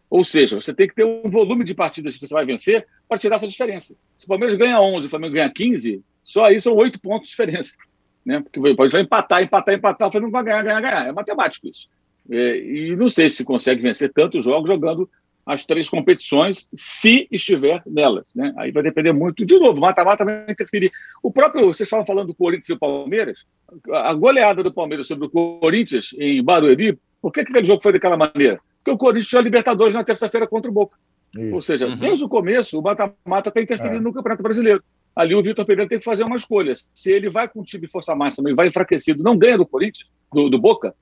Ou 0.09 0.22
seja, 0.22 0.61
você 0.61 0.72
tem 0.72 0.86
que 0.86 0.94
ter 0.94 1.05
um 1.05 1.28
volume 1.28 1.64
de 1.64 1.74
partidas 1.74 2.16
que 2.16 2.26
você 2.26 2.34
vai 2.34 2.44
vencer 2.44 2.86
para 3.09 3.18
tirar 3.18 3.36
essa 3.36 3.49
diferença. 3.49 3.97
Se 4.16 4.24
o 4.24 4.28
Palmeiras 4.28 4.57
ganha 4.57 4.80
11 4.80 5.05
e 5.05 5.07
o 5.07 5.11
Flamengo 5.11 5.34
ganha 5.34 5.51
15, 5.51 6.03
só 6.22 6.44
aí 6.44 6.61
são 6.61 6.74
8 6.74 7.01
pontos 7.01 7.28
de 7.28 7.30
diferença. 7.30 7.76
Né? 8.24 8.40
Porque 8.40 8.74
pode 8.74 8.97
empatar, 8.99 9.42
empatar, 9.42 9.74
empatar, 9.74 10.09
o 10.09 10.12
Flamengo 10.12 10.32
vai 10.32 10.44
ganhar, 10.44 10.62
ganhar, 10.62 10.80
ganhar. 10.80 11.07
É 11.09 11.12
matemático 11.12 11.68
isso. 11.68 11.88
É, 12.31 12.59
e 12.59 12.97
não 12.97 13.09
sei 13.09 13.29
se 13.29 13.45
consegue 13.45 13.83
vencer 13.83 14.12
tantos 14.12 14.45
jogos 14.45 14.68
jogando 14.68 15.09
as 15.47 15.64
três 15.64 15.89
competições, 15.89 16.66
se 16.74 17.29
estiver 17.31 17.81
nelas. 17.87 18.29
Né? 18.35 18.53
Aí 18.57 18.72
vai 18.72 18.83
depender 18.83 19.12
muito, 19.12 19.47
de 19.47 19.57
novo, 19.61 19.81
mata-mata 19.81 20.24
vai 20.24 20.45
interferir. 20.51 20.91
O 21.22 21.31
próprio, 21.31 21.66
vocês 21.66 21.87
estavam 21.87 22.05
falando 22.05 22.29
do 22.29 22.35
Corinthians 22.35 22.70
e 22.70 22.74
do 22.74 22.81
Palmeiras, 22.81 23.47
a 23.93 24.12
goleada 24.12 24.64
do 24.64 24.74
Palmeiras 24.74 25.07
sobre 25.07 25.27
o 25.27 25.31
Corinthians 25.31 26.12
em 26.18 26.43
Barueri, 26.43 26.99
por 27.22 27.33
que 27.33 27.41
aquele 27.41 27.64
jogo 27.64 27.81
foi 27.81 27.93
daquela 27.93 28.16
maneira? 28.16 28.59
Porque 28.79 28.91
o 28.91 28.99
Corinthians 28.99 29.29
tinha 29.29 29.41
Libertadores 29.41 29.95
na 29.95 30.03
terça-feira 30.03 30.49
contra 30.49 30.68
o 30.68 30.74
Boca. 30.74 30.99
Isso. 31.33 31.55
Ou 31.55 31.62
seja, 31.62 31.87
uhum. 31.87 31.97
desde 31.97 32.24
o 32.24 32.29
começo, 32.29 32.79
o 32.79 32.83
mata-mata 32.83 33.49
está 33.49 33.61
interferindo 33.61 33.99
é. 33.99 34.01
no 34.01 34.12
Campeonato 34.12 34.43
Brasileiro. 34.43 34.83
Ali 35.14 35.35
o 35.35 35.43
Vitor 35.43 35.64
Pereira 35.64 35.89
tem 35.89 35.99
que 35.99 36.05
fazer 36.05 36.24
uma 36.24 36.37
escolha. 36.37 36.74
Se 36.93 37.11
ele 37.11 37.31
vai 37.31 37.49
com 37.49 37.61
o 37.61 37.64
time 37.64 37.87
de 37.87 37.91
força 37.91 38.14
máxima 38.14 38.51
e 38.51 38.55
vai 38.55 38.68
enfraquecido, 38.68 39.22
não 39.22 39.37
ganha 39.37 39.57
do 39.57 39.66
Corinthians, 39.66 40.09
do, 40.33 40.51
do 40.51 40.59
Boca, 40.59 40.95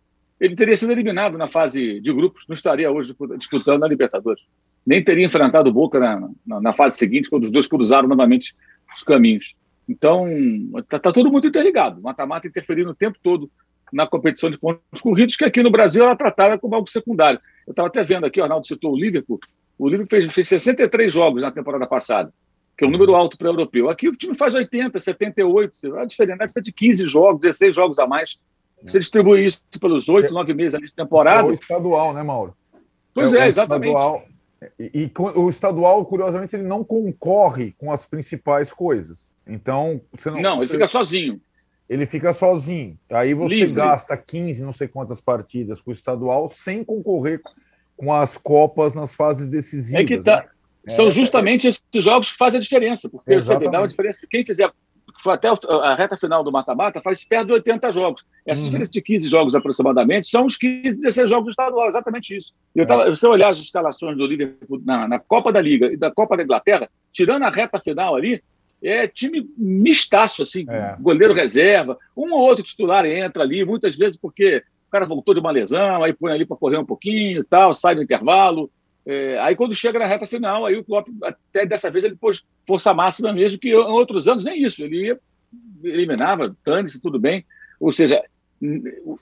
ele 0.44 0.54
teria 0.54 0.76
sido 0.76 0.92
eliminado 0.92 1.38
na 1.38 1.48
fase 1.48 2.00
de 2.00 2.12
grupos, 2.12 2.44
não 2.46 2.52
estaria 2.52 2.90
hoje 2.90 3.16
disputando 3.38 3.82
a 3.82 3.88
Libertadores. 3.88 4.42
Nem 4.86 5.02
teria 5.02 5.24
enfrentado 5.24 5.70
o 5.70 5.72
Boca 5.72 5.98
na, 5.98 6.28
na, 6.46 6.60
na 6.60 6.72
fase 6.74 6.98
seguinte, 6.98 7.30
quando 7.30 7.44
os 7.44 7.50
dois 7.50 7.66
cruzaram 7.66 8.06
novamente 8.06 8.54
os 8.94 9.02
caminhos. 9.02 9.54
Então, 9.88 10.18
está 10.76 10.98
tá 10.98 11.10
tudo 11.10 11.32
muito 11.32 11.46
interligado. 11.46 12.02
Mata-mata 12.02 12.46
interferindo 12.46 12.90
o 12.90 12.94
tempo 12.94 13.18
todo 13.22 13.50
na 13.90 14.06
competição 14.06 14.50
de 14.50 14.58
pontos 14.58 15.00
corridos, 15.00 15.34
que 15.34 15.46
aqui 15.46 15.62
no 15.62 15.70
Brasil 15.70 16.04
ela 16.04 16.14
tratada 16.14 16.58
como 16.58 16.74
algo 16.74 16.90
secundário. 16.90 17.40
Eu 17.66 17.70
estava 17.70 17.88
até 17.88 18.02
vendo 18.02 18.26
aqui, 18.26 18.38
o 18.38 18.42
Arnaldo 18.42 18.66
citou 18.66 18.92
o 18.92 18.96
Liverpool. 18.96 19.40
O 19.78 19.88
Liverpool 19.88 20.10
fez, 20.10 20.34
fez 20.34 20.46
63 20.46 21.10
jogos 21.10 21.42
na 21.42 21.52
temporada 21.52 21.86
passada, 21.86 22.30
que 22.76 22.84
é 22.84 22.86
um 22.86 22.90
número 22.90 23.14
alto 23.14 23.38
para 23.38 23.46
o 23.46 23.50
europeu. 23.50 23.88
Aqui 23.88 24.08
o 24.08 24.16
time 24.16 24.34
faz 24.34 24.54
80, 24.54 25.00
78, 25.00 25.96
a 25.96 26.04
diferença 26.04 26.52
é 26.54 26.60
de 26.60 26.72
15 26.72 27.06
jogos, 27.06 27.40
16 27.40 27.74
jogos 27.74 27.98
a 27.98 28.06
mais. 28.06 28.38
Você 28.84 28.98
distribui 28.98 29.46
isso 29.46 29.62
pelos 29.80 30.08
oito, 30.08 30.32
nove 30.32 30.52
meses 30.54 30.78
de 30.80 30.94
temporada. 30.94 31.40
É 31.40 31.44
o 31.44 31.52
estadual, 31.52 32.12
né, 32.12 32.22
Mauro? 32.22 32.54
Pois 33.14 33.32
é, 33.32 33.46
é 33.46 33.48
exatamente. 33.48 33.90
Estadual, 33.90 34.24
e, 34.78 34.90
e, 34.94 35.12
o 35.18 35.48
estadual, 35.48 36.04
curiosamente, 36.04 36.56
ele 36.56 36.64
não 36.64 36.84
concorre 36.84 37.74
com 37.78 37.92
as 37.92 38.06
principais 38.06 38.72
coisas. 38.72 39.30
Então, 39.46 40.00
você 40.12 40.30
não. 40.30 40.40
Não, 40.40 40.62
ele 40.62 40.68
fica 40.68 40.86
sozinho. 40.86 41.40
Ele 41.88 42.06
fica 42.06 42.32
sozinho. 42.32 42.98
Aí 43.10 43.34
você 43.34 43.56
Livre. 43.56 43.74
gasta 43.74 44.16
15, 44.16 44.62
não 44.62 44.72
sei 44.72 44.88
quantas 44.88 45.20
partidas 45.20 45.80
com 45.80 45.90
o 45.90 45.92
estadual, 45.92 46.50
sem 46.54 46.82
concorrer 46.82 47.40
com 47.96 48.12
as 48.12 48.36
Copas 48.36 48.94
nas 48.94 49.14
fases 49.14 49.48
decisivas. 49.48 50.02
É 50.02 50.04
que 50.04 50.18
tá. 50.18 50.42
Né? 50.86 50.94
São 50.94 51.06
é, 51.06 51.10
justamente 51.10 51.68
esses 51.68 51.82
jogos 51.94 52.30
que 52.30 52.36
fazem 52.36 52.58
a 52.58 52.62
diferença, 52.62 53.08
porque 53.08 53.32
Exatamente. 53.32 53.66
você 53.66 53.72
dá 53.72 53.80
uma 53.80 53.88
diferença. 53.88 54.26
Quem 54.28 54.44
fizer 54.44 54.70
foi 55.22 55.34
até 55.34 55.48
a 55.48 55.94
reta 55.94 56.16
final 56.16 56.42
do 56.42 56.52
mata-mata, 56.52 57.00
faz 57.00 57.24
perto 57.24 57.46
de 57.46 57.52
80 57.52 57.90
jogos. 57.92 58.24
Essa 58.44 58.60
uhum. 58.60 58.66
diferença 58.66 58.90
de 58.90 59.02
15 59.02 59.28
jogos 59.28 59.54
aproximadamente 59.54 60.28
são 60.28 60.44
os 60.44 60.56
15, 60.56 61.02
16 61.02 61.30
jogos 61.30 61.46
do 61.46 61.50
estadual, 61.50 61.88
exatamente 61.88 62.36
isso. 62.36 62.52
Eu 62.74 62.86
tava, 62.86 63.02
é. 63.02 63.04
Se 63.06 63.10
você 63.20 63.26
olhar 63.26 63.50
as 63.50 63.58
escalações 63.58 64.16
do 64.16 64.26
Liverpool 64.26 64.82
na, 64.84 65.08
na, 65.08 65.18
Copa 65.18 65.52
da 65.52 65.60
Liga 65.60 65.92
e 65.92 65.96
da 65.96 66.10
Copa 66.10 66.36
da 66.36 66.42
Inglaterra, 66.42 66.88
tirando 67.12 67.44
a 67.44 67.50
reta 67.50 67.78
final 67.78 68.14
ali, 68.14 68.42
é 68.82 69.08
time 69.08 69.48
mistaço, 69.56 70.42
assim, 70.42 70.66
é. 70.68 70.96
goleiro 71.00 71.32
reserva, 71.32 71.96
um 72.16 72.32
ou 72.32 72.40
outro 72.40 72.64
titular 72.64 73.06
entra 73.06 73.42
ali, 73.42 73.64
muitas 73.64 73.96
vezes 73.96 74.16
porque 74.16 74.62
o 74.88 74.90
cara 74.90 75.06
voltou 75.06 75.32
de 75.32 75.40
uma 75.40 75.50
lesão, 75.50 76.04
aí 76.04 76.12
põe 76.12 76.32
ali 76.32 76.44
para 76.44 76.56
correr 76.56 76.78
um 76.78 76.84
pouquinho 76.84 77.40
e 77.40 77.44
tal, 77.44 77.74
sai 77.74 77.94
no 77.94 78.02
intervalo. 78.02 78.70
É, 79.06 79.38
aí 79.40 79.54
quando 79.54 79.74
chega 79.74 79.98
na 79.98 80.06
reta 80.06 80.26
final, 80.26 80.64
aí 80.64 80.76
o 80.76 80.84
Klopp, 80.84 81.08
até 81.22 81.66
dessa 81.66 81.90
vez, 81.90 82.04
ele 82.04 82.16
pôs 82.16 82.42
força 82.66 82.94
máxima 82.94 83.32
mesmo, 83.32 83.58
que 83.58 83.68
em 83.68 83.74
outros 83.74 84.26
anos 84.26 84.44
nem 84.44 84.62
isso, 84.62 84.82
ele 84.82 85.06
ia, 85.06 85.20
eliminava, 85.82 86.56
dane-se, 86.64 87.00
tudo 87.00 87.18
bem. 87.18 87.44
Ou 87.78 87.92
seja, 87.92 88.22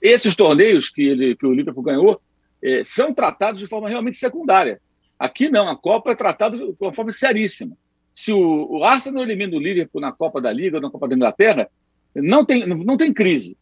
esses 0.01 0.35
torneios 0.35 0.89
que, 0.89 1.01
ele, 1.01 1.35
que 1.35 1.45
o 1.45 1.53
Liverpool 1.53 1.83
ganhou 1.83 2.21
é, 2.63 2.81
são 2.83 3.13
tratados 3.13 3.59
de 3.59 3.67
forma 3.67 3.89
realmente 3.89 4.17
secundária. 4.17 4.79
Aqui 5.19 5.49
não, 5.49 5.67
a 5.67 5.75
Copa 5.75 6.11
é 6.11 6.15
tratada 6.15 6.57
de 6.57 6.75
uma 6.79 6.93
forma 6.93 7.11
seríssima. 7.11 7.75
Se 8.13 8.31
o, 8.31 8.67
o 8.69 8.83
Arsenal 8.83 9.23
elimina 9.23 9.57
o 9.57 9.59
Liverpool 9.59 9.99
na 9.99 10.11
Copa 10.11 10.39
da 10.39 10.51
Liga 10.51 10.77
ou 10.77 10.81
na 10.81 10.89
Copa 10.89 11.07
da 11.09 11.15
Inglaterra, 11.15 11.69
não 12.15 12.45
tem, 12.45 12.67
não 12.67 12.95
tem 12.95 13.11
crise. 13.11 13.57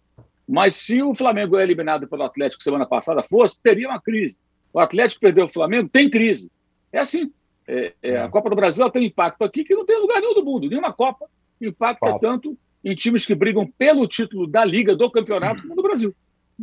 Mas 0.47 0.75
se 0.75 1.01
o 1.01 1.15
Flamengo 1.15 1.57
é 1.57 1.63
eliminado 1.63 2.07
pelo 2.07 2.23
Atlético 2.23 2.61
semana 2.61 2.85
passada 2.85 3.23
fosse, 3.23 3.61
teria 3.61 3.87
uma 3.87 4.01
crise 4.01 4.37
o 4.73 4.79
Atlético 4.79 5.21
perdeu 5.21 5.45
o 5.45 5.49
Flamengo, 5.49 5.89
tem 5.89 6.09
crise. 6.09 6.51
É 6.91 6.99
assim. 6.99 7.31
É, 7.67 7.93
é, 8.01 8.17
a 8.17 8.27
Copa 8.27 8.49
do 8.49 8.55
Brasil 8.55 8.89
tem 8.89 9.05
impacto 9.05 9.43
aqui 9.43 9.63
que 9.63 9.75
não 9.75 9.85
tem 9.85 9.99
lugar 9.99 10.19
nenhum 10.19 10.33
do 10.33 10.43
mundo. 10.43 10.67
Nenhuma 10.67 10.91
Copa 10.91 11.27
impacta 11.61 12.09
Falta. 12.09 12.27
tanto 12.27 12.57
em 12.83 12.95
times 12.95 13.25
que 13.25 13.35
brigam 13.35 13.67
pelo 13.77 14.07
título 14.07 14.47
da 14.47 14.65
Liga, 14.65 14.95
do 14.95 15.09
campeonato, 15.09 15.61
como 15.63 15.75
no 15.75 15.83
Brasil. 15.83 16.13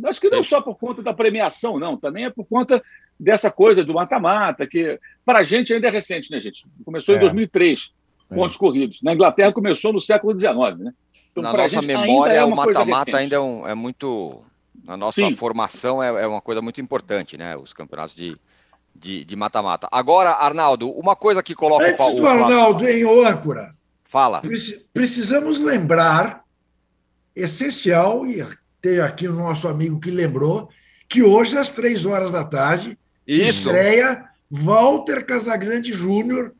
Acho 0.03 0.21
que 0.21 0.29
não 0.29 0.39
é. 0.39 0.43
só 0.43 0.61
por 0.61 0.77
conta 0.77 1.01
da 1.01 1.13
premiação, 1.13 1.79
não. 1.79 1.97
Também 1.97 2.25
é 2.25 2.29
por 2.29 2.45
conta 2.45 2.81
dessa 3.19 3.51
coisa 3.51 3.83
do 3.83 3.93
mata-mata, 3.93 4.67
que 4.67 4.99
para 5.25 5.39
a 5.39 5.43
gente 5.43 5.73
ainda 5.73 5.87
é 5.87 5.91
recente, 5.91 6.31
né, 6.31 6.39
gente? 6.39 6.65
Começou 6.85 7.15
é. 7.15 7.17
em 7.17 7.21
2003, 7.21 7.91
pontos 8.29 8.55
é. 8.55 8.59
corridos. 8.59 9.01
Na 9.01 9.13
Inglaterra 9.13 9.51
começou 9.51 9.91
no 9.91 9.99
século 9.99 10.37
XIX, 10.37 10.77
né? 10.77 10.93
Então, 11.31 11.43
Na 11.43 11.53
nossa 11.53 11.81
memória, 11.81 12.33
é 12.33 12.43
o 12.43 12.55
mata-mata 12.55 13.17
ainda 13.17 13.35
é, 13.35 13.39
um, 13.39 13.67
é 13.67 13.75
muito 13.75 14.41
na 14.89 14.97
nossa 14.97 15.21
Sim. 15.21 15.35
formação 15.35 16.01
é, 16.01 16.07
é, 16.23 16.27
uma 16.27 16.41
coisa 16.41 16.63
muito 16.63 16.81
importante, 16.81 17.37
né? 17.37 17.55
Os 17.55 17.73
campeonatos 17.73 18.15
de 18.15 18.37
de 18.95 19.35
mata-mata. 19.35 19.87
Agora, 19.91 20.31
Arnaldo, 20.31 20.89
uma 20.91 21.15
coisa 21.15 21.41
que 21.41 21.55
coloca 21.55 21.85
Antes 21.85 22.05
o 22.05 22.15
do 22.15 22.27
Arnaldo, 22.27 22.85
em 22.85 23.03
âncora. 23.25 23.71
Fala. 24.03 24.41
Precisamos 24.91 25.61
lembrar, 25.61 26.43
essencial, 27.33 28.25
e 28.25 28.45
tem 28.81 28.99
aqui 28.99 29.25
o 29.25 29.31
nosso 29.31 29.69
amigo 29.69 30.01
que 30.01 30.11
lembrou, 30.11 30.69
que 31.07 31.23
hoje, 31.23 31.57
às 31.57 31.71
três 31.71 32.05
horas 32.05 32.33
da 32.33 32.43
tarde, 32.43 32.97
Isso. 33.25 33.59
estreia 33.59 34.25
Walter 34.51 35.25
Casagrande 35.25 35.93
Júnior 35.93 36.53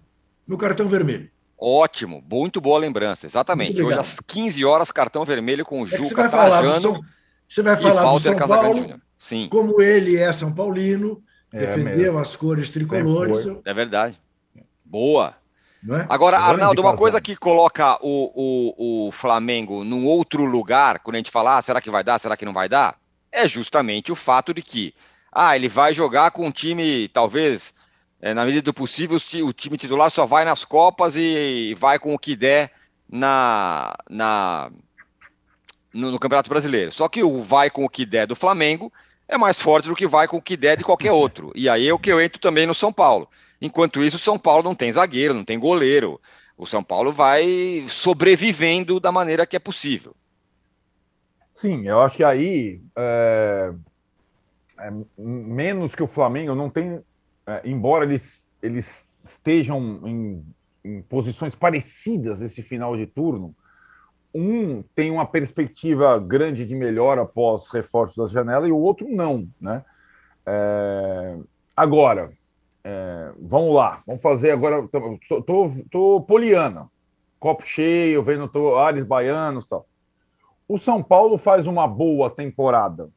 no 0.48 0.58
cartão 0.58 0.88
vermelho. 0.88 1.30
Ótimo, 1.58 2.24
muito 2.32 2.62
boa 2.62 2.80
lembrança, 2.80 3.26
exatamente. 3.26 3.82
Hoje 3.84 4.00
às 4.00 4.20
15 4.22 4.64
horas, 4.64 4.92
cartão 4.94 5.26
vermelho 5.26 5.66
com 5.66 5.82
o 5.82 5.88
é 5.88 5.90
Juca 5.90 6.24
é 6.24 6.28
Trajano. 6.30 7.04
Você 7.50 7.64
vai 7.64 7.76
falar 7.82 8.12
do 8.12 8.20
São 8.20 8.38
Paulo, 8.38 9.02
Sim. 9.18 9.48
como 9.50 9.82
ele 9.82 10.16
é 10.16 10.32
São 10.32 10.54
Paulino, 10.54 11.24
é 11.52 11.60
defendeu 11.66 11.98
mesmo. 11.98 12.20
as 12.20 12.36
cores 12.36 12.70
tricolores. 12.70 13.48
É 13.66 13.74
verdade. 13.74 14.22
Boa. 14.86 15.36
É? 15.90 16.06
Agora, 16.10 16.38
Arnaldo, 16.38 16.82
uma 16.82 16.96
coisa 16.96 17.20
que 17.20 17.36
coloca 17.36 17.98
o, 18.02 18.32
o, 18.36 19.08
o 19.08 19.12
Flamengo 19.12 19.84
num 19.84 20.06
outro 20.06 20.46
lugar, 20.46 21.00
quando 21.00 21.16
a 21.16 21.20
gente 21.20 21.32
fala, 21.32 21.58
ah, 21.58 21.62
será 21.62 21.82
que 21.82 21.90
vai 21.90 22.04
dar, 22.04 22.20
será 22.20 22.38
que 22.38 22.46
não 22.46 22.54
vai 22.54 22.70
dar? 22.70 22.98
É 23.32 23.48
justamente 23.48 24.12
o 24.12 24.16
fato 24.16 24.54
de 24.54 24.62
que, 24.62 24.94
ah, 25.32 25.56
ele 25.56 25.70
vai 25.70 25.94
jogar 25.94 26.32
com 26.32 26.46
um 26.46 26.52
time, 26.52 27.08
talvez, 27.08 27.74
é, 28.22 28.34
na 28.34 28.46
medida 28.46 28.64
do 28.64 28.74
possível, 28.74 29.18
o 29.44 29.54
time 29.54 29.78
titular 29.78 30.12
só 30.12 30.26
vai 30.26 30.44
nas 30.44 30.66
Copas 30.66 31.16
e 31.16 31.76
vai 31.80 31.98
com 31.98 32.14
o 32.14 32.20
que 32.20 32.36
der 32.36 32.72
na, 33.10 33.96
na, 34.10 34.70
no, 35.94 36.12
no, 36.12 36.20
Campeonato 36.20 36.50
Brasileiro. 36.50 36.92
Só 36.92 37.08
que 37.08 37.24
o 37.24 37.42
vai 37.42 37.70
com 37.70 37.86
o 37.86 37.90
que 37.90 38.06
der 38.06 38.28
do 38.28 38.36
Flamengo 38.36 38.92
é 39.28 39.38
mais 39.38 39.62
forte 39.62 39.88
do 39.88 39.96
que 39.96 40.08
vai 40.08 40.28
com 40.28 40.38
o 40.38 40.42
que 40.42 40.58
der 40.58 40.78
de 40.78 40.84
qualquer 40.84 41.12
outro. 41.14 41.52
E 41.56 41.70
aí 41.70 41.88
é 41.88 41.94
o 41.94 42.00
que 42.00 42.12
eu 42.12 42.22
entro 42.22 42.40
também 42.40 42.66
no 42.66 42.74
São 42.74 42.92
Paulo. 42.92 43.30
Enquanto 43.62 44.02
isso, 44.02 44.16
o 44.16 44.20
São 44.20 44.40
Paulo 44.40 44.64
não 44.64 44.76
tem 44.76 44.92
zagueiro, 44.92 45.34
não 45.34 45.44
tem 45.44 45.60
goleiro. 45.60 46.20
O 46.58 46.66
São 46.66 46.84
Paulo 46.84 47.12
vai 47.12 47.86
sobrevivendo 47.88 49.00
da 49.00 49.12
maneira 49.12 49.46
que 49.46 49.56
é 49.56 49.60
possível. 49.60 50.16
Sim, 51.52 51.88
eu 51.88 52.02
acho 52.02 52.18
que 52.18 52.24
aí, 52.24 52.82
é, 52.96 53.74
é, 54.80 54.92
menos 55.18 55.94
que 55.94 56.04
o 56.04 56.08
Flamengo, 56.08 56.56
não 56.56 56.70
tem. 56.70 57.02
É, 57.46 57.62
embora 57.66 58.06
eles, 58.06 58.42
eles 58.62 59.10
estejam 59.24 60.08
em, 60.08 60.46
em 60.84 61.02
posições 61.02 61.56
parecidas 61.56 62.40
nesse 62.40 62.64
final 62.64 62.96
de 62.96 63.06
turno, 63.06 63.54
um 64.34 64.84
tem 64.96 65.12
uma 65.12 65.26
perspectiva 65.26 66.20
grande 66.20 66.66
de 66.66 66.76
melhora 66.76 67.24
após 67.24 67.70
reforços 67.70 68.18
da 68.18 68.34
janela 68.34 68.68
e 68.68 68.72
o 68.72 68.78
outro 68.78 69.08
não, 69.10 69.48
né? 69.60 69.84
É... 70.46 71.38
Agora, 71.76 72.32
é... 72.84 73.32
vamos 73.40 73.74
lá, 73.76 74.02
vamos 74.06 74.22
fazer 74.22 74.52
agora. 74.52 74.88
Tô, 74.88 75.42
tô, 75.42 75.72
tô 75.90 76.22
poliana, 76.22 76.88
copo 77.40 77.66
cheio, 77.66 78.24
vendo 78.24 78.48
tô, 78.48 78.78
ares 78.78 79.04
baianos 79.04 79.68
tal. 79.68 79.88
O 80.68 80.78
São 80.78 81.02
Paulo 81.02 81.38
faz 81.38 81.66
uma 81.66 81.88
boa 81.88 82.30
temporada 82.30 83.10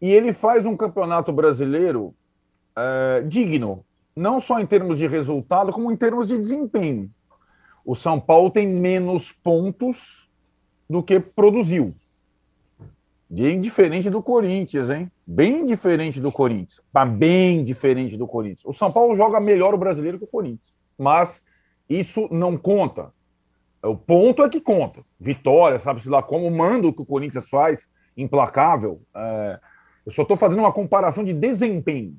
e 0.00 0.10
ele 0.12 0.32
faz 0.32 0.64
um 0.64 0.76
campeonato 0.76 1.32
brasileiro 1.32 2.14
é, 2.76 3.22
digno, 3.22 3.84
não 4.14 4.40
só 4.40 4.60
em 4.60 4.66
termos 4.66 4.96
de 4.96 5.06
resultado, 5.06 5.72
como 5.72 5.90
em 5.90 5.96
termos 5.96 6.26
de 6.26 6.38
desempenho. 6.38 7.10
O 7.84 7.94
São 7.94 8.20
Paulo 8.20 8.50
tem 8.50 8.66
menos 8.66 9.32
pontos 9.32 10.19
do 10.90 11.04
que 11.04 11.20
produziu. 11.20 11.94
Bem 13.28 13.60
diferente 13.60 14.10
do 14.10 14.20
Corinthians, 14.20 14.90
hein? 14.90 15.08
Bem 15.24 15.64
diferente 15.64 16.20
do 16.20 16.32
Corinthians. 16.32 16.80
Tá 16.92 17.06
bem 17.06 17.62
diferente 17.62 18.16
do 18.16 18.26
Corinthians. 18.26 18.64
O 18.64 18.72
São 18.72 18.90
Paulo 18.90 19.14
joga 19.14 19.38
melhor 19.38 19.72
o 19.72 19.78
brasileiro 19.78 20.18
que 20.18 20.24
o 20.24 20.26
Corinthians. 20.26 20.74
Mas 20.98 21.44
isso 21.88 22.28
não 22.32 22.56
conta. 22.56 23.12
O 23.80 23.96
ponto 23.96 24.42
é 24.42 24.48
que 24.48 24.60
conta. 24.60 25.04
Vitória, 25.18 25.78
sabe-se 25.78 26.08
lá 26.08 26.24
como, 26.24 26.48
o 26.48 26.50
mando 26.50 26.92
que 26.92 27.02
o 27.02 27.06
Corinthians 27.06 27.48
faz, 27.48 27.88
implacável. 28.16 29.00
É... 29.14 29.60
Eu 30.04 30.10
só 30.10 30.22
estou 30.22 30.36
fazendo 30.36 30.58
uma 30.58 30.72
comparação 30.72 31.22
de 31.22 31.32
desempenho. 31.32 32.16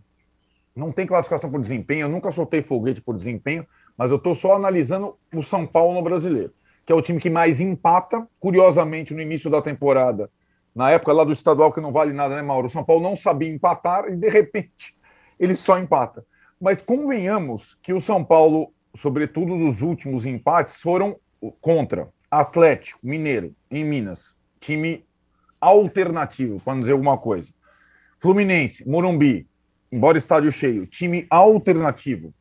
Não 0.74 0.94
tem 0.94 1.06
classificação 1.06 1.52
por 1.52 1.60
desempenho, 1.60 2.06
eu 2.06 2.10
nunca 2.10 2.32
soltei 2.32 2.62
foguete 2.62 3.02
por 3.02 3.18
desempenho, 3.18 3.68
mas 3.98 4.12
eu 4.12 4.18
estou 4.18 4.34
só 4.34 4.56
analisando 4.56 5.18
o 5.36 5.44
São 5.44 5.68
Paulo 5.68 5.94
no 5.94 6.02
brasileiro, 6.02 6.54
que 6.86 6.92
é 6.92 6.96
o 6.96 7.02
time 7.02 7.20
que 7.20 7.30
mais 7.30 7.60
empata. 7.60 8.28
Curiosamente, 8.40 9.14
no 9.14 9.22
início 9.22 9.50
da 9.50 9.62
temporada, 9.62 10.30
na 10.74 10.92
época 10.92 11.14
lá 11.14 11.24
do 11.24 11.32
estadual, 11.32 11.72
que 11.72 11.82
não 11.82 11.92
vale 11.92 12.14
nada, 12.14 12.36
né, 12.36 12.42
Mauro? 12.42 12.68
O 12.68 12.70
São 12.70 12.84
Paulo 12.84 13.02
não 13.02 13.16
sabia 13.16 13.50
empatar 13.50 14.08
e, 14.08 14.16
de 14.16 14.30
repente, 14.30 14.96
ele 15.40 15.56
só 15.56 15.78
empata. 15.78 16.26
Mas 16.60 16.82
convenhamos 16.82 17.78
que 17.82 17.94
o 17.94 18.00
São 18.02 18.24
Paulo, 18.24 18.74
sobretudo 18.96 19.56
nos 19.56 19.82
últimos 19.82 20.26
empates, 20.26 20.82
foram 20.82 21.18
contra 21.60 22.10
Atlético, 22.30 23.00
Mineiro, 23.04 23.56
em 23.70 23.84
Minas. 23.84 24.36
Time 24.60 25.06
alternativo, 25.60 26.60
para 26.60 26.80
dizer 26.80 26.94
alguma 26.94 27.18
coisa. 27.18 27.52
Fluminense, 28.20 28.88
Morumbi, 28.88 29.48
embora 29.92 30.18
estádio 30.18 30.52
cheio, 30.52 30.86
time 30.86 31.26
alternativo. 31.30 32.34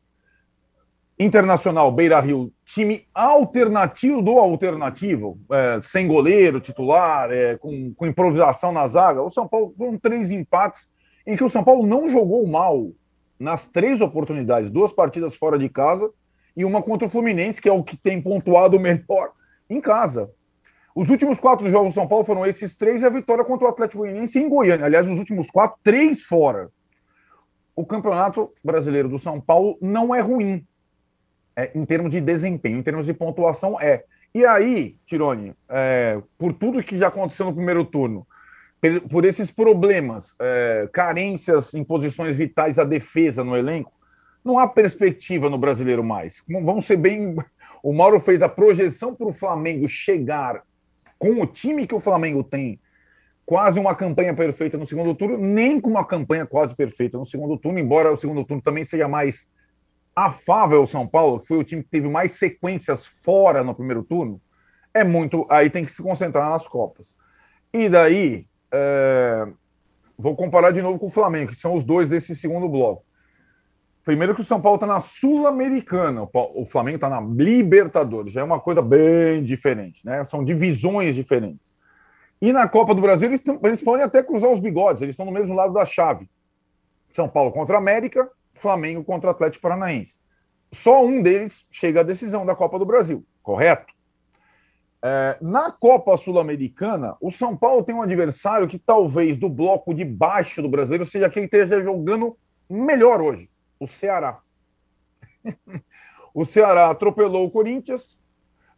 Internacional, 1.23 1.91
Beira 1.91 2.19
Rio, 2.19 2.51
time 2.65 3.05
alternativo 3.13 4.23
do 4.23 4.39
alternativo, 4.39 5.39
é, 5.51 5.79
sem 5.83 6.07
goleiro 6.07 6.59
titular, 6.59 7.29
é, 7.31 7.55
com, 7.57 7.93
com, 7.93 8.07
improvisação 8.07 8.71
na 8.71 8.87
zaga. 8.87 9.21
O 9.21 9.29
São 9.29 9.47
Paulo 9.47 9.71
foram 9.77 9.99
três 9.99 10.31
empates 10.31 10.89
em 11.27 11.37
que 11.37 11.43
o 11.43 11.49
São 11.49 11.63
Paulo 11.63 11.85
não 11.85 12.09
jogou 12.09 12.47
mal 12.47 12.89
nas 13.39 13.67
três 13.67 14.01
oportunidades, 14.01 14.71
duas 14.71 14.91
partidas 14.91 15.35
fora 15.35 15.59
de 15.59 15.69
casa 15.69 16.09
e 16.57 16.65
uma 16.65 16.81
contra 16.81 17.07
o 17.07 17.11
Fluminense, 17.11 17.61
que 17.61 17.69
é 17.69 17.71
o 17.71 17.83
que 17.83 17.95
tem 17.95 18.19
pontuado 18.19 18.79
melhor 18.79 19.31
em 19.69 19.79
casa. 19.79 20.27
Os 20.95 21.11
últimos 21.11 21.39
quatro 21.39 21.69
jogos 21.69 21.89
do 21.89 21.95
São 21.95 22.07
Paulo 22.07 22.25
foram 22.25 22.47
esses 22.47 22.75
três 22.75 23.03
e 23.03 23.05
a 23.05 23.09
vitória 23.09 23.45
contra 23.45 23.67
o 23.67 23.69
Atlético 23.69 23.99
Goianiense 23.99 24.39
em 24.39 24.49
Goiânia. 24.49 24.87
Aliás, 24.87 25.07
os 25.07 25.19
últimos 25.19 25.51
quatro, 25.51 25.77
três 25.83 26.23
fora. 26.23 26.71
O 27.75 27.85
Campeonato 27.85 28.51
Brasileiro 28.63 29.07
do 29.07 29.19
São 29.19 29.39
Paulo 29.39 29.77
não 29.79 30.15
é 30.15 30.19
ruim 30.19 30.65
é, 31.55 31.71
em 31.75 31.85
termos 31.85 32.11
de 32.11 32.21
desempenho, 32.21 32.77
em 32.77 32.83
termos 32.83 33.05
de 33.05 33.13
pontuação, 33.13 33.79
é. 33.79 34.03
E 34.33 34.45
aí, 34.45 34.97
Tirone, 35.05 35.53
é, 35.67 36.21
por 36.37 36.53
tudo 36.53 36.83
que 36.83 36.97
já 36.97 37.07
aconteceu 37.07 37.45
no 37.45 37.53
primeiro 37.53 37.83
turno, 37.83 38.25
por 39.09 39.25
esses 39.25 39.51
problemas, 39.51 40.33
é, 40.39 40.89
carências 40.91 41.73
em 41.73 41.83
posições 41.83 42.35
vitais 42.35 42.77
da 42.77 42.83
defesa 42.83 43.43
no 43.43 43.55
elenco, 43.55 43.91
não 44.43 44.57
há 44.57 44.67
perspectiva 44.67 45.49
no 45.49 45.57
brasileiro 45.57 46.03
mais. 46.03 46.41
Vamos 46.47 46.85
ser 46.85 46.97
bem. 46.97 47.35
O 47.83 47.91
Mauro 47.91 48.19
fez 48.19 48.43
a 48.43 48.47
projeção 48.47 49.15
para 49.15 49.25
o 49.25 49.33
Flamengo 49.33 49.89
chegar 49.89 50.61
com 51.17 51.41
o 51.41 51.47
time 51.47 51.87
que 51.87 51.95
o 51.95 51.99
Flamengo 51.99 52.43
tem, 52.43 52.79
quase 53.43 53.79
uma 53.79 53.95
campanha 53.95 54.35
perfeita 54.35 54.77
no 54.77 54.85
segundo 54.85 55.15
turno, 55.15 55.35
nem 55.35 55.81
com 55.81 55.89
uma 55.89 56.05
campanha 56.05 56.45
quase 56.45 56.75
perfeita 56.75 57.17
no 57.17 57.25
segundo 57.25 57.57
turno, 57.57 57.79
embora 57.79 58.13
o 58.13 58.15
segundo 58.15 58.45
turno 58.45 58.61
também 58.61 58.83
seja 58.83 59.07
mais 59.07 59.49
afável 60.15 60.79
ao 60.79 60.87
São 60.87 61.07
Paulo, 61.07 61.39
que 61.39 61.47
foi 61.47 61.57
o 61.57 61.63
time 61.63 61.83
que 61.83 61.89
teve 61.89 62.07
mais 62.07 62.33
sequências 62.33 63.05
fora 63.23 63.63
no 63.63 63.73
primeiro 63.73 64.03
turno, 64.03 64.41
é 64.93 65.03
muito. 65.03 65.45
Aí 65.49 65.69
tem 65.69 65.85
que 65.85 65.93
se 65.93 66.01
concentrar 66.01 66.49
nas 66.49 66.67
Copas. 66.67 67.15
E 67.73 67.87
daí, 67.87 68.45
é, 68.71 69.47
vou 70.17 70.35
comparar 70.35 70.71
de 70.71 70.81
novo 70.81 70.99
com 70.99 71.07
o 71.07 71.11
Flamengo, 71.11 71.51
que 71.51 71.57
são 71.57 71.73
os 71.73 71.83
dois 71.83 72.09
desse 72.09 72.35
segundo 72.35 72.67
bloco. 72.67 73.05
Primeiro 74.03 74.33
que 74.33 74.41
o 74.41 74.45
São 74.45 74.59
Paulo 74.59 74.75
está 74.75 74.87
na 74.87 74.99
Sul-Americana, 74.99 76.27
o 76.33 76.65
Flamengo 76.65 76.95
está 76.95 77.07
na 77.07 77.21
Libertadores, 77.21 78.33
já 78.33 78.41
é 78.41 78.43
uma 78.43 78.59
coisa 78.59 78.81
bem 78.81 79.43
diferente, 79.43 80.03
né? 80.03 80.25
São 80.25 80.43
divisões 80.43 81.15
diferentes. 81.15 81.71
E 82.41 82.51
na 82.51 82.67
Copa 82.67 82.95
do 82.95 83.01
Brasil, 83.01 83.29
eles, 83.29 83.43
eles 83.63 83.83
podem 83.83 84.03
até 84.03 84.23
cruzar 84.23 84.49
os 84.49 84.59
bigodes, 84.59 85.03
eles 85.03 85.13
estão 85.13 85.25
no 85.25 85.31
mesmo 85.31 85.53
lado 85.53 85.71
da 85.71 85.85
chave. 85.85 86.27
São 87.13 87.29
Paulo 87.29 87.51
contra 87.51 87.77
América, 87.77 88.27
Flamengo 88.61 89.03
contra 89.03 89.27
o 89.27 89.31
Atlético 89.31 89.63
Paranaense. 89.63 90.19
Só 90.71 91.03
um 91.03 91.21
deles 91.21 91.65
chega 91.71 92.01
à 92.01 92.03
decisão 92.03 92.45
da 92.45 92.55
Copa 92.55 92.79
do 92.79 92.85
Brasil, 92.85 93.25
correto? 93.41 93.93
É, 95.03 95.37
na 95.41 95.71
Copa 95.71 96.15
Sul-Americana, 96.15 97.17
o 97.19 97.31
São 97.31 97.57
Paulo 97.57 97.83
tem 97.83 97.93
um 97.95 98.03
adversário 98.03 98.67
que 98.67 98.77
talvez 98.77 99.35
do 99.37 99.49
bloco 99.49 99.93
de 99.93 100.05
baixo 100.05 100.61
do 100.61 100.69
brasileiro 100.69 101.03
seja 101.03 101.29
quem 101.29 101.45
esteja 101.45 101.83
jogando 101.83 102.37
melhor 102.69 103.19
hoje, 103.19 103.49
o 103.79 103.87
Ceará. 103.87 104.39
o 106.33 106.45
Ceará 106.45 106.91
atropelou 106.91 107.45
o 107.45 107.51
Corinthians, 107.51 108.19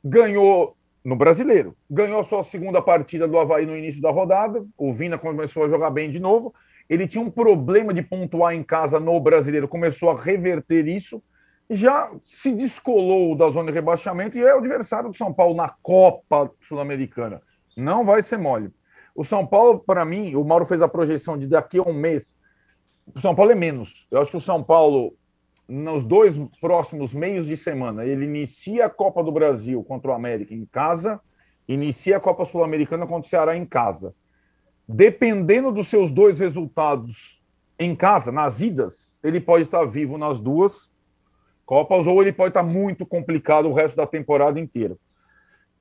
ganhou 0.04 0.78
no 1.04 1.16
brasileiro, 1.18 1.76
ganhou 1.90 2.24
sua 2.24 2.44
segunda 2.44 2.82
partida 2.82 3.28
do 3.28 3.38
Havaí 3.38 3.66
no 3.66 3.78
início 3.78 4.02
da 4.02 4.10
rodada. 4.10 4.66
O 4.78 4.94
Vina 4.94 5.18
começou 5.18 5.66
a 5.66 5.70
jogar 5.70 5.90
bem 5.90 6.10
de 6.10 6.20
novo 6.20 6.56
ele 6.90 7.08
tinha 7.08 7.24
um 7.24 7.32
problema 7.32 7.94
de 7.94 8.02
pontuar 8.02 8.54
em 8.54 8.64
casa 8.64 9.00
no 9.00 9.20
brasileiro, 9.20 9.68
começou 9.68 10.10
a 10.10 10.20
reverter 10.20 10.88
isso, 10.88 11.24
já 11.70 12.12
se 12.24 12.54
descolou 12.54 13.36
da 13.36 13.50
zona 13.50 13.72
de 13.72 13.76
rebaixamento 13.76 14.38
e 14.38 14.42
é 14.42 14.54
o 14.54 14.60
adversário 14.60 15.10
do 15.10 15.18
São 15.18 15.34
Paulo 15.34 15.56
na 15.56 15.70
Copa 15.82 16.52
Sul-Americana. 16.62 17.42
Não 17.76 18.06
vai 18.06 18.22
ser 18.22 18.38
mole. 18.38 18.70
O 19.16 19.24
São 19.24 19.46
Paulo, 19.46 19.80
para 19.80 20.04
mim, 20.04 20.36
o 20.36 20.44
Mauro 20.44 20.66
fez 20.66 20.82
a 20.82 20.88
projeção 20.88 21.38
de 21.38 21.48
daqui 21.48 21.78
a 21.78 21.84
um 21.84 21.94
mês. 21.94 22.36
O 23.16 23.20
São 23.20 23.34
Paulo 23.34 23.52
é 23.52 23.56
menos. 23.56 24.08
Eu 24.12 24.22
acho 24.22 24.32
que 24.32 24.38
o 24.38 24.42
São 24.42 24.62
Paulo, 24.62 25.16
nos 25.68 26.06
dois 26.06 26.38
próximos 26.60 27.14
meios 27.14 27.48
de 27.48 27.56
semana, 27.56 28.06
ele 28.06 28.26
inicia 28.26 28.86
a 28.86 28.90
Copa 28.90 29.24
do 29.24 29.32
Brasil 29.32 29.84
contra 29.84 30.12
o 30.12 30.14
América 30.14 30.54
em 30.54 30.66
casa, 30.66 31.20
inicia 31.68 32.18
a 32.18 32.20
Copa 32.20 32.46
Sul-Americana 32.46 33.08
contra 33.08 33.26
o 33.26 33.30
Ceará 33.30 33.56
em 33.56 33.66
casa 33.66 34.14
dependendo 34.88 35.72
dos 35.72 35.88
seus 35.88 36.12
dois 36.12 36.40
resultados 36.40 37.42
em 37.80 37.96
casa, 37.96 38.32
nas 38.32 38.62
idas, 38.62 39.16
ele 39.24 39.40
pode 39.40 39.64
estar 39.64 39.84
vivo 39.86 40.18
nas 40.18 40.40
duas 40.40 40.92
Copas 41.66 42.06
ou 42.08 42.22
ele 42.22 42.34
pode 42.34 42.50
estar 42.50 42.64
muito 42.64 43.06
complicado 43.06 43.70
o 43.70 43.74
resto 43.74 43.96
da 43.96 44.06
temporada 44.06 44.60
inteira. 44.60 44.98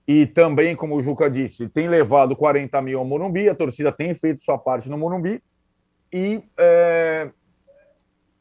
E 0.07 0.27
também, 0.27 0.75
como 0.75 0.97
o 0.97 1.03
Juca 1.03 1.29
disse, 1.29 1.69
tem 1.69 1.89
levado 1.89 2.37
40 2.37 2.81
mil 2.83 2.99
ao 2.99 3.05
Morumbi, 3.05 3.49
a 3.49 3.55
torcida 3.55 3.93
tem 3.93 4.15
feito 4.15 4.43
sua 4.43 4.59
parte 4.59 4.89
no 4.89 4.99
Morumbi. 4.99 5.43
E 6.13 6.43
é, 6.59 7.31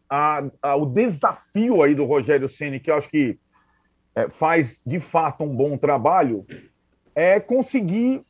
a, 0.09 0.43
a, 0.61 0.75
o 0.75 0.85
desafio 0.85 1.81
aí 1.81 1.95
do 1.95 2.05
Rogério 2.05 2.49
Ceni, 2.49 2.79
que 2.79 2.91
eu 2.91 2.95
acho 2.95 3.09
que 3.09 3.39
é, 4.15 4.29
faz 4.29 4.79
de 4.85 4.99
fato 4.99 5.43
um 5.43 5.55
bom 5.55 5.77
trabalho, 5.77 6.45
é 7.15 7.39
conseguir 7.39 8.23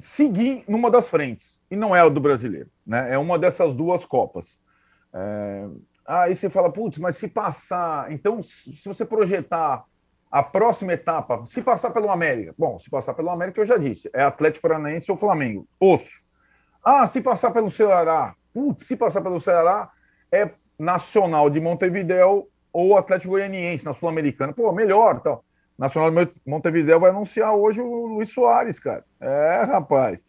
seguir 0.00 0.64
numa 0.68 0.90
das 0.90 1.08
frentes. 1.08 1.58
E 1.70 1.76
não 1.76 1.94
é 1.94 2.02
o 2.02 2.10
do 2.10 2.20
brasileiro, 2.20 2.68
né? 2.86 3.12
É 3.12 3.18
uma 3.18 3.38
dessas 3.38 3.74
duas 3.74 4.04
Copas. 4.04 4.58
É... 5.12 5.66
Aí 6.06 6.34
você 6.34 6.50
fala, 6.50 6.72
putz, 6.72 6.98
mas 6.98 7.16
se 7.16 7.28
passar. 7.28 8.10
Então, 8.10 8.42
se 8.42 8.82
você 8.84 9.04
projetar 9.04 9.84
a 10.30 10.42
próxima 10.42 10.92
etapa, 10.92 11.44
se 11.46 11.60
passar 11.62 11.90
pelo 11.90 12.10
América. 12.10 12.54
Bom, 12.56 12.78
se 12.78 12.88
passar 12.88 13.14
pelo 13.14 13.30
América, 13.30 13.60
eu 13.60 13.66
já 13.66 13.76
disse, 13.76 14.10
é 14.12 14.22
Atlético 14.22 14.68
Paranaense 14.68 15.10
ou 15.10 15.16
Flamengo. 15.16 15.66
Osso. 15.78 16.20
Ah, 16.84 17.06
se 17.06 17.20
passar 17.20 17.50
pelo 17.50 17.70
Ceará. 17.70 18.34
Putz, 18.52 18.86
se 18.86 18.96
passar 18.96 19.20
pelo 19.22 19.40
Ceará, 19.40 19.90
é 20.32 20.50
Nacional 20.78 21.50
de 21.50 21.60
Montevidéu 21.60 22.48
ou 22.72 22.96
Atlético 22.96 23.32
Goianiense 23.32 23.84
na 23.84 23.92
Sul-Americana. 23.92 24.52
Pô, 24.52 24.72
melhor, 24.72 25.20
tal. 25.20 25.44
Nacional 25.80 26.10
de 26.10 26.30
Montevideo 26.46 27.00
vai 27.00 27.08
anunciar 27.08 27.54
hoje 27.54 27.80
o 27.80 28.06
Luiz 28.06 28.30
Soares, 28.30 28.78
cara. 28.78 29.02
É, 29.18 29.62
rapaz. 29.64 30.20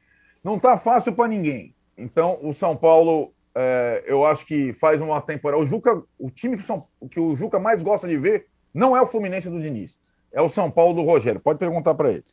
Não 0.42 0.58
tá 0.58 0.78
fácil 0.78 1.12
para 1.12 1.28
ninguém. 1.28 1.76
Então, 1.98 2.40
o 2.42 2.54
São 2.54 2.74
Paulo, 2.74 3.34
é, 3.54 4.02
eu 4.08 4.26
acho 4.26 4.46
que 4.46 4.72
faz 4.72 5.02
uma 5.02 5.20
temporada. 5.20 5.62
O 5.62 5.66
Juca, 5.66 6.02
o 6.18 6.32
time 6.32 6.56
que, 6.56 6.64
São, 6.64 6.88
que 7.12 7.20
o 7.20 7.36
Juca 7.36 7.60
mais 7.60 7.84
gosta 7.84 8.08
de 8.08 8.16
ver 8.16 8.48
não 8.74 8.96
é 8.96 9.02
o 9.02 9.08
Fluminense 9.08 9.50
do 9.50 9.62
Diniz, 9.62 10.00
é 10.32 10.42
o 10.42 10.48
São 10.48 10.72
Paulo 10.72 10.94
do 10.94 11.02
Rogério. 11.02 11.42
Pode 11.42 11.60
perguntar 11.60 11.96
para 11.96 12.12
ele. 12.12 12.24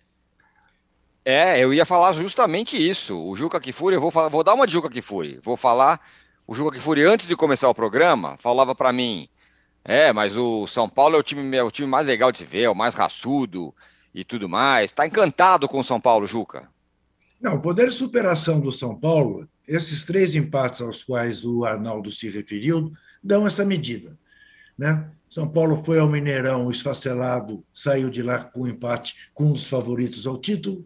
É, 1.25 1.59
eu 1.59 1.75
ia 1.75 1.85
falar 1.85 2.13
justamente 2.13 2.77
isso. 2.77 3.21
O 3.21 3.35
Juca 3.35 3.59
Kifuri, 3.59 3.97
eu 3.97 4.01
vou, 4.01 4.13
falar, 4.13 4.29
vou 4.29 4.45
dar 4.45 4.55
uma 4.55 4.65
de 4.65 4.75
Juca 4.75 4.89
Kifuri. 4.89 5.41
Vou 5.43 5.57
falar. 5.57 6.01
O 6.47 6.55
Juca 6.55 6.77
Kifuri, 6.77 7.03
antes 7.03 7.27
de 7.27 7.35
começar 7.35 7.69
o 7.69 7.75
programa, 7.75 8.37
falava 8.39 8.77
para 8.77 8.93
mim: 8.93 9.29
é, 9.89 10.13
mas 10.13 10.37
o 10.37 10.67
São 10.67 10.87
Paulo 10.87 11.17
é 11.17 11.19
o 11.19 11.23
time, 11.23 11.57
é 11.57 11.63
o 11.63 11.71
time 11.71 11.89
mais 11.89 12.07
legal 12.07 12.31
de 12.31 12.37
se 12.37 12.45
ver, 12.45 12.65
é 12.65 12.71
o 12.71 12.75
mais 12.75 12.95
raçudo 12.95 13.75
e 14.15 14.23
tudo 14.23 14.47
mais. 14.47 14.91
Está 14.91 15.07
encantado 15.07 15.67
com 15.67 15.81
o 15.81 15.85
São 15.85 15.99
Paulo, 15.99 16.27
Juca? 16.27 16.69
Não, 17.41 17.55
o 17.55 17.63
poder 17.63 17.89
de 17.89 17.95
superação 17.95 18.61
do 18.61 18.71
São 18.71 18.95
Paulo, 18.95 19.49
esses 19.67 20.05
três 20.05 20.35
empates 20.35 20.83
aos 20.83 21.03
quais 21.03 21.43
o 21.43 21.65
Arnaldo 21.65 22.13
se 22.13 22.29
referiu, 22.29 22.93
dão 23.25 23.47
essa 23.47 23.65
medida. 23.65 24.19
Né? 24.77 25.11
São 25.27 25.49
Paulo 25.49 25.83
foi 25.83 25.99
ao 25.99 26.09
Mineirão 26.09 26.71
esfacelado, 26.71 27.65
saiu 27.73 28.11
de 28.11 28.23
lá 28.23 28.41
com 28.41 28.69
empate 28.69 29.31
com 29.33 29.45
um 29.45 29.53
dos 29.55 29.67
favoritos 29.67 30.27
ao 30.27 30.37
título. 30.37 30.85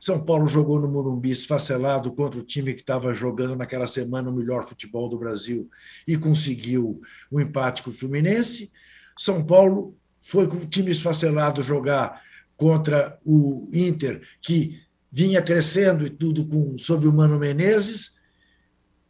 São 0.00 0.24
Paulo 0.24 0.46
jogou 0.46 0.80
no 0.80 0.88
Morumbi 0.88 1.30
esfacelado 1.30 2.12
contra 2.12 2.38
o 2.38 2.44
time 2.44 2.74
que 2.74 2.80
estava 2.80 3.12
jogando 3.12 3.56
naquela 3.56 3.86
semana 3.86 4.30
o 4.30 4.34
melhor 4.34 4.66
futebol 4.66 5.08
do 5.08 5.18
Brasil 5.18 5.68
e 6.06 6.16
conseguiu 6.16 7.00
o 7.30 7.38
um 7.38 7.40
empate 7.40 7.82
com 7.82 7.90
o 7.90 7.92
Fluminense. 7.92 8.70
São 9.16 9.44
Paulo 9.44 9.96
foi 10.20 10.46
com 10.46 10.58
o 10.58 10.66
time 10.66 10.90
esfacelado 10.90 11.62
jogar 11.62 12.22
contra 12.56 13.18
o 13.24 13.68
Inter, 13.72 14.22
que 14.40 14.80
vinha 15.10 15.42
crescendo 15.42 16.06
e 16.06 16.10
tudo 16.10 16.46
com 16.46 16.76
sob 16.78 17.06
o 17.06 17.12
Mano 17.12 17.38
Menezes. 17.38 18.18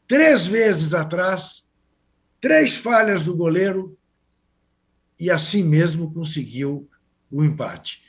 Três 0.07 0.47
vezes 0.47 0.95
atrás, 0.95 1.69
três 2.41 2.75
falhas 2.77 3.23
do 3.23 3.37
goleiro 3.37 3.99
e 5.19 5.31
assim 5.31 5.63
mesmo 5.63 6.13
conseguiu 6.13 6.89
o 7.31 7.45
empate. 7.45 8.03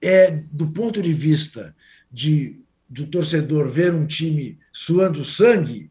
É 0.00 0.30
do 0.30 0.68
ponto 0.68 1.02
de 1.02 1.12
vista 1.12 1.74
de 2.12 2.60
do 2.88 3.06
torcedor 3.06 3.68
ver 3.68 3.92
um 3.92 4.06
time 4.06 4.58
suando 4.70 5.24
sangue, 5.24 5.90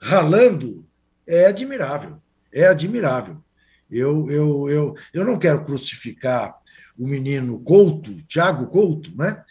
ralando, 0.00 0.84
é 1.26 1.46
admirável. 1.46 2.18
É 2.52 2.66
admirável. 2.66 3.36
Eu, 3.88 4.28
eu, 4.28 4.68
eu, 4.68 4.94
eu 5.14 5.24
não 5.24 5.38
quero 5.38 5.64
crucificar 5.64 6.58
o 6.98 7.06
menino 7.06 7.60
Couto, 7.60 8.12
Thiago 8.26 8.66
Couto, 8.66 9.16
né? 9.16 9.44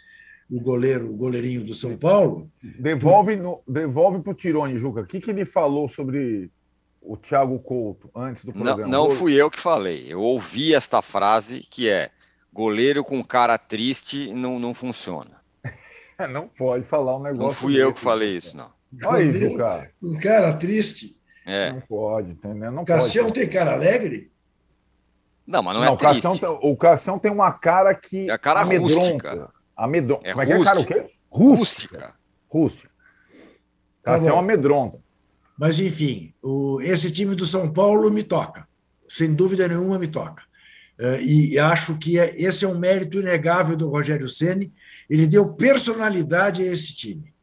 o 0.52 0.60
goleiro, 0.60 1.10
o 1.10 1.16
goleirinho 1.16 1.64
do 1.64 1.72
São 1.72 1.96
Paulo. 1.96 2.50
Devolve, 2.62 3.36
no, 3.36 3.62
devolve 3.66 4.20
para 4.20 4.32
o 4.32 4.34
Tirone, 4.34 4.78
Juca. 4.78 5.00
O 5.00 5.06
que, 5.06 5.18
que 5.18 5.30
ele 5.30 5.46
falou 5.46 5.88
sobre 5.88 6.50
o 7.00 7.16
Thiago 7.16 7.58
Couto 7.58 8.10
antes 8.14 8.44
do 8.44 8.52
programa? 8.52 8.82
Não, 8.82 9.08
não 9.08 9.10
fui 9.10 9.32
eu 9.32 9.50
que 9.50 9.58
falei. 9.58 10.12
Eu 10.12 10.20
ouvi 10.20 10.74
esta 10.74 11.00
frase 11.00 11.60
que 11.60 11.88
é 11.88 12.10
goleiro 12.52 13.02
com 13.02 13.24
cara 13.24 13.56
triste 13.56 14.30
não, 14.34 14.58
não 14.58 14.74
funciona. 14.74 15.41
não 16.30 16.48
pode 16.48 16.84
falar 16.84 17.16
um 17.16 17.22
negócio. 17.22 17.44
Não 17.46 17.52
fui 17.52 17.80
eu 17.80 17.92
que 17.92 18.00
falei 18.00 18.36
isso, 18.36 18.56
não. 18.56 18.70
Olha 19.04 19.22
isso, 19.22 19.56
cara. 19.56 19.90
Um 20.02 20.18
cara 20.18 20.52
triste. 20.54 21.16
É. 21.46 21.72
Não 21.72 21.80
pode, 21.80 22.32
entendeu? 22.32 22.70
Não 22.70 22.84
Cassião 22.84 23.24
pode. 23.26 23.40
tem 23.40 23.48
cara 23.48 23.72
alegre? 23.72 24.30
Não, 25.46 25.62
mas 25.62 25.74
não, 25.74 25.80
não 25.82 25.88
é 25.88 25.90
o 25.90 25.96
Cassião, 25.96 26.36
triste. 26.36 26.58
o 26.62 26.76
Cassião 26.76 27.18
tem 27.18 27.30
uma 27.32 27.52
cara 27.52 27.94
que. 27.94 28.28
É 28.30 28.32
a 28.32 28.38
cara 28.38 28.60
amedronta. 28.60 28.94
rústica. 28.94 29.50
Amedronta. 29.76 30.28
É 30.28 30.30
Como 30.32 30.42
é 30.42 30.46
que 30.46 30.52
é 30.52 30.64
cara 30.64 30.80
o 30.80 30.86
quê? 30.86 31.10
Rústica. 31.28 32.14
Rústica. 32.48 32.90
Tá 34.02 34.12
Cassião 34.14 34.34
bom. 34.36 34.40
amedronta. 34.40 34.98
Mas, 35.58 35.80
enfim, 35.80 36.32
o, 36.42 36.80
esse 36.80 37.10
time 37.10 37.34
do 37.34 37.46
São 37.46 37.72
Paulo 37.72 38.10
me 38.10 38.22
toca. 38.22 38.66
Sem 39.08 39.34
dúvida 39.34 39.66
nenhuma, 39.68 39.98
me 39.98 40.08
toca. 40.08 40.42
Eh, 40.98 41.22
e 41.22 41.58
acho 41.58 41.96
que 41.98 42.18
é- 42.18 42.34
esse 42.36 42.64
é 42.64 42.68
um 42.68 42.78
mérito 42.78 43.18
inegável 43.20 43.76
do 43.76 43.88
Rogério 43.88 44.28
Ceni. 44.28 44.72
Ele 45.12 45.26
deu 45.26 45.52
personalidade 45.52 46.62
a 46.62 46.72
esse 46.72 46.94
time. 46.94 47.34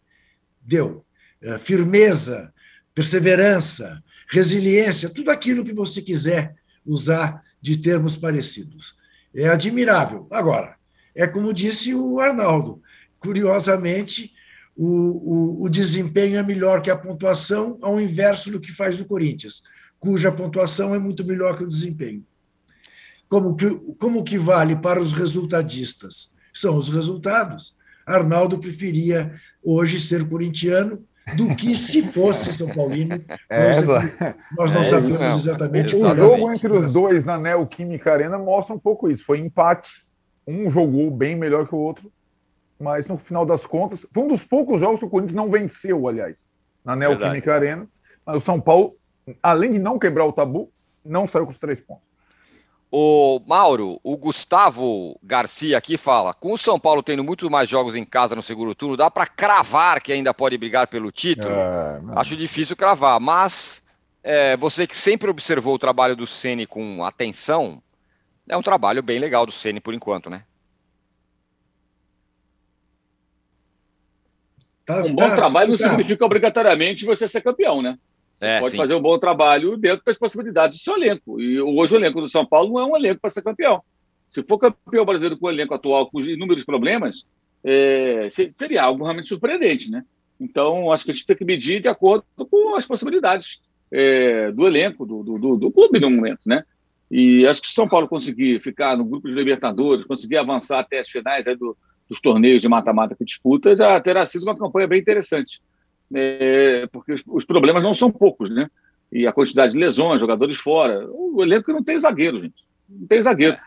Deu. 0.59 1.05
Eh, 1.39 1.59
firmeza, 1.59 2.51
perseverança, 2.95 4.03
resiliência, 4.27 5.07
tudo 5.07 5.29
aquilo 5.29 5.63
que 5.63 5.71
você 5.71 6.01
quiser 6.01 6.55
usar 6.83 7.43
de 7.61 7.77
termos 7.77 8.17
parecidos. 8.17 8.95
É 9.35 9.49
admirável. 9.49 10.25
Agora, 10.31 10.77
é 11.13 11.27
como 11.27 11.53
disse 11.53 11.93
o 11.93 12.19
Arnaldo. 12.19 12.81
Curiosamente, 13.19 14.33
o, 14.75 15.61
o, 15.61 15.63
o 15.65 15.69
desempenho 15.69 16.39
é 16.39 16.41
melhor 16.41 16.81
que 16.81 16.89
a 16.89 16.97
pontuação, 16.97 17.77
ao 17.83 18.01
inverso 18.01 18.49
do 18.49 18.59
que 18.59 18.71
faz 18.71 18.99
o 18.99 19.05
Corinthians, 19.05 19.61
cuja 19.99 20.31
pontuação 20.31 20.95
é 20.95 20.97
muito 20.97 21.23
melhor 21.23 21.55
que 21.55 21.63
o 21.63 21.69
desempenho. 21.69 22.25
Como 23.27 23.55
que, 23.55 23.69
como 23.99 24.23
que 24.23 24.39
vale 24.39 24.75
para 24.75 24.99
os 24.99 25.11
resultadistas? 25.11 26.33
São 26.59 26.75
os 26.75 26.89
resultados. 26.89 27.77
Arnaldo 28.05 28.57
preferia 28.57 29.33
hoje 29.63 29.99
ser 29.99 30.27
corintiano 30.27 31.03
do 31.35 31.55
que 31.55 31.77
se 31.77 32.01
fosse 32.01 32.51
São 32.53 32.67
Paulino. 32.67 33.15
É, 33.49 33.81
nós 34.55 34.73
não 34.73 34.81
É 34.81 34.99
sabemos 34.99 35.45
exatamente 35.45 35.95
O 35.95 36.15
jogo 36.15 36.51
entre 36.51 36.71
os 36.71 36.93
dois 36.93 37.25
na 37.25 37.37
Neoquímica 37.37 38.11
Arena 38.11 38.37
mostra 38.37 38.75
um 38.75 38.79
pouco 38.79 39.09
isso. 39.09 39.23
Foi 39.25 39.39
empate. 39.39 40.05
Um 40.45 40.69
jogou 40.69 41.09
bem 41.09 41.35
melhor 41.35 41.67
que 41.67 41.75
o 41.75 41.77
outro, 41.77 42.11
mas 42.79 43.07
no 43.07 43.17
final 43.17 43.45
das 43.45 43.65
contas, 43.65 44.05
foi 44.11 44.23
um 44.23 44.27
dos 44.27 44.43
poucos 44.43 44.79
jogos 44.79 44.99
que 44.99 45.05
o 45.05 45.09
Corinthians 45.09 45.35
não 45.35 45.49
venceu, 45.49 46.07
aliás, 46.07 46.37
na 46.83 46.95
Neoquímica 46.95 47.53
Arena. 47.53 47.87
Mas 48.25 48.37
o 48.37 48.39
São 48.39 48.59
Paulo, 48.59 48.95
além 49.41 49.71
de 49.71 49.79
não 49.79 49.99
quebrar 49.99 50.25
o 50.25 50.33
tabu, 50.33 50.71
não 51.05 51.27
saiu 51.27 51.45
com 51.45 51.51
os 51.51 51.59
três 51.59 51.79
pontos. 51.79 52.08
O 52.91 53.39
Mauro, 53.45 53.99
o 54.03 54.17
Gustavo 54.17 55.15
Garcia 55.21 55.77
aqui 55.77 55.95
fala: 55.95 56.33
com 56.33 56.53
o 56.53 56.57
São 56.57 56.79
Paulo 56.79 57.03
tendo 57.03 57.23
muito 57.23 57.49
mais 57.49 57.69
jogos 57.69 57.95
em 57.95 58.03
casa 58.03 58.35
no 58.35 58.41
segundo 58.41 58.73
turno, 58.73 58.97
dá 58.97 59.11
para 59.11 59.27
cravar 59.27 60.01
que 60.01 60.11
ainda 60.11 60.33
pode 60.33 60.57
brigar 60.57 60.87
pelo 60.87 61.11
título? 61.11 61.53
É, 61.53 62.01
Acho 62.15 62.35
difícil 62.35 62.75
cravar, 62.75 63.19
mas 63.19 63.83
é, 64.23 64.57
você 64.57 64.87
que 64.87 64.97
sempre 64.97 65.29
observou 65.29 65.75
o 65.75 65.79
trabalho 65.79 66.15
do 66.15 66.25
Ceni 66.25 66.65
com 66.65 67.03
atenção, 67.05 67.81
é 68.47 68.57
um 68.57 68.63
trabalho 68.63 69.03
bem 69.03 69.19
legal 69.19 69.45
do 69.45 69.51
Ceni 69.51 69.79
por 69.79 69.93
enquanto, 69.93 70.27
né? 70.27 70.43
Tá- 74.83 75.03
Um 75.05 75.13
bom 75.13 75.29
tá- 75.29 75.35
trabalho 75.35 75.69
não 75.69 75.77
tá. 75.77 75.87
significa 75.89 76.25
obrigatoriamente 76.25 77.05
você 77.05 77.27
ser 77.27 77.41
campeão, 77.41 77.83
né? 77.83 77.99
Você 78.39 78.45
É, 78.45 78.59
pode 78.59 78.71
sim. 78.71 78.77
fazer 78.77 78.95
um 78.95 79.01
bom 79.01 79.19
trabalho 79.19 79.75
dentro 79.75 80.01
das 80.05 80.17
possibilidades 80.17 80.79
do 80.79 80.83
seu 80.83 80.95
elenco. 80.95 81.41
E 81.41 81.59
hoje 81.59 81.95
o 81.95 81.99
elenco 81.99 82.21
do 82.21 82.29
São 82.29 82.45
Paulo 82.45 82.73
não 82.73 82.79
é 82.79 82.85
um 82.85 82.95
elenco 82.95 83.19
para 83.19 83.29
ser 83.29 83.41
campeão. 83.41 83.81
Se 84.29 84.41
for 84.43 84.57
campeão 84.57 85.03
brasileiro 85.05 85.37
com 85.37 85.47
o 85.47 85.49
elenco 85.51 85.73
atual, 85.73 86.09
com 86.09 86.21
inúmeros 86.21 86.63
problemas, 86.63 87.25
é, 87.63 88.29
se- 88.31 88.49
seria 88.53 88.83
algo 88.83 89.03
realmente 89.03 89.27
surpreendente, 89.27 89.91
né? 89.91 90.03
Então, 90.39 90.89
acho 90.91 91.03
que 91.03 91.11
a 91.11 91.13
gente 91.13 91.25
tem 91.25 91.35
que 91.35 91.43
medir 91.43 91.81
de 91.81 91.89
acordo 91.89 92.23
com 92.49 92.75
as 92.75 92.85
possibilidades 92.85 93.59
é, 93.91 94.51
do 94.51 94.65
elenco, 94.67 95.05
do, 95.05 95.23
do, 95.23 95.57
do- 95.57 95.71
clube 95.71 95.99
no 95.99 96.09
momento, 96.09 96.41
né? 96.45 96.63
E 97.11 97.45
acho 97.47 97.59
que 97.59 97.67
se 97.67 97.73
o 97.73 97.75
São 97.75 97.89
Paulo 97.89 98.07
conseguir 98.07 98.61
ficar 98.61 98.95
no 98.95 99.03
grupo 99.03 99.27
de 99.27 99.35
Libertadores, 99.35 100.05
conseguir 100.05 100.37
avançar 100.37 100.79
até 100.79 100.99
as 100.99 101.09
finais 101.09 101.45
do- 101.57 101.75
dos 102.07 102.21
torneios 102.21 102.61
de 102.61 102.69
mata-mata 102.69 103.15
que 103.15 103.25
disputa, 103.25 103.75
já 103.75 103.99
terá 103.99 104.25
sido 104.25 104.43
uma 104.43 104.57
campanha 104.57 104.87
bem 104.87 104.99
interessante 105.01 105.59
é, 106.13 106.87
porque 106.91 107.13
os, 107.13 107.23
os 107.27 107.45
problemas 107.45 107.83
não 107.83 107.93
são 107.93 108.11
poucos, 108.11 108.49
né? 108.49 108.69
E 109.11 109.25
a 109.25 109.33
quantidade 109.33 109.73
de 109.73 109.79
lesões, 109.79 110.21
jogadores 110.21 110.57
fora. 110.57 111.07
O 111.11 111.41
elenco 111.41 111.71
não 111.71 111.83
tem 111.83 111.99
zagueiro, 111.99 112.41
gente. 112.41 112.63
Não 112.87 113.07
tem 113.07 113.21
zagueiro. 113.21 113.57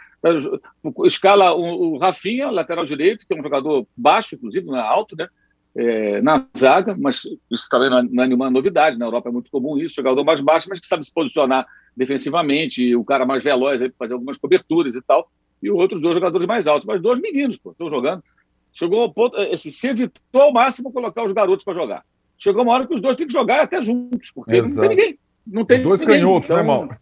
O- 0.83 1.07
Escala 1.07 1.53
o, 1.55 1.95
o 1.95 1.99
Rafinha, 1.99 2.51
lateral 2.51 2.85
direito, 2.85 3.27
que 3.27 3.35
é 3.35 3.37
um 3.37 3.43
jogador 3.43 3.87
baixo, 3.97 4.35
inclusive, 4.35 4.67
não 4.67 4.77
é 4.77 4.81
alto, 4.81 5.17
né? 5.17 5.29
É, 5.75 6.21
na 6.21 6.47
zaga, 6.57 6.95
mas 6.99 7.23
isso 7.51 7.67
também 7.71 7.89
não 7.89 7.99
é, 7.99 8.03
não 8.03 8.23
é 8.23 8.27
nenhuma 8.27 8.51
novidade. 8.51 8.99
Na 8.99 9.07
Europa 9.07 9.31
é 9.31 9.33
muito 9.33 9.51
comum 9.51 9.79
isso, 9.79 9.97
jogador 9.97 10.23
mais 10.23 10.41
baixo, 10.41 10.69
mas 10.69 10.79
que 10.79 10.87
sabe 10.87 11.05
se 11.05 11.13
posicionar 11.13 11.67
defensivamente, 11.97 12.95
o 12.95 13.05
cara 13.05 13.27
mais 13.27 13.43
veloz 13.43 13.81
aí 13.81 13.91
fazer 13.99 14.15
algumas 14.15 14.37
coberturas 14.37 14.95
e 14.95 15.03
tal. 15.03 15.31
E 15.63 15.71
outros 15.71 16.01
dois 16.01 16.15
jogadores 16.15 16.47
mais 16.47 16.67
altos, 16.67 16.87
mas 16.87 17.01
dois 17.01 17.21
meninos, 17.21 17.57
pô, 17.57 17.71
estão 17.73 17.89
jogando. 17.89 18.23
Chegou 18.73 19.01
ao 19.01 19.13
ponto, 19.13 19.37
assim, 19.37 19.71
se 19.71 19.89
evitou 19.89 20.43
ao 20.43 20.53
máximo 20.53 20.93
colocar 20.93 21.25
os 21.25 21.33
garotos 21.33 21.65
para 21.65 21.75
jogar 21.75 22.05
chegou 22.43 22.63
uma 22.63 22.73
hora 22.75 22.87
que 22.87 22.95
os 22.95 23.01
dois 23.01 23.17
têm 23.17 23.27
que 23.27 23.33
jogar 23.33 23.63
até 23.63 23.81
juntos, 23.81 24.31
porque 24.35 24.61
não 24.61 24.69
Exato. 24.69 24.81
tem 24.81 24.89
ninguém. 24.97 25.19
Não 25.47 25.65
tem 25.65 25.79
Os 25.79 25.85
dois 25.85 26.01
ninguém. 26.01 26.17
canhotos, 26.21 26.49
né, 26.49 26.55
Então, 26.57 26.67
Mauro? 26.67 26.97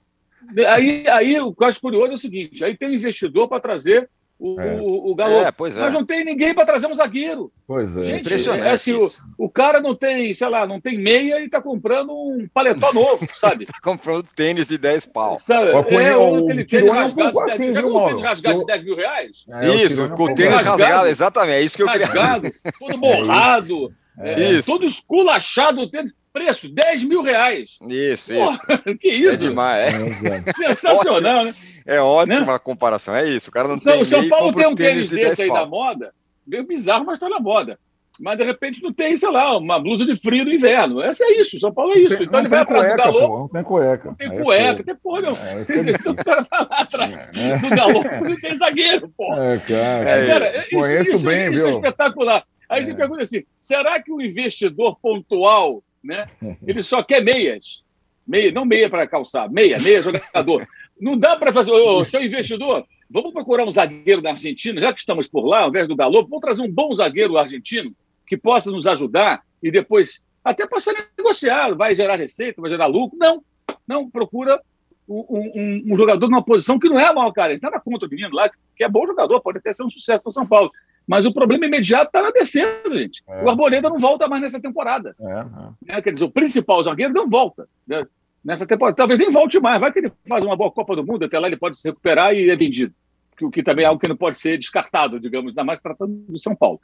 Aí, 0.68 1.06
aí 1.08 1.40
o 1.40 1.52
que 1.54 1.62
eu 1.62 1.68
acho 1.68 1.80
curioso 1.80 2.12
é 2.12 2.14
o 2.14 2.18
seguinte: 2.18 2.64
aí 2.64 2.76
tem 2.76 2.88
um 2.88 2.94
investidor 2.94 3.48
para 3.48 3.60
trazer 3.60 4.08
o, 4.38 4.58
É. 4.58 4.80
o, 4.80 5.10
o 5.10 5.14
galo. 5.14 5.34
É, 5.34 5.52
pois 5.52 5.76
é. 5.76 5.80
Mas 5.80 5.92
não 5.92 6.04
tem 6.04 6.24
ninguém 6.24 6.54
para 6.54 6.64
trazer 6.64 6.86
um 6.86 6.94
zagueiro. 6.94 7.52
Pois 7.66 7.94
é. 7.96 8.02
Gente, 8.02 8.20
impressionante 8.22 8.66
é 8.66 8.70
assim, 8.70 8.94
o, 8.94 9.10
o 9.38 9.48
cara 9.50 9.80
não 9.80 9.94
tem, 9.94 10.32
sei 10.32 10.48
lá, 10.48 10.66
não 10.66 10.80
tem 10.80 10.98
meia 10.98 11.38
e 11.40 11.44
está 11.44 11.60
comprando 11.60 12.10
um 12.12 12.48
paletó 12.52 12.90
novo, 12.92 13.24
sabe? 13.38 13.66
Comprando 13.82 14.24
tênis 14.34 14.66
de 14.66 14.78
10 14.78 15.06
pau. 15.06 15.38
sabe? 15.38 15.70
Com 15.84 16.00
é, 16.00 16.06
ele, 16.06 16.14
ou 16.14 16.40
o 16.40 16.44
aquele 16.46 16.64
tênis 16.64 16.88
é 16.88 16.90
um 16.90 16.94
rasgado. 16.94 17.32
pouco 17.32 17.46
de 17.50 17.58
10 17.58 17.60
assim, 17.60 17.72
Já 17.74 17.80
viu, 17.82 17.90
viu 17.90 17.98
um 17.98 18.06
tênis 18.06 18.20
rasgado 18.22 18.54
de 18.56 18.60
Eu- 18.62 18.66
10 18.66 18.84
mil 18.84 18.96
reais? 18.96 19.44
É, 19.50 19.68
Isso, 19.84 20.02
é 20.04 20.08
com 20.08 20.22
o 20.24 20.34
tênis 20.34 20.54
rasgado. 20.54 20.82
rasgado, 20.82 21.06
exatamente, 21.08 21.54
é 21.56 21.62
isso 21.62 21.76
que 21.76 21.82
eu 21.82 21.86
queria. 21.88 22.06
Rasgado, 22.06 22.50
todo 22.78 22.96
borrado, 22.96 23.92
é, 24.20 24.40
Isso. 24.52 24.70
todo 24.70 24.84
esculachado. 24.84 25.88
Preço: 26.32 26.68
10 26.68 27.02
mil 27.04 27.22
reais. 27.22 27.76
Isso, 27.88 28.32
Porra, 28.32 28.52
isso. 28.54 28.98
que 29.00 29.08
É 29.08 29.14
isso? 29.14 29.42
demais. 29.48 29.92
É, 29.94 30.06
exato. 30.06 30.56
Sensacional, 30.56 31.44
né? 31.44 31.54
É, 31.86 31.96
é 31.96 32.00
ótima 32.00 32.54
a 32.54 32.58
comparação. 32.58 33.16
É 33.16 33.28
isso. 33.28 33.48
O 33.50 33.52
cara 33.52 33.66
não 33.66 33.76
Então, 33.76 33.92
tem 33.94 34.02
o 34.02 34.06
São 34.06 34.28
Paulo 34.28 34.52
tem 34.54 34.66
um 34.68 34.74
tênis 34.74 35.08
tênis 35.08 35.08
de 35.08 35.16
desse 35.16 35.36
10 35.38 35.40
aí 35.40 35.48
da 35.48 35.54
pau. 35.54 35.68
moda, 35.68 36.12
meio 36.46 36.64
bizarro, 36.64 37.04
mas 37.04 37.14
está 37.14 37.28
na 37.28 37.40
moda. 37.40 37.78
Mas 38.22 38.36
de 38.38 38.44
repente 38.44 38.82
não 38.82 38.92
tem, 38.92 39.16
sei 39.16 39.30
lá, 39.30 39.56
uma 39.56 39.80
blusa 39.80 40.04
de 40.04 40.14
frio 40.14 40.44
do 40.44 40.52
inverno. 40.52 41.00
Essa 41.00 41.24
é 41.24 41.40
isso, 41.40 41.58
São 41.58 41.72
Paulo 41.72 41.94
é 41.94 41.98
isso. 42.00 42.16
Tem- 42.18 42.26
então 42.26 42.38
ele 42.38 42.48
vai 42.50 42.60
atrás 42.60 42.82
do 42.84 42.88
cueca, 42.88 43.02
galô, 43.02 43.28
pô, 43.28 43.38
Não 43.38 43.48
tem 43.48 43.62
cueca. 43.64 44.08
não 44.10 44.14
tem 44.14 44.28
é 44.28 44.42
cueca, 44.42 44.84
tem 44.84 44.94
porra, 44.96 45.22
não. 45.22 45.30
É, 45.30 45.52
é. 45.62 45.64
Então 45.98 46.12
o 46.12 46.16
cara 46.16 46.46
vai 46.50 46.60
lá 46.60 46.66
atrás 46.70 47.12
É. 47.36 47.58
do 47.58 47.68
galô, 47.70 48.02
não 48.28 48.36
tem 48.40 48.56
zagueiro, 48.56 49.08
pô. 49.16 49.34
É, 49.34 49.58
cara. 49.58 50.04
É 50.10 50.26
Cara, 50.26 50.48
isso. 50.48 50.60
isso, 50.60 50.70
Conheço 50.76 51.10
isso- 51.12 51.24
bem, 51.26 51.52
isso 51.54 51.66
é 51.66 51.70
viu? 51.70 51.76
espetacular. 51.78 52.44
Aí 52.70 52.84
você 52.84 52.94
pergunta 52.94 53.24
assim: 53.24 53.42
será 53.58 54.00
que 54.00 54.12
o 54.12 54.22
investidor 54.22 54.96
pontual, 55.00 55.82
né, 56.02 56.28
ele 56.64 56.82
só 56.82 57.02
quer 57.02 57.22
meias? 57.22 57.82
Meia, 58.26 58.52
não 58.52 58.64
meia 58.64 58.88
para 58.88 59.08
calçar, 59.08 59.50
meia, 59.50 59.78
meia 59.80 60.00
jogador. 60.00 60.66
Não 61.00 61.18
dá 61.18 61.36
para 61.36 61.52
fazer, 61.52 61.72
ô, 61.72 62.04
seu 62.04 62.22
investidor, 62.22 62.86
vamos 63.10 63.32
procurar 63.32 63.64
um 63.64 63.72
zagueiro 63.72 64.22
da 64.22 64.30
Argentina, 64.30 64.80
já 64.80 64.92
que 64.92 65.00
estamos 65.00 65.26
por 65.26 65.44
lá, 65.44 65.62
ao 65.62 65.70
invés 65.70 65.88
do 65.88 65.96
Galo, 65.96 66.22
vamos 66.26 66.40
trazer 66.40 66.62
um 66.62 66.70
bom 66.70 66.94
zagueiro 66.94 67.36
argentino 67.36 67.92
que 68.24 68.36
possa 68.36 68.70
nos 68.70 68.86
ajudar 68.86 69.42
e 69.60 69.70
depois 69.70 70.22
até 70.44 70.66
possa 70.66 70.92
negociar, 71.18 71.74
vai 71.74 71.96
gerar 71.96 72.16
receita, 72.16 72.60
vai 72.60 72.70
gerar 72.70 72.86
lucro. 72.86 73.18
Não, 73.18 73.42
não, 73.86 74.08
procura 74.08 74.60
um, 75.08 75.24
um, 75.28 75.82
um 75.92 75.96
jogador 75.96 76.28
numa 76.28 76.44
posição 76.44 76.78
que 76.78 76.88
não 76.88 77.00
é 77.00 77.12
mal 77.12 77.32
carente. 77.32 77.62
Nada 77.62 77.80
contra 77.80 78.06
o 78.06 78.10
menino 78.10 78.34
lá, 78.34 78.48
que 78.76 78.84
é 78.84 78.88
bom 78.88 79.04
jogador, 79.06 79.40
pode 79.40 79.58
até 79.58 79.72
ser 79.72 79.82
um 79.82 79.90
sucesso 79.90 80.24
no 80.26 80.32
São 80.32 80.46
Paulo. 80.46 80.70
Mas 81.10 81.26
o 81.26 81.34
problema 81.34 81.66
imediato 81.66 82.06
está 82.06 82.22
na 82.22 82.30
defesa, 82.30 82.96
gente. 82.96 83.20
É. 83.26 83.42
O 83.42 83.50
Arboleda 83.50 83.90
não 83.90 83.98
volta 83.98 84.28
mais 84.28 84.40
nessa 84.40 84.60
temporada. 84.60 85.12
É, 85.20 85.24
é. 85.24 85.94
Né? 85.94 86.02
Quer 86.02 86.12
dizer, 86.12 86.24
o 86.24 86.30
principal 86.30 86.80
zagueiro 86.84 87.12
não 87.12 87.26
volta 87.26 87.68
né? 87.84 88.06
nessa 88.44 88.64
temporada. 88.64 88.96
Talvez 88.96 89.18
nem 89.18 89.28
volte 89.28 89.58
mais. 89.58 89.80
Vai 89.80 89.92
que 89.92 89.98
ele 89.98 90.12
faz 90.28 90.44
uma 90.44 90.54
boa 90.54 90.70
Copa 90.70 90.94
do 90.94 91.04
Mundo, 91.04 91.24
até 91.24 91.36
lá 91.36 91.48
ele 91.48 91.56
pode 91.56 91.76
se 91.80 91.88
recuperar 91.88 92.32
e 92.32 92.48
é 92.48 92.54
vendido. 92.54 92.94
O 93.42 93.50
que 93.50 93.60
também 93.60 93.84
é 93.84 93.88
algo 93.88 94.00
que 94.00 94.06
não 94.06 94.16
pode 94.16 94.38
ser 94.38 94.56
descartado, 94.56 95.18
digamos, 95.18 95.48
ainda 95.48 95.64
mais 95.64 95.80
tratando 95.80 96.12
do 96.28 96.38
São 96.38 96.54
Paulo. 96.54 96.80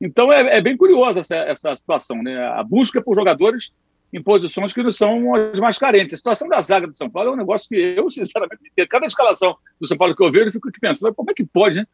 Então 0.00 0.32
é, 0.32 0.56
é 0.56 0.60
bem 0.62 0.74
curiosa 0.74 1.20
essa, 1.20 1.36
essa 1.36 1.76
situação, 1.76 2.22
né? 2.22 2.46
A 2.46 2.62
busca 2.62 3.02
por 3.02 3.14
jogadores 3.14 3.74
em 4.10 4.22
posições 4.22 4.72
que 4.72 4.82
não 4.82 4.90
são 4.90 5.34
as 5.34 5.60
mais 5.60 5.76
carentes. 5.76 6.14
A 6.14 6.16
situação 6.16 6.48
da 6.48 6.62
zaga 6.62 6.86
do 6.86 6.96
São 6.96 7.10
Paulo 7.10 7.28
é 7.28 7.32
um 7.34 7.36
negócio 7.36 7.68
que 7.68 7.76
eu, 7.76 8.08
sinceramente, 8.10 8.62
cada 8.88 9.04
escalação 9.04 9.54
do 9.78 9.86
São 9.86 9.98
Paulo 9.98 10.16
que 10.16 10.24
eu 10.24 10.32
vejo, 10.32 10.46
eu 10.46 10.52
fico 10.52 10.70
aqui 10.70 10.80
pensando, 10.80 11.14
como 11.14 11.30
é 11.30 11.34
que 11.34 11.44
pode, 11.44 11.76
né? 11.76 11.86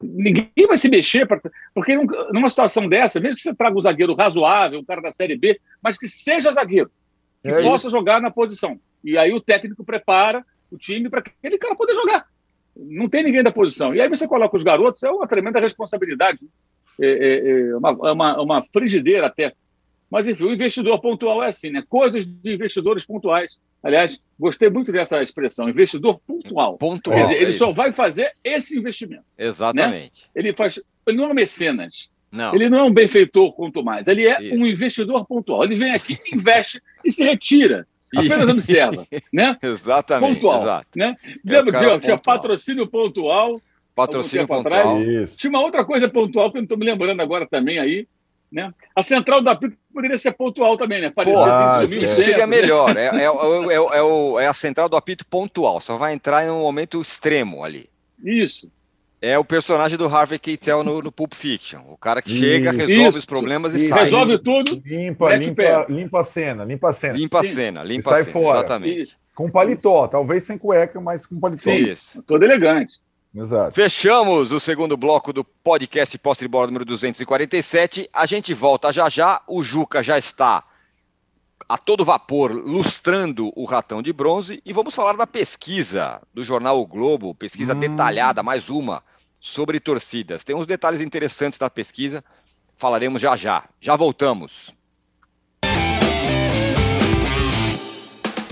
Ninguém 0.00 0.66
vai 0.66 0.76
se 0.76 0.88
mexer, 0.88 1.26
pra, 1.26 1.40
porque 1.74 1.96
numa 2.32 2.48
situação 2.48 2.88
dessa, 2.88 3.18
mesmo 3.18 3.34
que 3.34 3.42
você 3.42 3.54
traga 3.54 3.76
um 3.76 3.82
zagueiro 3.82 4.14
razoável, 4.14 4.78
um 4.78 4.84
cara 4.84 5.02
da 5.02 5.10
Série 5.10 5.36
B, 5.36 5.60
mas 5.82 5.98
que 5.98 6.06
seja 6.06 6.52
zagueiro, 6.52 6.90
que 7.42 7.48
é 7.48 7.62
possa 7.62 7.88
isso. 7.88 7.96
jogar 7.96 8.20
na 8.20 8.30
posição. 8.30 8.78
E 9.02 9.18
aí 9.18 9.32
o 9.32 9.40
técnico 9.40 9.84
prepara 9.84 10.44
o 10.70 10.76
time 10.76 11.08
para 11.08 11.20
aquele 11.20 11.58
cara 11.58 11.74
poder 11.74 11.94
jogar. 11.94 12.26
Não 12.76 13.08
tem 13.08 13.24
ninguém 13.24 13.42
da 13.42 13.50
posição. 13.50 13.92
E 13.92 14.00
aí 14.00 14.08
você 14.08 14.28
coloca 14.28 14.56
os 14.56 14.62
garotos, 14.62 15.02
é 15.02 15.10
uma 15.10 15.26
tremenda 15.26 15.58
responsabilidade. 15.58 16.38
É, 17.00 17.06
é, 17.06 17.60
é 17.70 17.76
uma, 17.76 17.90
é 17.90 18.12
uma, 18.12 18.42
uma 18.42 18.64
frigideira 18.72 19.26
até. 19.26 19.52
Mas, 20.10 20.26
enfim, 20.26 20.44
o 20.44 20.52
investidor 20.52 21.00
pontual 21.00 21.42
é 21.42 21.48
assim, 21.48 21.70
né? 21.70 21.82
Coisas 21.88 22.26
de 22.26 22.54
investidores 22.54 23.04
pontuais. 23.04 23.56
Aliás, 23.82 24.20
gostei 24.38 24.68
muito 24.68 24.90
dessa 24.90 25.22
expressão, 25.22 25.68
investidor 25.68 26.18
pontual. 26.26 26.76
Pontual. 26.78 27.16
Quer 27.16 27.22
dizer, 27.22 27.42
ele 27.42 27.52
só 27.52 27.72
vai 27.72 27.92
fazer 27.92 28.32
esse 28.42 28.76
investimento. 28.76 29.22
Né? 29.38 29.46
Exatamente. 29.46 30.22
Né? 30.22 30.30
Ele 30.34 30.52
faz. 30.52 30.80
Ele 31.06 31.16
não 31.16 31.24
é 31.24 31.28
um 31.28 31.34
mecenas. 31.34 32.10
Não. 32.30 32.54
Ele 32.54 32.68
não 32.68 32.78
é 32.78 32.82
um 32.84 32.92
benfeitor, 32.92 33.52
quanto 33.54 33.82
mais. 33.82 34.06
Ele 34.06 34.26
é 34.26 34.42
Isso. 34.42 34.54
um 34.54 34.66
investidor 34.66 35.26
pontual. 35.26 35.64
Ele 35.64 35.76
vem 35.76 35.92
aqui, 35.92 36.18
investe 36.32 36.82
e 37.04 37.10
se 37.10 37.24
retira. 37.24 37.86
Apenas 38.14 38.48
observa. 38.48 39.06
Né? 39.32 39.56
Exatamente. 39.62 40.34
Pontual. 40.34 40.62
Exato. 40.62 40.88
Né? 40.96 41.16
Lembra 41.44 41.78
é 41.78 41.92
que 41.92 42.00
tinha 42.00 42.18
patrocínio 42.18 42.86
pontual. 42.86 43.60
Patrocínio 43.94 44.46
pontual. 44.46 44.98
Tinha 45.36 45.50
uma 45.50 45.60
outra 45.60 45.84
coisa 45.84 46.08
pontual 46.08 46.50
que 46.50 46.58
eu 46.58 46.60
não 46.60 46.64
estou 46.64 46.78
me 46.78 46.86
lembrando 46.86 47.20
agora 47.20 47.46
também 47.46 47.78
aí. 47.78 48.06
Né? 48.50 48.72
A 48.96 49.02
central 49.02 49.42
da 49.42 49.54
Pito 49.54 49.76
poderia 49.98 50.16
ser 50.16 50.32
pontual 50.32 50.76
também, 50.76 51.00
né? 51.00 51.10
Parecer 51.10 51.36
assim, 51.36 52.00
isso 52.04 52.16
seria 52.22 52.46
melhor. 52.46 52.96
É, 52.96 53.06
é, 53.06 53.24
é, 53.26 53.30
o, 54.02 54.38
é, 54.38 54.46
a 54.46 54.54
central 54.54 54.88
do 54.88 54.96
apito 54.96 55.26
pontual, 55.26 55.80
só 55.80 55.96
vai 55.96 56.12
entrar 56.12 56.46
em 56.46 56.50
um 56.50 56.60
momento 56.60 57.00
extremo 57.00 57.64
ali. 57.64 57.90
Isso. 58.24 58.70
É 59.20 59.36
o 59.36 59.44
personagem 59.44 59.98
do 59.98 60.06
Harvey 60.06 60.38
Keitel 60.38 60.84
no, 60.84 61.02
no 61.02 61.10
Pulp 61.10 61.34
Fiction. 61.34 61.80
O 61.88 61.96
cara 61.96 62.22
que 62.22 62.30
chega, 62.30 62.70
resolve 62.70 63.08
isso. 63.08 63.18
os 63.18 63.24
problemas 63.24 63.74
e, 63.74 63.78
e 63.78 63.88
sai. 63.88 64.04
Resolve 64.04 64.38
tudo. 64.38 64.80
Limpa, 64.86 65.34
limpa, 65.34 65.86
limpa 65.88 66.20
a 66.20 66.24
cena, 66.24 66.64
limpa 66.64 66.90
a 66.90 66.92
cena. 66.92 67.18
Limpa 67.18 67.40
a 67.40 67.44
cena, 67.44 67.82
limpa 67.82 68.10
a 68.12 68.14
cena. 68.14 68.24
Sai 68.24 68.32
fora. 68.32 68.58
Exatamente. 68.58 69.02
Isso. 69.02 69.16
Com 69.34 69.50
paletó, 69.50 70.06
talvez 70.06 70.44
sem 70.44 70.56
cueca, 70.56 71.00
mas 71.00 71.26
com 71.26 71.40
paletó. 71.40 71.72
Isso. 71.72 72.22
Todo 72.22 72.44
elegante. 72.44 73.00
Exato. 73.34 73.74
Fechamos 73.74 74.52
o 74.52 74.58
segundo 74.58 74.96
bloco 74.96 75.32
do 75.32 75.44
podcast 75.44 76.16
Posse 76.18 76.40
de 76.40 76.48
Bola 76.48 76.66
número 76.66 76.84
247. 76.84 78.08
A 78.12 78.26
gente 78.26 78.54
volta 78.54 78.92
já 78.92 79.08
já. 79.08 79.42
O 79.46 79.62
Juca 79.62 80.02
já 80.02 80.16
está 80.16 80.64
a 81.68 81.76
todo 81.76 82.04
vapor 82.04 82.52
lustrando 82.52 83.52
o 83.54 83.64
ratão 83.66 84.00
de 84.00 84.12
bronze 84.12 84.62
e 84.64 84.72
vamos 84.72 84.94
falar 84.94 85.14
da 85.14 85.26
pesquisa 85.26 86.20
do 86.32 86.42
jornal 86.42 86.80
O 86.80 86.86
Globo, 86.86 87.34
pesquisa 87.34 87.74
hum. 87.74 87.78
detalhada, 87.78 88.42
mais 88.42 88.70
uma, 88.70 89.02
sobre 89.38 89.78
torcidas. 89.78 90.42
Tem 90.42 90.56
uns 90.56 90.66
detalhes 90.66 91.02
interessantes 91.02 91.58
da 91.58 91.68
pesquisa, 91.68 92.24
falaremos 92.74 93.20
já 93.20 93.36
já. 93.36 93.64
Já 93.78 93.94
voltamos. 93.94 94.74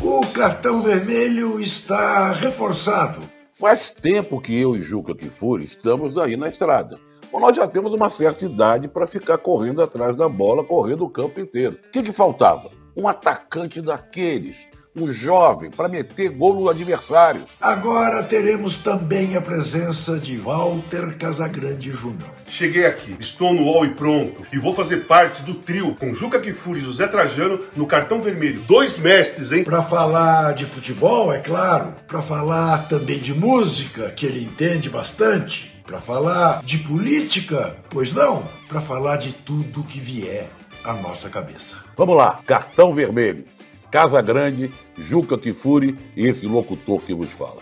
O 0.02 0.20
cartão 0.32 0.82
vermelho 0.82 1.60
está 1.60 2.32
reforçado 2.32 3.35
Faz 3.58 3.88
tempo 3.88 4.38
que 4.38 4.54
eu 4.54 4.76
e 4.76 4.82
Juca 4.82 5.14
Kifuri 5.14 5.64
estamos 5.64 6.18
aí 6.18 6.36
na 6.36 6.46
estrada. 6.46 7.00
Bom, 7.32 7.40
nós 7.40 7.56
já 7.56 7.66
temos 7.66 7.94
uma 7.94 8.10
certa 8.10 8.44
idade 8.44 8.86
para 8.86 9.06
ficar 9.06 9.38
correndo 9.38 9.80
atrás 9.80 10.14
da 10.14 10.28
bola, 10.28 10.62
correndo 10.62 11.06
o 11.06 11.08
campo 11.08 11.40
inteiro. 11.40 11.74
O 11.74 11.90
que, 11.90 12.02
que 12.02 12.12
faltava? 12.12 12.70
Um 12.94 13.08
atacante 13.08 13.80
daqueles 13.80 14.68
um 14.96 15.12
jovem 15.12 15.70
para 15.70 15.88
meter 15.88 16.30
gol 16.30 16.54
no 16.54 16.68
adversário. 16.68 17.44
Agora 17.60 18.22
teremos 18.22 18.76
também 18.76 19.36
a 19.36 19.40
presença 19.40 20.18
de 20.18 20.36
Walter 20.38 21.16
Casagrande 21.18 21.92
Júnior. 21.92 22.30
Cheguei 22.46 22.86
aqui, 22.86 23.14
estou 23.18 23.52
no 23.52 23.64
UOL 23.64 23.84
e 23.84 23.90
pronto, 23.90 24.42
e 24.52 24.58
vou 24.58 24.74
fazer 24.74 24.98
parte 24.98 25.42
do 25.42 25.54
trio 25.54 25.94
com 25.96 26.14
Juca 26.14 26.40
Kifuri 26.40 26.80
e 26.80 26.84
José 26.84 27.06
Trajano 27.06 27.60
no 27.76 27.86
cartão 27.86 28.22
vermelho. 28.22 28.62
Dois 28.62 28.98
mestres, 28.98 29.52
hein? 29.52 29.64
Para 29.64 29.82
falar 29.82 30.54
de 30.54 30.64
futebol, 30.64 31.32
é 31.32 31.40
claro, 31.40 31.94
para 32.06 32.22
falar 32.22 32.88
também 32.88 33.18
de 33.18 33.34
música, 33.34 34.10
que 34.10 34.24
ele 34.24 34.44
entende 34.44 34.88
bastante, 34.88 35.74
para 35.84 35.98
falar 35.98 36.62
de 36.64 36.78
política, 36.78 37.76
pois 37.90 38.12
não, 38.12 38.44
para 38.68 38.80
falar 38.80 39.16
de 39.16 39.32
tudo 39.32 39.84
que 39.84 40.00
vier 40.00 40.48
à 40.84 40.92
nossa 40.94 41.28
cabeça. 41.28 41.78
Vamos 41.96 42.16
lá, 42.16 42.40
cartão 42.46 42.92
vermelho. 42.92 43.44
Casa 43.90 44.20
Grande, 44.20 44.70
Juca 44.96 45.38
Kifuri 45.38 45.96
e 46.16 46.26
esse 46.26 46.46
locutor 46.46 47.00
que 47.00 47.14
vos 47.14 47.30
fala. 47.30 47.60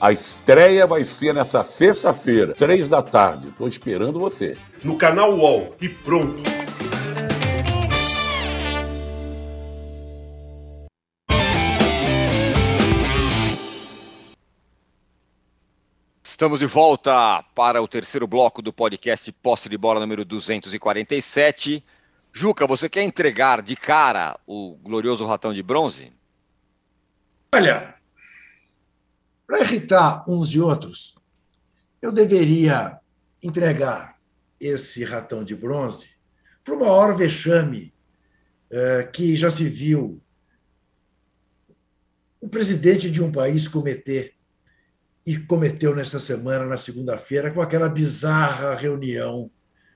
A 0.00 0.12
estreia 0.12 0.86
vai 0.86 1.04
ser 1.04 1.34
nessa 1.34 1.62
sexta-feira, 1.62 2.54
três 2.54 2.88
da 2.88 3.02
tarde. 3.02 3.48
Estou 3.48 3.68
esperando 3.68 4.18
você. 4.18 4.56
No 4.82 4.96
canal 4.96 5.34
UOL. 5.34 5.76
E 5.80 5.88
pronto. 5.88 6.42
Estamos 16.24 16.58
de 16.58 16.66
volta 16.66 17.44
para 17.54 17.82
o 17.82 17.86
terceiro 17.86 18.26
bloco 18.26 18.62
do 18.62 18.72
podcast 18.72 19.30
Posse 19.30 19.68
de 19.68 19.76
Bola 19.76 20.00
número 20.00 20.24
247. 20.24 21.84
Juca, 22.32 22.66
você 22.66 22.88
quer 22.88 23.02
entregar 23.02 23.60
de 23.60 23.74
cara 23.74 24.38
o 24.46 24.76
glorioso 24.76 25.26
ratão 25.26 25.52
de 25.52 25.62
bronze? 25.62 26.12
Olha, 27.52 27.94
para 29.46 29.60
irritar 29.60 30.24
uns 30.28 30.50
e 30.50 30.60
outros, 30.60 31.16
eu 32.00 32.12
deveria 32.12 32.98
entregar 33.42 34.16
esse 34.60 35.02
ratão 35.02 35.42
de 35.42 35.56
bronze 35.56 36.10
para 36.62 36.74
o 36.74 36.78
maior 36.78 37.16
vexame 37.16 37.92
é, 38.70 39.02
que 39.04 39.34
já 39.34 39.50
se 39.50 39.68
viu 39.68 40.22
o 42.40 42.48
presidente 42.48 43.10
de 43.10 43.20
um 43.20 43.32
país 43.32 43.66
cometer 43.66 44.34
e 45.26 45.36
cometeu 45.36 45.94
nessa 45.94 46.20
semana, 46.20 46.64
na 46.64 46.78
segunda-feira, 46.78 47.50
com 47.50 47.60
aquela 47.60 47.88
bizarra 47.88 48.74
reunião 48.74 49.50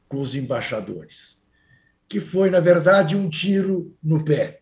com 0.08 0.20
os 0.20 0.34
embaixadores 0.34 1.43
que 2.14 2.20
foi, 2.20 2.48
na 2.48 2.60
verdade, 2.60 3.16
um 3.16 3.28
tiro 3.28 3.92
no 4.00 4.24
pé, 4.24 4.60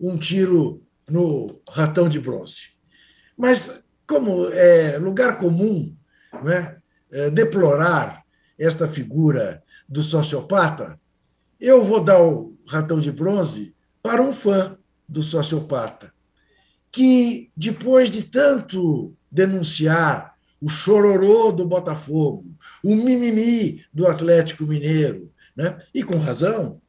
um 0.00 0.16
tiro 0.16 0.80
no 1.10 1.60
ratão 1.68 2.08
de 2.08 2.20
bronze. 2.20 2.68
Mas, 3.36 3.82
como 4.06 4.46
é 4.50 4.96
lugar 4.96 5.36
comum 5.36 5.92
né, 6.44 6.76
é, 7.10 7.30
deplorar 7.30 8.22
esta 8.56 8.86
figura 8.86 9.60
do 9.88 10.04
sociopata, 10.04 10.96
eu 11.58 11.82
vou 11.82 12.00
dar 12.00 12.22
o 12.22 12.56
ratão 12.64 13.00
de 13.00 13.10
bronze 13.10 13.74
para 14.00 14.22
um 14.22 14.32
fã 14.32 14.78
do 15.08 15.20
sociopata, 15.20 16.14
que, 16.92 17.50
depois 17.56 18.08
de 18.08 18.22
tanto 18.22 19.16
denunciar 19.32 20.36
o 20.60 20.68
chororô 20.68 21.50
do 21.50 21.66
Botafogo, 21.66 22.54
o 22.84 22.94
mimimi 22.94 23.84
do 23.92 24.06
Atlético 24.06 24.62
Mineiro, 24.62 25.34
né? 25.56 25.76
e 25.92 26.04
com 26.04 26.18
razão, 26.18 26.80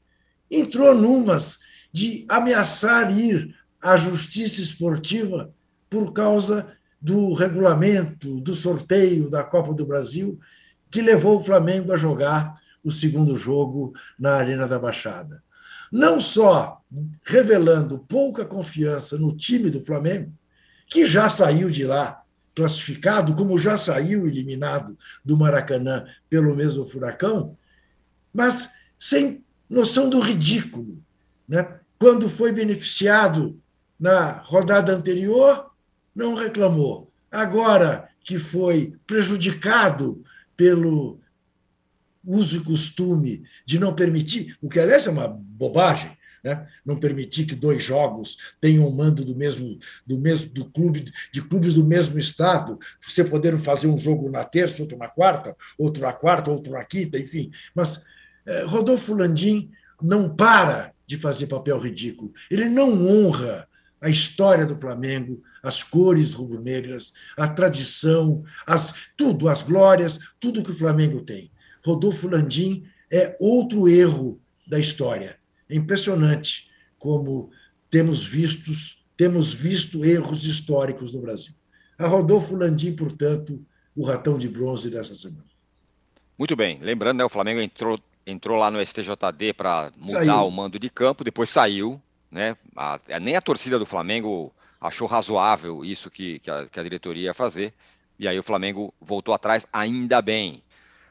entrou 0.59 0.93
numas 0.93 1.59
de 1.91 2.25
ameaçar 2.27 3.17
ir 3.17 3.55
à 3.81 3.95
justiça 3.95 4.61
esportiva 4.61 5.53
por 5.89 6.11
causa 6.11 6.67
do 6.99 7.33
regulamento, 7.33 8.41
do 8.41 8.55
sorteio 8.55 9.29
da 9.29 9.43
Copa 9.43 9.73
do 9.73 9.85
Brasil, 9.85 10.39
que 10.89 11.01
levou 11.01 11.39
o 11.39 11.43
Flamengo 11.43 11.93
a 11.93 11.97
jogar 11.97 12.59
o 12.83 12.91
segundo 12.91 13.37
jogo 13.37 13.93
na 14.17 14.35
Arena 14.35 14.67
da 14.67 14.79
Baixada. 14.79 15.43
não 15.91 16.19
só 16.19 16.81
revelando 17.23 17.99
pouca 17.99 18.43
confiança 18.43 19.17
no 19.17 19.35
time 19.37 19.69
do 19.69 19.79
Flamengo, 19.79 20.33
que 20.87 21.05
já 21.05 21.29
saiu 21.29 21.69
de 21.69 21.85
lá 21.85 22.21
classificado, 22.55 23.33
como 23.35 23.59
já 23.59 23.77
saiu 23.77 24.27
eliminado 24.27 24.97
do 25.23 25.37
Maracanã 25.37 26.05
pelo 26.29 26.55
mesmo 26.55 26.85
Furacão, 26.89 27.57
mas 28.33 28.71
sem 28.97 29.44
noção 29.69 30.09
do 30.09 30.19
ridículo. 30.19 31.01
Né? 31.47 31.79
Quando 31.97 32.29
foi 32.29 32.51
beneficiado 32.51 33.59
na 33.99 34.39
rodada 34.39 34.93
anterior, 34.93 35.71
não 36.15 36.35
reclamou. 36.35 37.11
Agora 37.31 38.09
que 38.23 38.39
foi 38.39 38.95
prejudicado 39.05 40.23
pelo 40.57 41.19
uso 42.25 42.57
e 42.57 42.63
costume 42.63 43.43
de 43.65 43.77
não 43.77 43.93
permitir, 43.93 44.57
o 44.61 44.67
que 44.67 44.79
aliás 44.79 45.05
é 45.05 45.11
uma 45.11 45.27
bobagem, 45.27 46.17
né? 46.43 46.67
não 46.85 46.95
permitir 46.95 47.45
que 47.45 47.55
dois 47.55 47.83
jogos 47.83 48.37
tenham 48.61 48.87
um 48.87 48.95
mando 48.95 49.25
do 49.25 49.35
mesmo 49.35 49.77
do 50.05 50.19
mesmo 50.19 50.51
do 50.51 50.65
clube 50.65 51.11
de 51.31 51.41
clubes 51.41 51.73
do 51.73 51.83
mesmo 51.83 52.19
estado, 52.19 52.79
você 52.99 53.23
poder 53.23 53.57
fazer 53.57 53.87
um 53.87 53.97
jogo 53.97 54.29
na 54.29 54.43
terça, 54.43 54.81
outro 54.81 54.97
na 54.97 55.07
quarta, 55.07 55.55
outro 55.77 56.03
na 56.03 56.13
quarta, 56.13 56.51
outro 56.51 56.73
na 56.73 56.83
quinta, 56.83 57.19
enfim. 57.19 57.51
Mas 57.73 58.03
Rodolfo 58.65 59.13
Landim 59.13 59.71
não 60.01 60.33
para 60.33 60.93
de 61.07 61.17
fazer 61.17 61.47
papel 61.47 61.79
ridículo. 61.79 62.33
Ele 62.49 62.65
não 62.65 63.07
honra 63.07 63.67
a 64.01 64.09
história 64.09 64.65
do 64.65 64.79
Flamengo, 64.79 65.41
as 65.63 65.81
cores 65.81 66.33
rubro-negras, 66.33 67.13
a 67.37 67.47
tradição, 67.47 68.43
as, 68.65 68.93
tudo, 69.17 69.47
as 69.49 69.63
glórias, 69.63 70.19
tudo 70.39 70.63
que 70.63 70.71
o 70.71 70.77
Flamengo 70.77 71.21
tem. 71.21 71.51
Rodolfo 71.83 72.27
Landim 72.27 72.85
é 73.11 73.35
outro 73.39 73.87
erro 73.87 74.39
da 74.67 74.79
história. 74.79 75.37
É 75.69 75.75
impressionante 75.75 76.69
como 76.97 77.49
temos 77.89 78.23
vistos, 78.23 79.05
temos 79.15 79.53
visto 79.53 80.03
erros 80.03 80.45
históricos 80.45 81.13
no 81.13 81.21
Brasil. 81.21 81.53
A 81.97 82.07
Rodolfo 82.07 82.55
Landim, 82.55 82.93
portanto, 82.93 83.65
o 83.95 84.03
ratão 84.03 84.37
de 84.37 84.49
bronze 84.49 84.89
dessa 84.89 85.15
semana. 85.15 85.45
Muito 86.37 86.55
bem. 86.55 86.79
Lembrando, 86.81 87.19
né, 87.19 87.25
o 87.25 87.29
Flamengo 87.29 87.61
entrou, 87.61 87.99
entrou 88.25 88.57
lá 88.57 88.71
no 88.71 88.83
STJD 88.83 89.53
para 89.53 89.91
mudar 89.97 90.25
saiu. 90.25 90.47
o 90.47 90.51
mando 90.51 90.79
de 90.79 90.89
campo, 90.89 91.23
depois 91.23 91.49
saiu. 91.49 92.01
Né? 92.31 92.57
A, 92.75 92.99
nem 93.21 93.35
a 93.35 93.41
torcida 93.41 93.77
do 93.77 93.85
Flamengo 93.85 94.51
achou 94.79 95.07
razoável 95.07 95.85
isso 95.85 96.09
que, 96.09 96.39
que, 96.39 96.49
a, 96.49 96.67
que 96.67 96.79
a 96.79 96.83
diretoria 96.83 97.25
ia 97.25 97.33
fazer. 97.33 97.73
E 98.17 98.27
aí 98.27 98.37
o 98.39 98.43
Flamengo 98.43 98.93
voltou 98.99 99.33
atrás, 99.33 99.67
ainda 99.71 100.21
bem. 100.21 100.63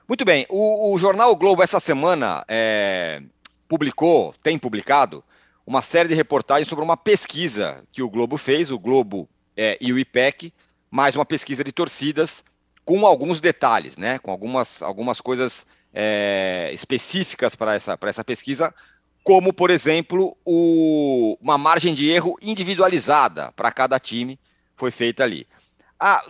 Muito 0.06 0.24
bem, 0.24 0.46
o, 0.50 0.92
o 0.92 0.98
jornal 0.98 1.30
o 1.30 1.36
Globo 1.36 1.62
essa 1.62 1.80
semana 1.80 2.44
é, 2.46 3.22
publicou, 3.66 4.34
tem 4.42 4.58
publicado, 4.58 5.24
uma 5.66 5.80
série 5.80 6.10
de 6.10 6.14
reportagens 6.14 6.68
sobre 6.68 6.84
uma 6.84 6.96
pesquisa 6.96 7.82
que 7.90 8.02
o 8.02 8.10
Globo 8.10 8.36
fez, 8.36 8.70
o 8.70 8.78
Globo 8.78 9.26
é, 9.56 9.78
e 9.80 9.92
o 9.92 9.98
IPEC, 9.98 10.52
mais 10.90 11.16
uma 11.16 11.24
pesquisa 11.24 11.64
de 11.64 11.72
torcidas 11.72 12.44
com 12.84 13.06
alguns 13.06 13.40
detalhes, 13.40 13.96
né? 13.96 14.18
Com 14.18 14.30
algumas, 14.30 14.82
algumas 14.82 15.20
coisas 15.20 15.66
é, 15.94 16.70
específicas 16.72 17.54
para 17.54 17.74
essa, 17.74 17.96
essa 18.02 18.24
pesquisa, 18.24 18.74
como, 19.22 19.52
por 19.52 19.70
exemplo, 19.70 20.36
o, 20.44 21.38
uma 21.40 21.56
margem 21.56 21.94
de 21.94 22.10
erro 22.10 22.36
individualizada 22.42 23.52
para 23.52 23.72
cada 23.72 23.98
time 23.98 24.38
foi 24.76 24.90
feita 24.90 25.22
ali. 25.22 25.46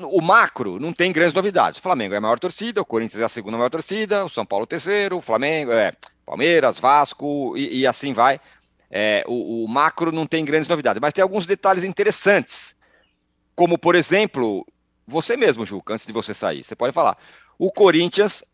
O 0.02 0.20
macro 0.20 0.78
não 0.78 0.92
tem 0.92 1.10
grandes 1.10 1.34
novidades. 1.34 1.80
O 1.80 1.82
Flamengo 1.82 2.14
é 2.14 2.18
a 2.18 2.20
maior 2.20 2.38
torcida, 2.38 2.80
o 2.80 2.84
Corinthians 2.84 3.22
é 3.22 3.24
a 3.24 3.28
segunda 3.28 3.56
maior 3.56 3.70
torcida, 3.70 4.24
o 4.24 4.28
São 4.28 4.46
Paulo 4.46 4.62
o 4.62 4.66
terceiro, 4.66 5.16
o 5.16 5.22
Flamengo 5.22 5.72
é 5.72 5.92
Palmeiras, 6.24 6.78
Vasco 6.78 7.56
e, 7.56 7.80
e 7.80 7.86
assim 7.86 8.12
vai. 8.12 8.40
É, 8.88 9.24
o, 9.26 9.64
o, 9.64 9.68
macro 9.68 10.12
não 10.12 10.26
tem 10.26 10.44
grandes 10.44 10.68
novidades, 10.68 11.00
mas 11.00 11.12
tem 11.12 11.22
alguns 11.22 11.46
detalhes 11.46 11.82
interessantes. 11.82 12.76
Como, 13.56 13.76
por 13.76 13.96
exemplo, 13.96 14.64
você 15.04 15.36
mesmo, 15.36 15.66
Juca, 15.66 15.94
antes 15.94 16.06
de 16.06 16.12
você 16.12 16.32
sair, 16.32 16.62
você 16.62 16.76
pode 16.76 16.92
falar. 16.92 17.18
O 17.58 17.72
Corinthians, 17.72 18.44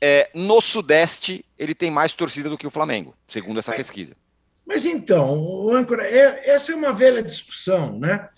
é, 0.00 0.30
no 0.34 0.60
Sudeste, 0.60 1.44
ele 1.58 1.74
tem 1.74 1.90
mais 1.90 2.12
torcida 2.12 2.48
do 2.48 2.58
que 2.58 2.66
o 2.66 2.70
Flamengo, 2.70 3.14
segundo 3.26 3.58
essa 3.58 3.72
pesquisa. 3.72 4.14
Mas 4.66 4.84
então, 4.84 5.70
âncora, 5.70 6.04
é, 6.06 6.50
essa 6.50 6.72
é 6.72 6.74
uma 6.74 6.92
velha 6.92 7.22
discussão, 7.22 7.98
né? 7.98 8.28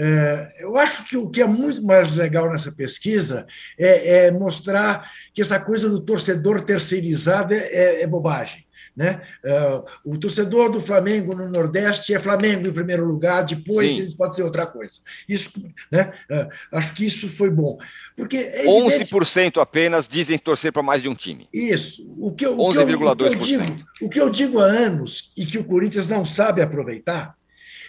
É, 0.00 0.54
eu 0.60 0.76
acho 0.76 1.04
que 1.06 1.16
o 1.16 1.28
que 1.28 1.42
é 1.42 1.46
muito 1.46 1.82
mais 1.82 2.14
legal 2.14 2.48
nessa 2.52 2.70
pesquisa 2.70 3.46
é, 3.76 4.26
é 4.26 4.30
mostrar 4.30 5.10
que 5.34 5.42
essa 5.42 5.58
coisa 5.58 5.88
do 5.88 6.00
torcedor 6.00 6.60
terceirizado 6.60 7.52
é, 7.52 7.66
é, 7.66 8.02
é 8.02 8.06
bobagem. 8.06 8.64
Né? 8.98 9.22
Uh, 9.44 10.14
o 10.14 10.18
torcedor 10.18 10.72
do 10.72 10.80
Flamengo 10.80 11.32
no 11.32 11.48
Nordeste 11.48 12.12
é 12.12 12.18
Flamengo 12.18 12.66
em 12.66 12.72
primeiro 12.72 13.04
lugar, 13.04 13.44
depois 13.44 13.92
Sim. 13.92 14.16
pode 14.16 14.34
ser 14.34 14.42
outra 14.42 14.66
coisa. 14.66 14.94
Isso, 15.28 15.52
né? 15.88 16.12
Uh, 16.28 16.48
acho 16.72 16.92
que 16.94 17.06
isso 17.06 17.28
foi 17.28 17.48
bom. 17.48 17.78
Porque 18.16 18.38
é 18.38 18.66
evidente... 18.66 19.14
11% 19.14 19.62
apenas 19.62 20.08
dizem 20.08 20.36
torcer 20.36 20.72
para 20.72 20.82
mais 20.82 21.00
de 21.00 21.08
um 21.08 21.14
time. 21.14 21.48
Isso. 21.54 22.12
O 22.18 22.34
que 22.34 22.44
11,2%. 22.44 23.84
O, 24.00 24.06
o 24.06 24.10
que 24.10 24.20
eu 24.20 24.28
digo 24.28 24.58
há 24.58 24.64
anos 24.64 25.32
e 25.36 25.46
que 25.46 25.58
o 25.58 25.64
Corinthians 25.64 26.08
não 26.08 26.24
sabe 26.24 26.60
aproveitar 26.60 27.36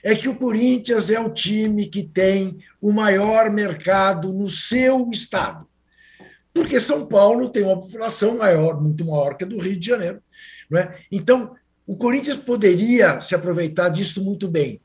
é 0.03 0.14
que 0.14 0.30
o 0.30 0.36
Corinthians 0.36 1.10
é 1.10 1.20
o 1.20 1.34
time 1.34 1.88
que 1.88 2.03
tem 2.03 2.60
o 2.80 2.93
maior 2.93 3.49
mercado 3.49 4.32
no 4.32 4.47
seu 4.47 5.10
estado. 5.10 5.68
Porque 6.53 6.80
São 6.80 7.07
Paulo 7.07 7.49
tem 7.49 7.64
uma 7.64 7.82
população 7.82 8.38
maior, 8.38 8.80
muito 8.80 9.03
maior 9.03 9.36
que 9.36 9.43
a 9.43 9.47
do 9.47 9.57
Rio 9.57 9.80
de 9.80 9.88
Janeiro. 9.88 10.22
É? 10.76 10.99
Então, 11.11 11.55
o 11.86 11.95
Corinthians 11.95 12.38
poderia 12.38 13.20
se 13.22 13.34
aproveitar 13.34 13.89
disso 13.89 14.24
muito 14.24 14.47
bem. 14.47 14.80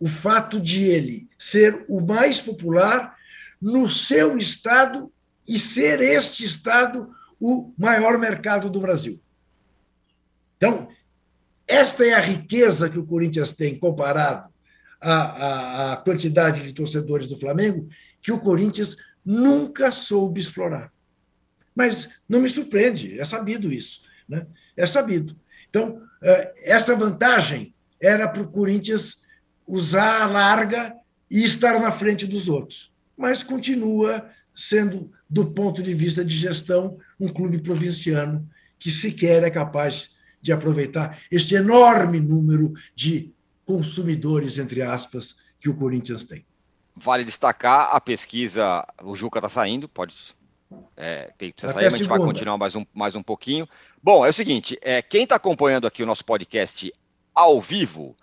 O 0.00 0.08
fato 0.08 0.60
de 0.60 0.82
ele 0.82 1.28
ser 1.38 1.84
o 1.88 2.00
mais 2.00 2.40
popular 2.40 3.16
no 3.60 3.88
seu 3.88 4.36
estado 4.36 5.12
e 5.46 5.58
ser 5.58 6.00
este 6.00 6.44
estado 6.44 7.14
o 7.40 7.72
maior 7.78 8.18
mercado 8.18 8.68
do 8.70 8.80
Brasil. 8.80 9.20
Então, 10.56 10.88
esta 11.66 12.04
é 12.04 12.14
a 12.14 12.20
riqueza 12.20 12.88
que 12.88 12.98
o 12.98 13.06
Corinthians 13.06 13.52
tem 13.52 13.78
comparado 13.78 14.48
à, 15.00 15.12
à, 15.12 15.92
à, 15.92 15.96
quantidade 15.98 16.62
de 16.62 16.72
torcedores 16.72 17.28
do 17.28 17.38
Flamengo, 17.38 17.88
que 18.20 18.32
o 18.32 18.40
Corinthians 18.40 18.96
nunca 19.24 19.90
soube 19.92 20.40
explorar. 20.40 20.92
Mas 21.74 22.20
não 22.28 22.40
me 22.40 22.48
surpreende, 22.48 23.18
é 23.18 23.24
sabido 23.24 23.72
isso. 23.72 24.02
Né? 24.28 24.46
É 24.76 24.86
sabido. 24.86 25.36
Então, 25.68 26.02
eh, 26.22 26.54
essa 26.64 26.94
vantagem 26.94 27.74
era 28.00 28.28
para 28.28 28.42
o 28.42 28.48
Corinthians 28.48 29.24
usar 29.66 30.22
a 30.22 30.26
larga 30.26 30.94
e 31.30 31.42
estar 31.42 31.80
na 31.80 31.90
frente 31.90 32.26
dos 32.26 32.48
outros. 32.48 32.92
Mas 33.16 33.42
continua 33.42 34.30
sendo, 34.54 35.10
do 35.28 35.46
ponto 35.46 35.82
de 35.82 35.94
vista 35.94 36.24
de 36.24 36.36
gestão, 36.36 36.98
um 37.18 37.28
clube 37.28 37.58
provinciano 37.58 38.48
que 38.78 38.90
sequer 38.90 39.42
é 39.42 39.50
capaz 39.50 40.14
de 40.40 40.52
aproveitar 40.52 41.18
este 41.30 41.54
enorme 41.54 42.20
número 42.20 42.74
de 42.94 43.32
consumidores, 43.64 44.58
entre 44.58 44.82
aspas, 44.82 45.36
que 45.58 45.70
o 45.70 45.74
Corinthians 45.74 46.24
tem. 46.24 46.44
Vale 46.94 47.24
destacar 47.24 47.88
a 47.92 48.00
pesquisa, 48.00 48.86
o 49.02 49.16
Juca 49.16 49.38
está 49.38 49.48
saindo, 49.48 49.88
pode. 49.88 50.14
É, 50.96 51.32
tem, 51.38 51.50
precisa 51.50 51.72
sair, 51.72 51.84
mas 51.84 51.94
a 51.94 51.98
gente 51.98 52.08
vai 52.08 52.18
continuar 52.18 52.58
mais 52.58 52.74
um, 52.76 52.84
mais 52.92 53.16
um 53.16 53.22
pouquinho. 53.22 53.66
Bom, 54.04 54.26
é 54.26 54.28
o 54.28 54.34
seguinte: 54.34 54.78
é, 54.82 55.00
quem 55.00 55.22
está 55.22 55.36
acompanhando 55.36 55.86
aqui 55.86 56.02
o 56.02 56.06
nosso 56.06 56.22
podcast 56.26 56.92
ao 57.34 57.58
vivo, 57.58 58.14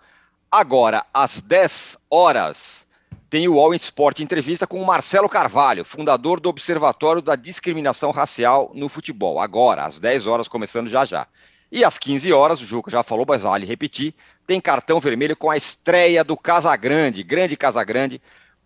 agora, 0.48 1.04
às 1.12 1.42
10 1.42 1.98
horas, 2.08 2.86
tem 3.28 3.48
o 3.48 3.58
All 3.58 3.74
Sport 3.74 4.20
entrevista 4.20 4.64
com 4.64 4.80
o 4.80 4.86
Marcelo 4.86 5.28
Carvalho, 5.28 5.84
fundador 5.84 6.38
do 6.38 6.48
Observatório 6.48 7.20
da 7.20 7.34
Discriminação 7.34 8.12
Racial 8.12 8.70
no 8.76 8.88
Futebol. 8.88 9.40
Agora, 9.40 9.84
às 9.84 9.98
10 9.98 10.24
horas, 10.28 10.46
começando 10.46 10.88
já 10.88 11.04
já. 11.04 11.26
E 11.68 11.82
às 11.82 11.98
15 11.98 12.32
horas, 12.32 12.60
o 12.60 12.64
Juca 12.64 12.88
já 12.88 13.02
falou, 13.02 13.26
mas 13.28 13.42
vale 13.42 13.66
repetir, 13.66 14.14
tem 14.46 14.60
cartão 14.60 15.00
vermelho 15.00 15.36
com 15.36 15.50
a 15.50 15.56
estreia 15.56 16.22
do 16.22 16.36
Casagrande, 16.36 17.24
grande 17.24 17.56
Casagrande, 17.56 18.22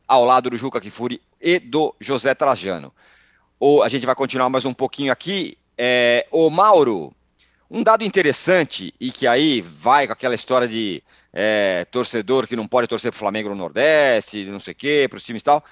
ao 0.06 0.22
lado 0.22 0.50
do 0.50 0.56
Juca 0.58 0.82
Kifuri 0.82 1.22
e 1.40 1.58
do 1.58 1.94
José 1.98 2.34
Trajano. 2.34 2.92
O, 3.58 3.82
a 3.82 3.88
gente 3.88 4.04
vai 4.04 4.14
continuar 4.14 4.50
mais 4.50 4.66
um 4.66 4.74
pouquinho 4.74 5.10
aqui. 5.10 5.56
É, 5.76 6.26
o 6.30 6.48
Mauro, 6.48 7.14
um 7.70 7.82
dado 7.82 8.04
interessante 8.04 8.94
e 9.00 9.10
que 9.10 9.26
aí 9.26 9.60
vai 9.60 10.06
com 10.06 10.12
aquela 10.12 10.34
história 10.34 10.66
de 10.66 11.02
é, 11.32 11.84
torcedor 11.90 12.46
que 12.46 12.56
não 12.56 12.66
pode 12.66 12.88
torcer 12.88 13.10
para 13.10 13.16
o 13.16 13.18
Flamengo 13.18 13.48
no 13.50 13.54
Nordeste, 13.54 14.44
não 14.44 14.60
sei 14.60 14.72
o 14.72 14.76
quê, 14.76 15.06
para 15.08 15.18
os 15.18 15.22
times 15.22 15.42
e 15.42 15.44
tal. 15.44 15.64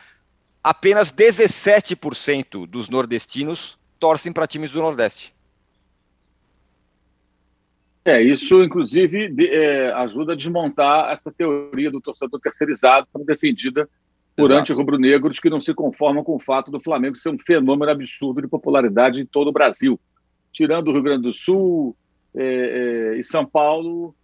Apenas 0.62 1.12
17% 1.12 2.66
dos 2.66 2.88
nordestinos 2.88 3.78
torcem 3.98 4.32
para 4.32 4.46
times 4.46 4.70
do 4.70 4.80
Nordeste. 4.80 5.34
É, 8.05 8.22
isso, 8.22 8.62
inclusive, 8.62 9.28
de, 9.28 9.48
é, 9.48 9.90
ajuda 9.92 10.34
a 10.34 10.36
desmontar 10.36 11.11
essa 11.11 11.32
teoria 11.32 11.90
do 11.90 12.02
torcedor 12.02 12.38
terceirizado, 12.38 13.09
defendida 13.24 13.88
por 14.37 14.53
anti-rubro-negros 14.53 15.39
que 15.39 15.51
não 15.51 15.61
se 15.61 15.72
conformam 15.72 16.24
com 16.24 16.35
o 16.35 16.41
fato 16.41 16.70
do 16.70 16.80
Flamengo 16.80 17.16
ser 17.16 17.30
um 17.30 17.39
fenômeno 17.39 17.91
absurdo 17.91 18.43
de 18.43 18.49
popularidade 18.49 19.20
em 19.20 19.26
todo 19.26 19.49
o 19.49 19.53
Brasil. 19.53 19.99
Tirando 20.53 20.89
o 20.89 20.93
Rio 20.93 21.03
Grande 21.03 21.22
do 21.22 21.32
Sul 21.32 21.97
é, 22.35 23.14
é, 23.14 23.20
e 23.20 23.24
São 23.24 23.47
Paulo, 23.47 24.14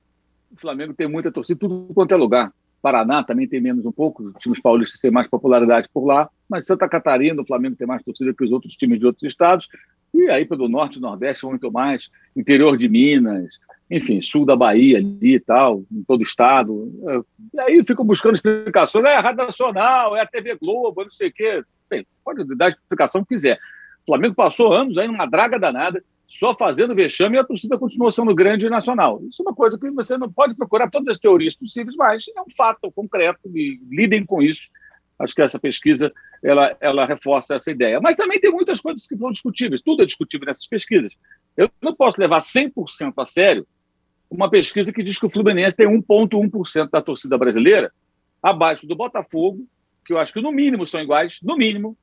o 0.51 0.61
Flamengo 0.61 0.95
tem 0.95 1.09
muita 1.09 1.31
torcida, 1.31 1.59
tudo 1.59 1.93
quanto 1.95 2.13
é 2.13 2.17
lugar. 2.17 2.53
Paraná 2.83 3.23
também 3.23 3.47
tem 3.47 3.61
menos 3.61 3.85
um 3.85 3.93
pouco, 3.93 4.25
os 4.25 4.43
times 4.43 4.61
paulistas 4.61 5.01
têm 5.01 5.11
mais 5.11 5.29
popularidade 5.29 5.89
por 5.93 6.05
lá, 6.05 6.29
mas 6.51 6.67
Santa 6.67 6.89
Catarina, 6.89 7.41
o 7.41 7.47
Flamengo 7.47 7.77
tem 7.77 7.87
mais 7.87 8.03
torcida 8.03 8.35
que 8.35 8.45
os 8.45 8.51
outros 8.51 8.75
times 8.75 8.99
de 8.99 9.07
outros 9.07 9.23
estados, 9.23 9.69
e 10.13 10.29
aí 10.29 10.45
pelo 10.45 10.69
norte 10.69 10.99
e 10.99 11.01
nordeste 11.01 11.47
muito 11.47 11.71
mais, 11.71 12.11
interior 12.37 12.77
de 12.77 12.89
Minas, 12.89 13.61
enfim, 13.89 14.21
sul 14.21 14.45
da 14.45 14.57
Bahia 14.57 14.99
ali 14.99 15.35
e 15.35 15.41
tal, 15.41 15.85
em 15.91 16.03
todo 16.03 16.21
o 16.21 16.25
estado. 16.25 17.25
E 17.55 17.61
aí 17.61 17.85
ficam 17.85 18.05
buscando 18.05 18.35
explicações, 18.35 19.05
é 19.05 19.15
a 19.15 19.21
Rádio 19.21 19.45
Nacional, 19.45 20.17
é 20.17 20.21
a 20.21 20.27
TV 20.27 20.57
Globo, 20.57 21.05
não 21.05 21.11
sei 21.11 21.29
o 21.29 21.33
quê. 21.33 21.63
Bem, 21.89 22.07
pode 22.25 22.45
dar 22.57 22.67
a 22.67 22.69
explicação 22.69 23.23
que 23.23 23.35
quiser. 23.35 23.59
O 24.03 24.07
Flamengo 24.07 24.35
passou 24.35 24.73
anos 24.73 24.99
aí 24.99 25.07
numa 25.07 25.27
draga 25.27 25.59
danada, 25.59 26.03
só 26.27 26.55
fazendo 26.55 26.95
vexame 26.95 27.37
e 27.37 27.41
a 27.41 27.45
torcida 27.45 27.77
continuou 27.77 28.13
sendo 28.13 28.33
grande 28.35 28.67
e 28.67 28.71
nacional. 28.71 29.21
Isso 29.29 29.43
é 29.43 29.49
uma 29.49 29.55
coisa 29.55 29.77
que 29.79 29.91
você 29.91 30.17
não 30.17 30.31
pode 30.31 30.55
procurar 30.55 30.89
todas 30.89 31.09
as 31.09 31.19
teorias 31.19 31.57
possíveis, 31.57 31.97
mas 31.97 32.25
é 32.37 32.41
um 32.41 32.51
fato 32.57 32.91
concreto 32.93 33.41
e 33.53 33.81
lidem 33.91 34.25
com 34.25 34.41
isso. 34.41 34.69
Acho 35.21 35.35
que 35.35 35.43
essa 35.43 35.59
pesquisa 35.59 36.13
ela, 36.43 36.77
ela 36.81 37.07
reforça 37.07 37.55
essa 37.55 37.71
ideia. 37.71 38.01
Mas 38.01 38.17
também 38.17 38.41
tem 38.41 38.51
muitas 38.51 38.81
coisas 38.81 39.07
que 39.07 39.19
são 39.19 39.31
discutíveis, 39.31 39.83
tudo 39.83 40.03
é 40.03 40.07
discutível 40.07 40.47
nessas 40.47 40.67
pesquisas. 40.67 41.17
Eu 41.57 41.71
não 41.81 41.95
posso 41.95 42.21
levar 42.21 42.41
100% 42.41 43.13
a 43.19 43.27
sério 43.27 43.67
uma 44.31 44.49
pesquisa 44.49 44.93
que 44.93 45.03
diz 45.03 45.19
que 45.19 45.27
o 45.27 45.31
Fluminense 45.31 45.77
tem 45.77 45.87
1,1% 45.87 46.89
da 46.89 47.03
torcida 47.03 47.37
brasileira, 47.37 47.93
abaixo 48.43 48.87
do 48.87 48.97
Botafogo, 48.97 49.67
que 50.05 50.13
eu 50.13 50.19
acho 50.19 50.33
que 50.33 50.41
no 50.41 50.53
mínimo 50.53 50.87
são 50.87 51.01
iguais, 51.01 51.41
no 51.43 51.57
mínimo, 51.57 51.99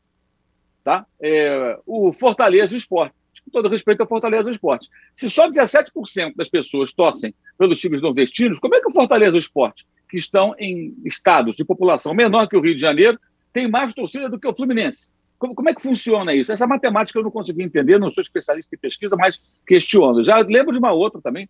tá? 0.84 1.06
É, 1.20 1.80
o 1.86 2.12
Fortaleza 2.14 2.74
e 2.74 2.76
o 2.76 2.78
Esporte 2.78 3.16
com 3.48 3.52
todo 3.52 3.70
respeito 3.70 4.02
ao 4.02 4.08
Fortaleza 4.08 4.44
do 4.44 4.52
Esporte. 4.52 4.90
Se 5.16 5.30
só 5.30 5.50
17% 5.50 6.36
das 6.36 6.50
pessoas 6.50 6.94
torcem 6.94 7.34
pelos 7.58 7.80
times 7.80 8.02
nordestinos, 8.02 8.60
como 8.60 8.76
é 8.76 8.82
que 8.82 8.90
o 8.90 8.94
Fortaleza 8.94 9.32
do 9.32 9.38
Esporte, 9.38 9.88
que 10.10 10.18
estão 10.18 10.56
em 10.58 10.96
estados 11.06 11.56
de 11.56 11.66
população 11.66 12.14
menor 12.14 12.48
que 12.48 12.56
o 12.56 12.62
Rio 12.62 12.76
de 12.76 12.82
Janeiro, 12.82 13.20
tem 13.52 13.68
mais 13.68 13.94
torcida 13.94 14.30
do 14.30 14.40
que 14.40 14.48
o 14.48 14.56
Fluminense? 14.56 15.14
Como, 15.38 15.54
como 15.54 15.70
é 15.70 15.74
que 15.74 15.82
funciona 15.82 16.34
isso? 16.34 16.52
Essa 16.52 16.66
matemática 16.66 17.20
eu 17.20 17.24
não 17.24 17.32
consegui 17.32 17.64
entender, 17.64 18.00
não 18.00 18.12
sou 18.12 18.22
especialista 18.22 18.76
em 18.76 18.80
pesquisa, 18.80 19.16
mas 19.16 19.40
questiono. 19.66 20.24
Já 20.24 20.38
lembro 20.40 20.72
de 20.72 20.80
uma 20.80 20.92
outra 20.92 21.22
também, 21.22 21.48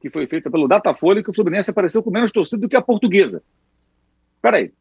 que 0.00 0.10
foi 0.10 0.26
feita 0.28 0.50
pelo 0.50 0.68
Datafolha, 0.68 1.22
que 1.22 1.30
o 1.30 1.34
Fluminense 1.34 1.70
apareceu 1.70 2.02
com 2.02 2.10
menos 2.10 2.30
torcida 2.30 2.60
do 2.60 2.68
que 2.68 2.76
a 2.76 2.82
portuguesa. 2.82 3.42
Espera 4.36 4.58
aí, 4.58 4.72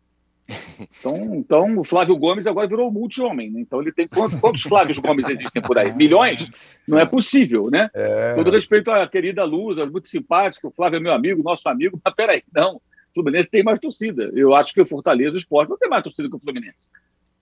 então, 0.80 1.36
então 1.36 1.80
o 1.80 1.84
Flávio 1.84 2.18
Gomes 2.18 2.48
agora 2.48 2.68
virou 2.68 2.92
multi-homem. 2.92 3.50
Né? 3.50 3.62
Então 3.62 3.82
ele 3.82 3.92
tem 3.92 4.08
quantos, 4.08 4.40
quantos 4.40 4.62
Flávios 4.64 4.98
Gomes 4.98 5.30
existem 5.30 5.62
por 5.62 5.78
aí? 5.78 5.94
Milhões? 5.94 6.50
Não 6.88 7.00
é 7.00 7.06
possível, 7.06 7.70
né? 7.72 7.90
É... 7.94 8.34
Todo 8.34 8.52
respeito 8.52 8.92
à 8.92 9.08
querida 9.08 9.44
Lusa, 9.44 9.86
muito 9.86 10.08
simpática, 10.08 10.68
o 10.68 10.72
Flávio 10.72 10.98
é 10.98 11.00
meu 11.00 11.14
amigo, 11.14 11.44
nosso 11.44 11.68
amigo, 11.70 12.00
mas 12.04 12.14
peraí, 12.14 12.44
não. 12.54 12.82
Fluminense 13.14 13.49
tem 13.49 13.64
mais 13.64 13.80
torcida. 13.80 14.32
Eu 14.34 14.55
acho 14.55 14.74
que 14.74 14.82
o 14.82 14.86
Fortaleza, 14.86 15.36
o 15.36 15.38
Esporte, 15.38 15.70
não 15.70 15.78
tem 15.78 15.89
mais 15.89 16.03
torcida 16.03 16.30
que 16.30 16.36
o 16.36 16.39
Fluminense. 16.39 16.89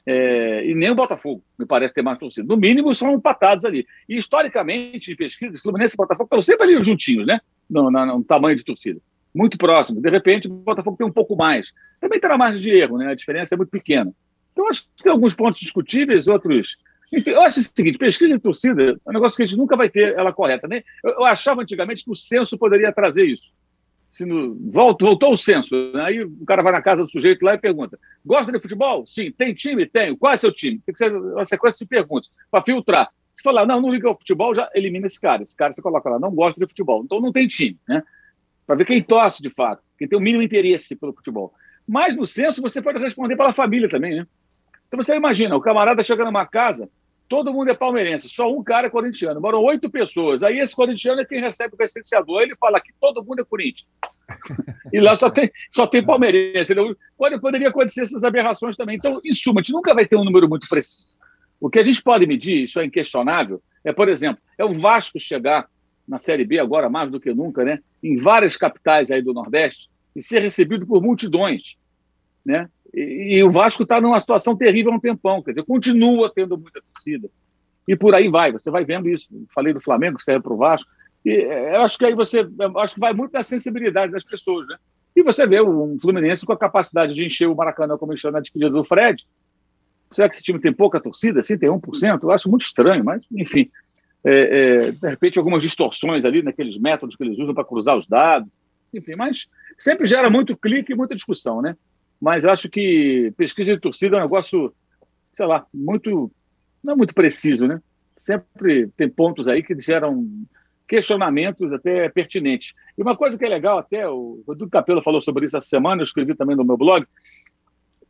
É, 0.05 0.65
e 0.65 0.73
nem 0.73 0.89
o 0.89 0.95
Botafogo, 0.95 1.43
me 1.57 1.65
parece 1.65 1.93
ter 1.93 2.01
mais 2.01 2.17
torcida. 2.17 2.47
No 2.47 2.59
mínimo, 2.59 2.93
são 2.95 3.13
empatados 3.13 3.65
ali. 3.65 3.85
E 4.09 4.17
historicamente, 4.17 5.11
em 5.11 5.15
pesquisa, 5.15 5.59
Fluminense 5.61 5.95
e 5.95 5.97
Botafogo 5.97 6.25
estão 6.25 6.41
sempre 6.41 6.63
ali 6.63 6.83
juntinhos, 6.83 7.25
né? 7.25 7.39
No, 7.69 7.91
no, 7.91 8.05
no 8.05 8.23
tamanho 8.23 8.55
de 8.55 8.63
torcida 8.63 8.99
muito 9.33 9.57
próximo. 9.57 10.01
De 10.01 10.09
repente, 10.09 10.47
o 10.47 10.51
Botafogo 10.51 10.97
tem 10.97 11.07
um 11.07 11.11
pouco 11.11 11.35
mais. 11.35 11.73
Também 11.99 12.19
terá 12.19 12.37
margem 12.37 12.61
de 12.61 12.69
erro, 12.71 12.97
né? 12.97 13.11
A 13.11 13.15
diferença 13.15 13.55
é 13.55 13.57
muito 13.57 13.69
pequena. 13.69 14.13
Então, 14.51 14.67
acho 14.69 14.83
que 14.95 15.03
tem 15.03 15.11
alguns 15.11 15.33
pontos 15.33 15.61
discutíveis, 15.61 16.27
outros. 16.27 16.77
Enfim, 17.11 17.31
eu 17.31 17.41
acho 17.41 17.59
o 17.59 17.63
seguinte: 17.63 17.97
pesquisa 17.97 18.33
de 18.33 18.39
torcida 18.39 18.91
é 19.05 19.09
um 19.09 19.13
negócio 19.13 19.37
que 19.37 19.43
a 19.43 19.45
gente 19.45 19.57
nunca 19.57 19.75
vai 19.75 19.89
ter 19.89 20.13
ela 20.17 20.33
correta. 20.33 20.67
Né? 20.67 20.83
Eu, 21.03 21.11
eu 21.11 21.25
achava 21.25 21.61
antigamente 21.61 22.03
que 22.03 22.11
o 22.11 22.15
censo 22.15 22.57
poderia 22.57 22.91
trazer 22.91 23.25
isso. 23.25 23.51
Se 24.11 24.25
no, 24.25 24.55
voltou, 24.71 25.07
voltou 25.07 25.33
o 25.33 25.37
censo, 25.37 25.73
né? 25.93 26.03
aí 26.03 26.23
o 26.23 26.45
cara 26.45 26.61
vai 26.61 26.73
na 26.73 26.81
casa 26.81 27.03
do 27.03 27.09
sujeito 27.09 27.43
lá 27.43 27.53
e 27.53 27.57
pergunta: 27.57 27.97
gosta 28.25 28.51
de 28.51 28.61
futebol? 28.61 29.05
Sim. 29.07 29.31
Tem 29.31 29.53
time? 29.53 29.85
Tenho. 29.85 30.17
Qual 30.17 30.33
é 30.33 30.37
seu 30.37 30.51
time? 30.53 30.79
Tem 30.85 30.93
que 30.93 30.99
ser 30.99 31.15
uma 31.15 31.45
sequência 31.45 31.85
de 31.85 31.89
perguntas 31.89 32.29
para 32.49 32.61
filtrar. 32.61 33.09
Se 33.33 33.41
falar, 33.41 33.65
não, 33.65 33.79
não 33.79 33.89
liga 33.89 34.09
ao 34.09 34.17
futebol, 34.17 34.53
já 34.53 34.69
elimina 34.75 35.07
esse 35.07 35.19
cara. 35.19 35.43
Esse 35.43 35.55
cara 35.55 35.71
você 35.71 35.81
coloca 35.81 36.09
lá, 36.09 36.19
não 36.19 36.31
gosta 36.31 36.59
de 36.59 36.67
futebol. 36.67 37.03
Então 37.03 37.21
não 37.21 37.31
tem 37.31 37.47
time. 37.47 37.79
Né? 37.87 38.03
para 38.71 38.77
ver 38.77 38.85
quem 38.85 39.03
torce 39.03 39.41
de 39.41 39.49
fato, 39.49 39.83
quem 39.97 40.07
tem 40.07 40.17
o 40.17 40.21
mínimo 40.21 40.41
interesse 40.41 40.95
pelo 40.95 41.13
futebol. 41.13 41.53
Mas 41.85 42.15
no 42.15 42.25
censo 42.25 42.61
você 42.61 42.81
pode 42.81 42.99
responder 42.99 43.35
pela 43.35 43.51
família 43.51 43.89
também, 43.89 44.15
né? 44.15 44.27
Então 44.87 45.01
você 45.01 45.13
imagina, 45.13 45.57
o 45.57 45.61
camarada 45.61 46.01
chega 46.01 46.23
numa 46.23 46.45
casa, 46.45 46.89
todo 47.31 47.53
mundo 47.53 47.71
é 47.71 47.73
palmeirense, 47.73 48.27
só 48.27 48.51
um 48.51 48.61
cara 48.61 48.87
é 48.87 48.89
corintiano, 48.89 49.39
moram 49.39 49.63
oito 49.63 49.89
pessoas. 49.89 50.43
Aí 50.43 50.59
esse 50.59 50.75
corintiano 50.75 51.21
é 51.21 51.25
quem 51.25 51.39
recebe 51.39 51.73
o 51.79 51.81
licenciador, 51.81 52.41
ele 52.41 52.57
fala 52.57 52.81
que 52.81 52.91
todo 52.99 53.23
mundo 53.23 53.39
é 53.39 53.45
Corinthians. 53.45 53.87
e 54.91 54.99
lá 54.99 55.15
só 55.15 55.29
tem, 55.29 55.49
só 55.71 55.87
tem 55.87 56.05
palmeirense. 56.05 56.75
Pode, 57.17 57.39
poderia 57.39 57.69
acontecer 57.69 58.01
essas 58.01 58.25
aberrações 58.25 58.75
também. 58.75 58.97
Então, 58.97 59.21
em 59.23 59.31
suma, 59.31 59.61
a 59.61 59.63
gente 59.63 59.71
nunca 59.71 59.93
vai 59.93 60.05
ter 60.05 60.17
um 60.17 60.25
número 60.25 60.49
muito 60.49 60.67
preciso. 60.67 61.05
O 61.57 61.69
que 61.69 61.79
a 61.79 61.83
gente 61.83 62.03
pode 62.03 62.27
medir, 62.27 62.63
isso 62.63 62.81
é 62.81 62.85
inquestionável, 62.85 63.63
é, 63.85 63.93
por 63.93 64.09
exemplo, 64.09 64.41
é 64.57 64.65
o 64.65 64.73
Vasco 64.73 65.17
chegar 65.17 65.69
na 66.05 66.19
Série 66.19 66.43
B 66.43 66.59
agora 66.59 66.89
mais 66.89 67.09
do 67.09 67.17
que 67.17 67.33
nunca, 67.33 67.63
né? 67.63 67.79
Em 68.03 68.17
várias 68.17 68.57
capitais 68.57 69.09
aí 69.09 69.21
do 69.21 69.31
Nordeste 69.31 69.89
e 70.13 70.21
ser 70.21 70.41
recebido 70.41 70.85
por 70.85 71.01
multidões, 71.01 71.77
né? 72.45 72.67
E, 72.93 73.35
e 73.35 73.43
o 73.43 73.51
Vasco 73.51 73.83
está 73.83 73.99
numa 74.01 74.19
situação 74.19 74.55
terrível 74.55 74.91
há 74.91 74.95
um 74.95 74.99
tempão, 74.99 75.41
quer 75.41 75.51
dizer, 75.51 75.63
continua 75.63 76.31
tendo 76.33 76.57
muita 76.57 76.81
torcida 76.93 77.29
e 77.87 77.95
por 77.95 78.13
aí 78.13 78.29
vai. 78.29 78.51
Você 78.51 78.69
vai 78.69 78.85
vendo 78.85 79.09
isso. 79.09 79.27
Falei 79.53 79.73
do 79.73 79.81
Flamengo, 79.81 80.21
serve 80.21 80.41
para 80.41 80.53
o 80.53 80.57
Vasco. 80.57 80.89
E 81.25 81.31
é, 81.31 81.75
eu 81.75 81.81
acho 81.81 81.97
que 81.97 82.05
aí 82.05 82.15
você, 82.15 82.47
acho 82.77 82.93
que 82.93 82.99
vai 82.99 83.13
muito 83.13 83.31
da 83.31 83.43
sensibilidade 83.43 84.11
das 84.11 84.23
pessoas, 84.23 84.67
né? 84.67 84.77
E 85.15 85.23
você 85.23 85.45
vê 85.45 85.61
um 85.61 85.99
Fluminense 85.99 86.45
com 86.45 86.53
a 86.53 86.57
capacidade 86.57 87.13
de 87.13 87.25
encher 87.25 87.47
o 87.47 87.55
Maracanã, 87.55 87.97
como 87.97 88.13
encheu 88.13 88.31
na 88.31 88.39
despedida 88.39 88.71
do 88.71 88.83
Fred. 88.83 89.25
Será 90.13 90.29
que 90.29 90.35
esse 90.35 90.43
time 90.43 90.59
tem 90.59 90.73
pouca 90.73 91.01
torcida? 91.01 91.41
Assim, 91.41 91.57
tem 91.57 91.69
1%? 91.69 92.23
Eu 92.23 92.31
acho 92.31 92.49
muito 92.49 92.65
estranho, 92.65 93.03
mas, 93.03 93.21
enfim 93.31 93.69
é, 94.23 94.31
é, 94.87 94.91
de 94.91 95.07
repente, 95.07 95.39
algumas 95.39 95.63
distorções 95.63 96.25
ali 96.25 96.41
naqueles 96.41 96.77
métodos 96.77 97.15
que 97.15 97.23
eles 97.23 97.37
usam 97.39 97.53
para 97.53 97.65
cruzar 97.65 97.97
os 97.97 98.07
dados, 98.07 98.49
enfim, 98.93 99.15
mas 99.15 99.47
sempre 99.77 100.05
gera 100.05 100.29
muito 100.29 100.57
clique 100.57 100.91
e 100.91 100.95
muita 100.95 101.15
discussão, 101.15 101.61
né? 101.61 101.75
Mas 102.21 102.45
acho 102.45 102.69
que 102.69 103.33
pesquisa 103.35 103.73
de 103.73 103.81
torcida 103.81 104.15
é 104.15 104.19
um 104.19 104.23
negócio, 104.23 104.71
sei 105.33 105.45
lá, 105.47 105.65
muito, 105.73 106.31
não 106.83 106.93
é 106.93 106.95
muito 106.95 107.15
preciso, 107.15 107.67
né? 107.67 107.81
Sempre 108.17 108.87
tem 108.95 109.09
pontos 109.09 109.47
aí 109.47 109.63
que 109.63 109.77
geram 109.79 110.27
questionamentos 110.87 111.73
até 111.73 112.09
pertinentes. 112.09 112.75
E 112.97 113.01
uma 113.01 113.17
coisa 113.17 113.39
que 113.39 113.45
é 113.45 113.49
legal, 113.49 113.79
até 113.79 114.07
o 114.07 114.43
Rodrigo 114.45 114.69
Capello 114.69 115.01
falou 115.01 115.21
sobre 115.21 115.47
isso 115.47 115.57
essa 115.57 115.65
semana, 115.65 116.01
eu 116.01 116.05
escrevi 116.05 116.35
também 116.35 116.55
no 116.55 116.63
meu 116.63 116.77
blog, 116.77 117.07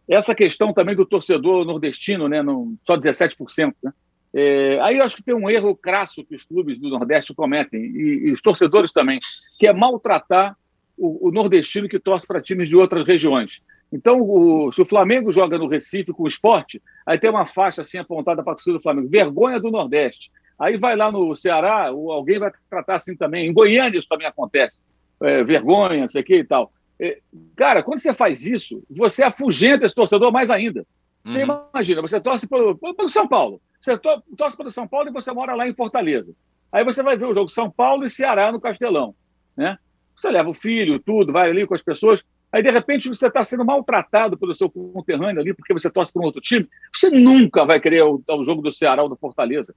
essa 0.10 0.36
questão 0.36 0.74
também 0.74 0.96
do 0.96 1.06
torcedor 1.06 1.64
nordestino, 1.64 2.28
né? 2.28 2.42
No, 2.42 2.76
só 2.86 2.98
17%, 2.98 3.74
né? 3.82 3.94
É, 4.34 4.80
aí 4.80 4.98
eu 4.98 5.04
acho 5.04 5.16
que 5.16 5.24
tem 5.24 5.36
um 5.36 5.50
erro 5.50 5.76
crasso 5.76 6.24
que 6.24 6.36
os 6.36 6.44
clubes 6.44 6.80
do 6.80 6.90
Nordeste 6.90 7.34
cometem, 7.34 7.82
e, 7.82 8.28
e 8.28 8.32
os 8.32 8.42
torcedores 8.42 8.92
também, 8.92 9.20
que 9.60 9.68
é 9.68 9.74
maltratar 9.74 10.58
o, 10.98 11.30
o 11.30 11.32
nordestino 11.32 11.90
que 11.90 12.00
torce 12.00 12.26
para 12.26 12.42
times 12.42 12.70
de 12.70 12.76
outras 12.76 13.06
regiões. 13.06 13.62
Então, 13.92 14.22
o, 14.22 14.72
se 14.72 14.82
o 14.82 14.86
Flamengo 14.86 15.32
joga 15.32 15.58
no 15.58 15.68
Recife 15.68 16.14
com 16.14 16.24
o 16.24 16.28
esporte, 16.28 16.82
aí 17.06 17.20
tem 17.20 17.30
uma 17.30 17.46
faixa 17.46 17.82
assim 17.82 17.98
apontada 17.98 18.42
para 18.42 18.54
a 18.54 18.56
torcida 18.56 18.78
do 18.78 18.82
Flamengo, 18.82 19.10
vergonha 19.10 19.60
do 19.60 19.70
Nordeste. 19.70 20.32
Aí 20.58 20.78
vai 20.78 20.96
lá 20.96 21.12
no 21.12 21.36
Ceará, 21.36 21.88
alguém 21.88 22.40
vai 22.40 22.52
tratar 22.70 22.96
assim 22.96 23.16
também. 23.16 23.48
Em 23.48 23.54
Goiânia 23.54 23.98
isso 23.98 24.08
também 24.08 24.28
acontece. 24.28 24.82
É, 25.22 25.44
vergonha, 25.44 26.02
não 26.02 26.10
sei 26.10 26.22
o 26.22 26.26
que 26.26 26.38
e 26.38 26.44
tal. 26.44 26.72
É, 27.00 27.20
cara, 27.56 27.84
quando 27.84 28.00
você 28.00 28.14
faz 28.14 28.46
isso, 28.46 28.84
você 28.90 29.24
afugenta 29.24 29.86
esse 29.86 29.96
torcedor 29.96 30.32
mais 30.32 30.50
ainda. 30.50 30.86
Você 31.26 31.44
uhum. 31.44 31.66
imagina, 31.74 32.02
você 32.02 32.20
torce 32.20 32.48
pelo, 32.48 32.78
pelo 32.78 33.08
São 33.08 33.28
Paulo. 33.28 33.62
Você 33.80 33.98
torce 34.38 34.56
para 34.56 34.68
o 34.68 34.72
São 34.72 34.88
Paulo 34.88 35.10
e 35.10 35.12
você 35.12 35.32
mora 35.32 35.56
lá 35.56 35.68
em 35.68 35.74
Fortaleza. 35.74 36.32
Aí 36.72 36.84
você 36.84 37.04
vai 37.04 37.18
ver 37.18 37.26
o 37.26 37.34
jogo 37.34 37.50
São 37.50 37.70
Paulo 37.70 38.06
e 38.06 38.10
Ceará 38.10 38.52
no 38.52 38.62
Castelão. 38.62 39.16
Né? 39.58 39.78
Você 40.16 40.30
leva 40.30 40.50
o 40.50 40.54
filho, 40.54 41.00
tudo, 41.00 41.34
vai 41.34 41.50
ali 41.50 41.66
com 41.66 41.74
as 41.74 41.82
pessoas. 41.82 42.24
Aí, 42.52 42.62
de 42.62 42.70
repente, 42.70 43.08
você 43.08 43.28
está 43.28 43.44
sendo 43.44 43.64
maltratado 43.64 44.38
pelo 44.38 44.54
seu 44.54 44.70
conterrâneo 44.70 45.42
ali, 45.42 45.54
porque 45.54 45.74
você 45.74 45.90
torce 45.90 46.12
para 46.12 46.22
um 46.22 46.26
outro 46.26 46.42
time. 46.42 46.68
Você 46.94 47.10
nunca 47.10 47.66
vai 47.66 47.80
querer 47.80 48.04
o, 48.04 48.22
jogo 48.44 48.62
do 48.62 48.72
Ceará 48.72 49.04
ou 49.04 49.10
do 49.10 49.16
Fortaleza. 49.16 49.74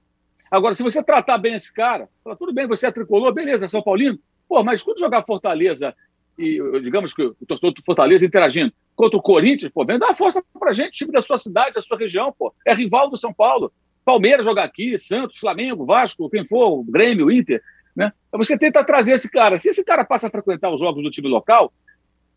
Agora, 0.51 0.73
se 0.73 0.83
você 0.83 1.01
tratar 1.01 1.37
bem 1.37 1.53
esse 1.53 1.73
cara, 1.73 2.09
fala, 2.23 2.35
tudo 2.35 2.53
bem, 2.53 2.67
você 2.67 2.87
é 2.87 2.91
tricolor, 2.91 3.33
beleza, 3.33 3.69
São 3.69 3.81
Paulino. 3.81 4.19
Pô, 4.47 4.63
mas 4.63 4.83
quando 4.83 4.99
jogar 4.99 5.23
Fortaleza 5.25 5.95
e, 6.37 6.59
digamos 6.81 7.13
que 7.13 7.23
o 7.23 7.35
torcedor 7.47 7.73
do 7.73 7.81
Fortaleza 7.81 8.25
interagindo 8.25 8.73
contra 8.93 9.17
o 9.17 9.21
Corinthians, 9.21 9.71
pô, 9.73 9.85
vem 9.85 9.97
dar 9.97 10.13
força 10.13 10.43
pra 10.59 10.73
gente, 10.73 10.91
time 10.91 11.11
da 11.11 11.21
sua 11.21 11.37
cidade, 11.37 11.75
da 11.75 11.81
sua 11.81 11.97
região, 11.97 12.33
pô. 12.37 12.53
É 12.65 12.73
rival 12.73 13.09
do 13.09 13.17
São 13.17 13.33
Paulo. 13.33 13.71
Palmeiras 14.03 14.45
jogar 14.45 14.65
aqui, 14.65 14.97
Santos, 14.99 15.39
Flamengo, 15.39 15.85
Vasco, 15.85 16.29
quem 16.29 16.45
for, 16.45 16.83
Grêmio, 16.83 17.31
Inter, 17.31 17.61
né? 17.95 18.11
Você 18.33 18.57
tenta 18.57 18.83
trazer 18.83 19.13
esse 19.13 19.31
cara. 19.31 19.57
Se 19.57 19.69
esse 19.69 19.83
cara 19.83 20.03
passa 20.03 20.27
a 20.27 20.31
frequentar 20.31 20.71
os 20.71 20.79
jogos 20.79 21.01
do 21.01 21.09
time 21.09 21.27
local, 21.27 21.73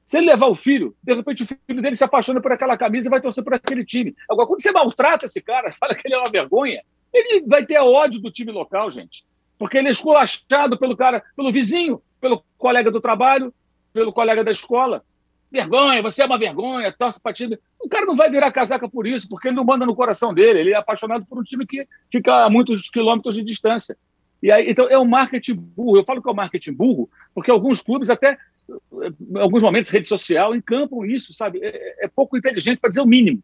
se 0.09 0.17
ele 0.17 0.27
levar 0.27 0.47
o 0.47 0.55
filho, 0.55 0.97
de 1.03 1.15
repente 1.15 1.43
o 1.43 1.47
filho 1.47 1.83
dele 1.83 1.95
se 1.95 2.03
apaixona 2.03 2.41
por 2.41 2.51
aquela 2.51 2.79
camisa 2.79 3.09
e 3.09 3.11
vai 3.11 3.21
torcer 3.21 3.45
por 3.45 3.53
aquele 3.53 3.85
time. 3.85 4.17
Agora, 4.29 4.47
quando 4.47 4.63
você 4.63 4.73
maltrata 4.73 5.27
esse 5.27 5.43
cara, 5.43 5.71
fala 5.79 5.95
que 5.95 6.09
ele 6.09 6.15
é 6.15 6.19
uma 6.19 6.31
vergonha, 6.33 6.83
ele 7.13 7.45
vai 7.47 7.65
ter 7.67 7.79
ódio 7.79 8.19
do 8.19 8.31
time 8.31 8.51
local, 8.51 8.91
gente. 8.91 9.25
Porque 9.59 9.77
ele 9.77 9.89
é 9.89 9.91
esculachado 9.91 10.79
pelo 10.79 10.97
cara, 10.97 11.23
pelo 11.37 11.53
vizinho, 11.53 12.01
pelo 12.21 12.43
colega 12.57 12.91
do 12.91 13.03
trabalho, 13.03 13.53
pelo 13.93 14.11
colega 14.11 14.43
da 14.43 14.51
escola. 14.51 15.05
Vergonha, 15.51 16.01
você 16.01 16.23
é 16.23 16.27
uma 16.27 16.39
vergonha, 16.39 16.91
torce 16.91 17.21
para 17.21 17.35
time. 17.35 17.59
O 17.79 17.89
cara 17.89 18.07
não 18.07 18.17
vai 18.17 18.31
virar 18.31 18.51
casaca 18.51 18.89
por 18.89 19.07
isso, 19.07 19.29
porque 19.29 19.49
ele 19.49 19.57
não 19.57 19.65
manda 19.65 19.85
no 19.85 19.95
coração 19.95 20.33
dele. 20.33 20.61
Ele 20.61 20.73
é 20.73 20.77
apaixonado 20.77 21.27
por 21.27 21.39
um 21.39 21.43
time 21.43 21.67
que 21.67 21.87
fica 22.11 22.45
a 22.45 22.51
muitos 22.51 22.89
quilômetros 22.89 23.35
de 23.35 23.43
distância. 23.43 23.97
E 24.43 24.51
aí, 24.51 24.71
então, 24.71 24.87
é 24.89 24.99
um 24.99 25.05
marketing 25.05 25.55
burro. 25.55 25.99
Eu 25.99 26.05
falo 26.05 26.23
que 26.23 26.29
é 26.29 26.33
um 26.33 26.37
marketing 26.37 26.73
burro, 26.73 27.11
porque 27.35 27.51
alguns 27.51 27.83
clubes, 27.83 28.09
até 28.09 28.39
em 28.69 29.41
alguns 29.41 29.63
momentos, 29.63 29.91
rede 29.91 30.07
social, 30.07 30.55
encampam 30.55 31.05
isso, 31.05 31.33
sabe? 31.33 31.61
É, 31.63 32.05
é 32.05 32.09
pouco 32.09 32.37
inteligente 32.37 32.79
para 32.79 32.89
dizer 32.89 33.01
o 33.01 33.07
mínimo. 33.07 33.43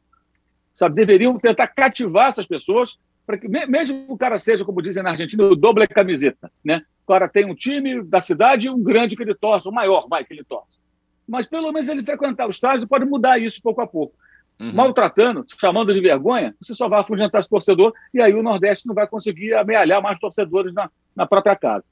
Sabe? 0.77 0.95
Deveriam 0.95 1.39
tentar 1.39 1.69
cativar 1.69 2.31
essas 2.31 2.47
pessoas 2.47 2.99
para 3.27 3.39
que, 3.39 3.49
mesmo 3.49 4.07
que 4.07 4.13
o 4.13 4.19
cara 4.19 4.39
seja, 4.39 4.65
como 4.65 4.83
dizem 4.83 5.03
na 5.03 5.11
Argentina, 5.11 5.45
o 5.45 5.57
doble 5.57 5.89
camiseta, 5.89 6.51
né? 6.63 6.83
O 7.05 7.13
cara 7.13 7.29
tem 7.29 7.47
um 7.47 7.55
time 7.55 8.03
da 8.03 8.21
cidade 8.21 8.67
e 8.67 8.71
um 8.71 8.83
grande 8.83 9.17
que 9.17 9.23
ele 9.23 9.35
torce, 9.35 9.69
o 9.69 9.73
maior, 9.73 10.07
vai, 10.09 10.25
que 10.25 10.33
ele 10.35 10.45
torce 10.45 10.79
mas 11.27 11.47
pelo 11.47 11.73
menos 11.73 11.89
ele 11.89 12.05
frequentar 12.05 12.47
o 12.47 12.51
estádio 12.51 12.87
pode 12.87 13.05
mudar 13.05 13.39
isso 13.39 13.61
pouco 13.63 13.81
a 13.81 13.87
pouco. 13.87 14.15
Uhum. 14.61 14.73
Maltratando, 14.73 15.45
chamando 15.59 15.93
de 15.93 16.01
vergonha, 16.01 16.55
você 16.61 16.75
só 16.75 16.89
vai 16.89 17.01
afugentar 17.01 17.41
esse 17.41 17.51
torcedor 17.51 17.93
e 18.13 18.21
aí 18.21 18.33
o 18.35 18.43
Nordeste 18.43 18.87
não 18.87 18.95
vai 18.95 19.07
conseguir 19.07 19.55
amealhar 19.55 20.01
mais 20.01 20.19
torcedores 20.19 20.73
na, 20.73 20.89
na 21.15 21.27
própria 21.27 21.57
casa. 21.57 21.91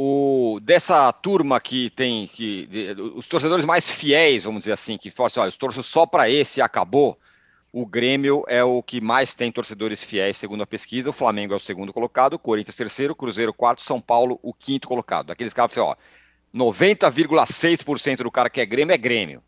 O, 0.00 0.60
dessa 0.62 1.12
turma 1.12 1.58
que 1.58 1.90
tem 1.90 2.28
que 2.28 2.66
de, 2.66 3.02
os 3.16 3.26
torcedores 3.26 3.64
mais 3.64 3.90
fiéis, 3.90 4.44
vamos 4.44 4.60
dizer 4.60 4.70
assim, 4.70 4.96
que 4.96 5.10
falam 5.10 5.44
assim, 5.44 5.58
torço 5.58 5.82
só 5.82 6.06
para 6.06 6.30
esse 6.30 6.60
e 6.60 6.62
acabou. 6.62 7.18
O 7.72 7.84
Grêmio 7.84 8.44
é 8.46 8.62
o 8.62 8.80
que 8.80 9.00
mais 9.00 9.34
tem 9.34 9.50
torcedores 9.50 10.04
fiéis, 10.04 10.36
segundo 10.36 10.62
a 10.62 10.66
pesquisa. 10.68 11.10
O 11.10 11.12
Flamengo 11.12 11.52
é 11.52 11.56
o 11.56 11.58
segundo 11.58 11.92
colocado, 11.92 12.34
o 12.34 12.38
Corinthians 12.38 12.76
terceiro, 12.76 13.12
Cruzeiro 13.12 13.52
quarto, 13.52 13.82
São 13.82 14.00
Paulo 14.00 14.38
o 14.40 14.54
quinto 14.54 14.86
colocado. 14.86 15.32
Aqueles 15.32 15.52
caras 15.52 15.72
que 15.72 15.80
ó, 15.80 15.96
90,6% 16.54 18.18
do 18.22 18.30
cara 18.30 18.48
que 18.48 18.60
é 18.60 18.66
Grêmio 18.66 18.94
é 18.94 18.98
Grêmio. 18.98 19.42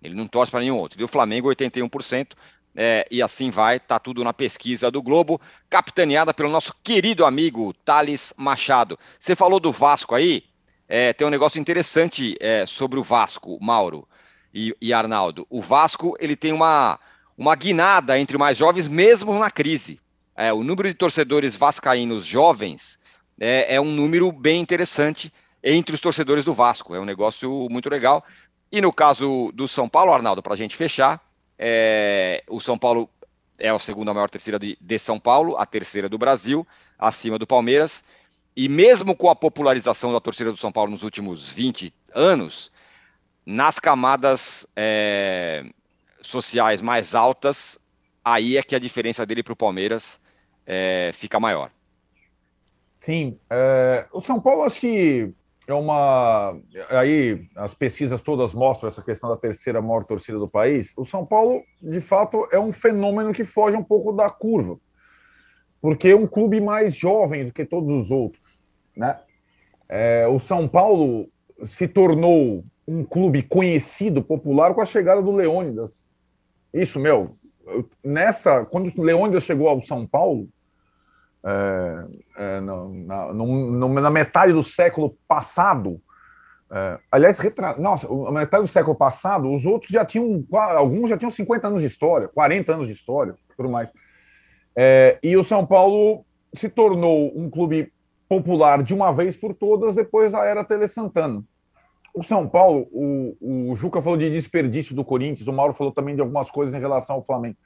Ele 0.00 0.14
não 0.14 0.28
torce 0.28 0.52
para 0.52 0.60
nenhum 0.60 0.78
outro. 0.78 1.00
E 1.00 1.04
o 1.04 1.08
Flamengo, 1.08 1.48
81%. 1.48 2.34
É, 2.76 3.06
e 3.10 3.22
assim 3.22 3.50
vai, 3.50 3.78
tá 3.78 4.00
tudo 4.00 4.24
na 4.24 4.32
pesquisa 4.32 4.90
do 4.90 5.00
Globo, 5.00 5.40
capitaneada 5.70 6.34
pelo 6.34 6.50
nosso 6.50 6.74
querido 6.82 7.24
amigo 7.24 7.72
Thales 7.84 8.34
Machado. 8.36 8.98
Você 9.18 9.36
falou 9.36 9.60
do 9.60 9.70
Vasco 9.70 10.14
aí, 10.14 10.42
é, 10.88 11.12
tem 11.12 11.26
um 11.26 11.30
negócio 11.30 11.60
interessante 11.60 12.36
é, 12.40 12.66
sobre 12.66 12.98
o 12.98 13.02
Vasco, 13.02 13.58
Mauro 13.60 14.08
e, 14.52 14.74
e, 14.80 14.92
Arnaldo. 14.92 15.46
O 15.48 15.62
Vasco 15.62 16.16
ele 16.18 16.36
tem 16.36 16.52
uma, 16.52 16.98
uma 17.38 17.54
guinada 17.54 18.18
entre 18.18 18.36
mais 18.36 18.58
jovens, 18.58 18.88
mesmo 18.88 19.38
na 19.38 19.50
crise. 19.50 20.00
É, 20.36 20.52
o 20.52 20.64
número 20.64 20.88
de 20.88 20.94
torcedores 20.94 21.54
vascaínos 21.54 22.26
jovens 22.26 22.98
é, 23.40 23.76
é 23.76 23.80
um 23.80 23.92
número 23.92 24.30
bem 24.32 24.60
interessante 24.60 25.32
entre 25.62 25.94
os 25.94 26.00
torcedores 26.00 26.44
do 26.44 26.52
Vasco. 26.52 26.94
É 26.94 27.00
um 27.00 27.04
negócio 27.04 27.68
muito 27.70 27.88
legal. 27.88 28.24
E 28.70 28.80
no 28.80 28.92
caso 28.92 29.52
do 29.54 29.68
São 29.68 29.88
Paulo, 29.88 30.12
Arnaldo, 30.12 30.42
para 30.42 30.54
a 30.54 30.56
gente 30.56 30.76
fechar, 30.76 31.20
é, 31.58 32.42
o 32.48 32.60
São 32.60 32.78
Paulo 32.78 33.08
é 33.58 33.68
a 33.68 33.78
segunda 33.78 34.12
maior 34.12 34.28
terceira 34.28 34.58
de, 34.58 34.76
de, 34.80 34.98
São 34.98 35.18
Paulo, 35.18 35.56
a 35.56 35.64
terceira 35.64 36.08
do 36.08 36.18
Brasil, 36.18 36.66
acima 36.98 37.38
do 37.38 37.46
Palmeiras. 37.46 38.04
E 38.56 38.68
mesmo 38.68 39.16
com 39.16 39.28
a 39.28 39.36
popularização 39.36 40.12
da 40.12 40.20
torcida 40.20 40.50
do 40.50 40.56
São 40.56 40.70
Paulo 40.70 40.90
nos 40.90 41.02
últimos 41.02 41.50
20 41.50 41.92
anos, 42.14 42.70
nas 43.44 43.78
camadas 43.78 44.66
é, 44.76 45.64
sociais 46.22 46.80
mais 46.80 47.14
altas, 47.14 47.78
aí 48.24 48.56
é 48.56 48.62
que 48.62 48.74
a 48.74 48.78
diferença 48.78 49.26
dele 49.26 49.42
para 49.42 49.52
o 49.52 49.56
Palmeiras 49.56 50.20
é, 50.66 51.10
fica 51.14 51.38
maior. 51.40 51.70
Sim, 53.00 53.38
é, 53.50 54.06
o 54.12 54.22
São 54.22 54.40
Paulo 54.40 54.62
acho 54.62 54.80
que 54.80 55.30
é 55.66 55.74
uma. 55.74 56.58
Aí 56.90 57.46
as 57.56 57.74
pesquisas 57.74 58.22
todas 58.22 58.52
mostram 58.52 58.88
essa 58.88 59.02
questão 59.02 59.30
da 59.30 59.36
terceira 59.36 59.80
maior 59.80 60.04
torcida 60.04 60.38
do 60.38 60.48
país. 60.48 60.92
O 60.96 61.04
São 61.04 61.24
Paulo, 61.24 61.62
de 61.80 62.00
fato, 62.00 62.46
é 62.52 62.58
um 62.58 62.72
fenômeno 62.72 63.32
que 63.32 63.44
foge 63.44 63.76
um 63.76 63.84
pouco 63.84 64.12
da 64.12 64.28
curva, 64.28 64.78
porque 65.80 66.08
é 66.08 66.16
um 66.16 66.26
clube 66.26 66.60
mais 66.60 66.94
jovem 66.94 67.46
do 67.46 67.52
que 67.52 67.64
todos 67.64 67.90
os 67.90 68.10
outros. 68.10 68.42
Né? 68.96 69.18
É, 69.88 70.26
o 70.26 70.38
São 70.38 70.68
Paulo 70.68 71.28
se 71.64 71.88
tornou 71.88 72.64
um 72.86 73.04
clube 73.04 73.42
conhecido, 73.42 74.22
popular, 74.22 74.74
com 74.74 74.82
a 74.82 74.86
chegada 74.86 75.22
do 75.22 75.32
Leônidas. 75.32 76.10
Isso, 76.72 76.98
meu. 76.98 77.36
Nessa, 78.04 78.64
quando 78.66 78.92
o 78.94 79.02
Leônidas 79.02 79.44
chegou 79.44 79.68
ao 79.68 79.80
São 79.80 80.06
Paulo, 80.06 80.48
é, 81.44 82.06
é, 82.36 82.60
na, 82.60 83.32
na, 83.32 84.00
na, 84.00 84.10
metade 84.10 84.52
do 84.52 84.62
século 84.62 85.16
passado. 85.28 86.00
É, 86.70 86.98
aliás, 87.12 87.38
retra... 87.38 87.76
nossa, 87.76 88.08
na 88.08 88.40
metade 88.40 88.62
do 88.62 88.68
século 88.68 88.96
passado, 88.96 89.52
os 89.52 89.66
outros 89.66 89.90
já 89.90 90.04
tinham, 90.04 90.44
alguns 90.50 91.10
já 91.10 91.18
tinham 91.18 91.30
50 91.30 91.66
anos 91.66 91.82
de 91.82 91.86
história, 91.86 92.28
40 92.28 92.72
anos 92.72 92.86
de 92.86 92.94
história, 92.94 93.34
tudo 93.56 93.68
mais. 93.68 93.90
É, 94.74 95.18
e 95.22 95.36
o 95.36 95.44
São 95.44 95.66
Paulo 95.66 96.24
se 96.54 96.68
tornou 96.68 97.32
um 97.38 97.50
clube 97.50 97.92
popular 98.28 98.82
de 98.82 98.94
uma 98.94 99.12
vez 99.12 99.36
por 99.36 99.54
todas 99.54 99.94
depois 99.94 100.32
da 100.32 100.44
era 100.44 100.64
Tele 100.64 100.88
Santana. 100.88 101.44
O 102.14 102.22
São 102.22 102.48
Paulo, 102.48 102.88
o, 102.90 103.70
o 103.70 103.76
Juca 103.76 104.00
falou 104.00 104.16
de 104.16 104.30
desperdício 104.30 104.94
do 104.94 105.04
Corinthians, 105.04 105.48
o 105.48 105.52
Mauro 105.52 105.74
falou 105.74 105.92
também 105.92 106.14
de 106.14 106.20
algumas 106.20 106.50
coisas 106.50 106.74
em 106.74 106.80
relação 106.80 107.16
ao 107.16 107.24
Flamengo. 107.24 107.56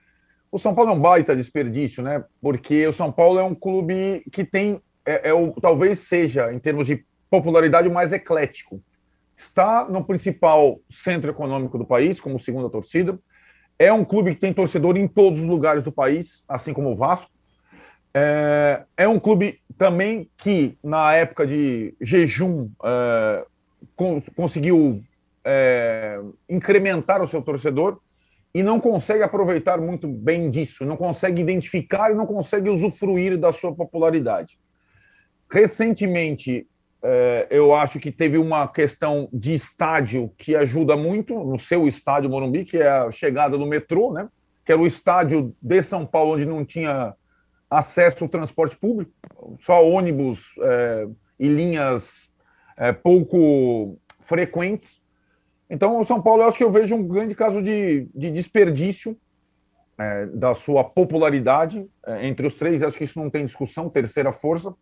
O 0.51 0.59
São 0.59 0.74
Paulo 0.74 0.90
é 0.90 0.94
um 0.94 1.01
baita 1.01 1.36
desperdício, 1.36 2.03
né? 2.03 2.24
Porque 2.40 2.86
o 2.86 2.92
São 2.92 3.12
Paulo 3.12 3.38
é 3.38 3.42
um 3.42 3.55
clube 3.55 4.24
que 4.32 4.44
tem, 4.44 4.80
é, 5.05 5.30
é 5.30 5.34
o, 5.34 5.53
talvez 5.61 6.01
seja, 6.01 6.53
em 6.53 6.59
termos 6.59 6.86
de 6.86 7.05
popularidade, 7.30 7.88
o 7.88 7.92
mais 7.92 8.12
eclético. 8.12 8.82
Está 9.36 9.84
no 9.84 10.03
principal 10.03 10.80
centro 10.90 11.30
econômico 11.30 11.76
do 11.76 11.84
país, 11.84 12.20
como 12.20 12.38
segunda 12.38 12.70
torcida. 12.70 13.18
É 13.78 13.92
um 13.92 14.05
clube 14.05 14.34
que 14.34 14.40
tem 14.40 14.53
torcedor 14.53 14.96
em 14.96 15.07
todos 15.07 15.40
os 15.40 15.46
lugares 15.46 15.84
do 15.84 15.92
país, 15.92 16.42
assim 16.49 16.72
como 16.72 16.92
o 16.92 16.96
Vasco. 16.96 17.30
É, 18.12 18.84
é 18.96 19.07
um 19.07 19.20
clube 19.20 19.61
também 19.76 20.28
que, 20.36 20.76
na 20.82 21.14
época 21.14 21.46
de 21.46 21.94
jejum, 22.01 22.70
é, 22.82 23.44
con 23.94 24.20
conseguiu 24.34 25.05
é, 25.44 26.20
incrementar 26.49 27.22
o 27.22 27.26
seu 27.26 27.42
torcedor 27.42 28.01
e 28.55 28.62
não 28.62 28.80
consegue 28.80 29.22
aproveitar 29.22 29.79
muito 29.79 30.08
bem 30.08 30.50
disso, 30.50 30.84
não 30.84 30.96
consegue 30.96 31.41
identificar 31.42 32.11
e 32.11 32.14
não 32.14 32.26
consegue 32.26 32.70
usufruir 32.70 33.38
da 33.38 33.53
sua 33.53 33.75
popularidade. 33.75 34.58
Recentemente, 35.50 36.66
é, 37.03 37.46
eu 37.50 37.75
acho 37.75 38.00
que 38.00 38.11
teve 38.11 38.38
uma 38.38 38.66
questão 38.66 39.29
de 39.33 39.54
estádio 39.54 40.33
que 40.37 40.57
ajuda 40.57 40.96
muito, 40.96 41.34
no 41.34 41.58
seu 41.58 41.87
estádio 41.87 42.29
Morumbi, 42.29 42.64
que 42.64 42.79
é 42.79 42.88
a 42.88 43.11
chegada 43.11 43.57
do 43.57 43.66
metrô, 43.66 44.12
né? 44.12 44.29
que 44.64 44.72
era 44.72 44.80
o 44.80 44.87
estádio 44.87 45.54
de 45.62 45.83
São 45.83 46.04
Paulo, 46.04 46.34
onde 46.34 46.45
não 46.45 46.64
tinha 46.64 47.14
acesso 47.70 48.25
ao 48.25 48.30
transporte 48.30 48.76
público, 48.76 49.12
só 49.61 49.87
ônibus 49.87 50.54
é, 50.61 51.07
e 51.38 51.49
linhas 51.49 52.30
é, 52.76 52.92
pouco 52.92 53.99
frequentes. 54.20 55.00
Então, 55.70 56.00
o 56.00 56.04
São 56.04 56.20
Paulo, 56.20 56.42
eu 56.42 56.49
acho 56.49 56.57
que 56.57 56.64
eu 56.64 56.72
vejo 56.72 56.95
um 56.95 57.07
grande 57.07 57.34
caso 57.34 57.62
de, 57.62 58.08
de 58.14 58.30
desperdício 58.30 59.16
é, 59.99 60.26
da 60.26 60.54
sua 60.54 60.82
popularidade 60.82 61.86
é, 62.07 62.26
entre 62.26 62.46
os 62.46 62.54
três. 62.54 62.82
Acho 62.82 62.96
que 62.96 63.04
isso 63.04 63.20
não 63.20 63.28
tem 63.28 63.45
discussão, 63.45 63.90
terceira 63.90 64.32
força. 64.32 64.74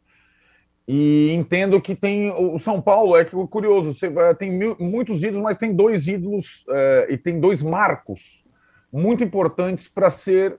E 0.86 1.32
entendo 1.32 1.80
que 1.80 1.96
tem 1.96 2.30
o 2.30 2.56
São 2.60 2.80
Paulo, 2.80 3.16
é 3.16 3.24
curioso, 3.24 3.92
você, 3.92 4.06
é, 4.06 4.34
tem 4.34 4.52
mil, 4.52 4.76
muitos 4.78 5.24
ídolos, 5.24 5.42
mas 5.42 5.56
tem 5.56 5.74
dois 5.74 6.06
ídolos 6.06 6.64
é, 6.70 7.06
e 7.10 7.18
tem 7.18 7.40
dois 7.40 7.60
marcos 7.60 8.44
muito 8.92 9.24
importantes 9.24 9.88
para 9.88 10.10
ser 10.10 10.56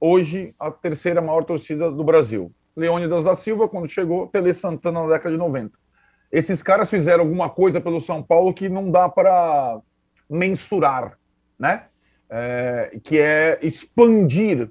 hoje 0.00 0.54
a 0.58 0.70
terceira 0.70 1.20
maior 1.20 1.44
torcida 1.44 1.90
do 1.90 2.02
Brasil. 2.02 2.50
Leônidas 2.74 3.24
da 3.24 3.34
Silva, 3.34 3.68
quando 3.68 3.88
chegou, 3.88 4.26
Tele 4.28 4.54
Santana 4.54 5.02
na 5.02 5.12
década 5.12 5.32
de 5.32 5.38
90 5.38 5.85
esses 6.30 6.62
caras 6.62 6.90
fizeram 6.90 7.24
alguma 7.24 7.48
coisa 7.48 7.80
pelo 7.80 8.00
São 8.00 8.22
Paulo 8.22 8.52
que 8.52 8.68
não 8.68 8.90
dá 8.90 9.08
para 9.08 9.80
mensurar, 10.28 11.18
né? 11.58 11.84
É, 12.28 12.98
que 13.04 13.18
é 13.18 13.58
expandir 13.62 14.68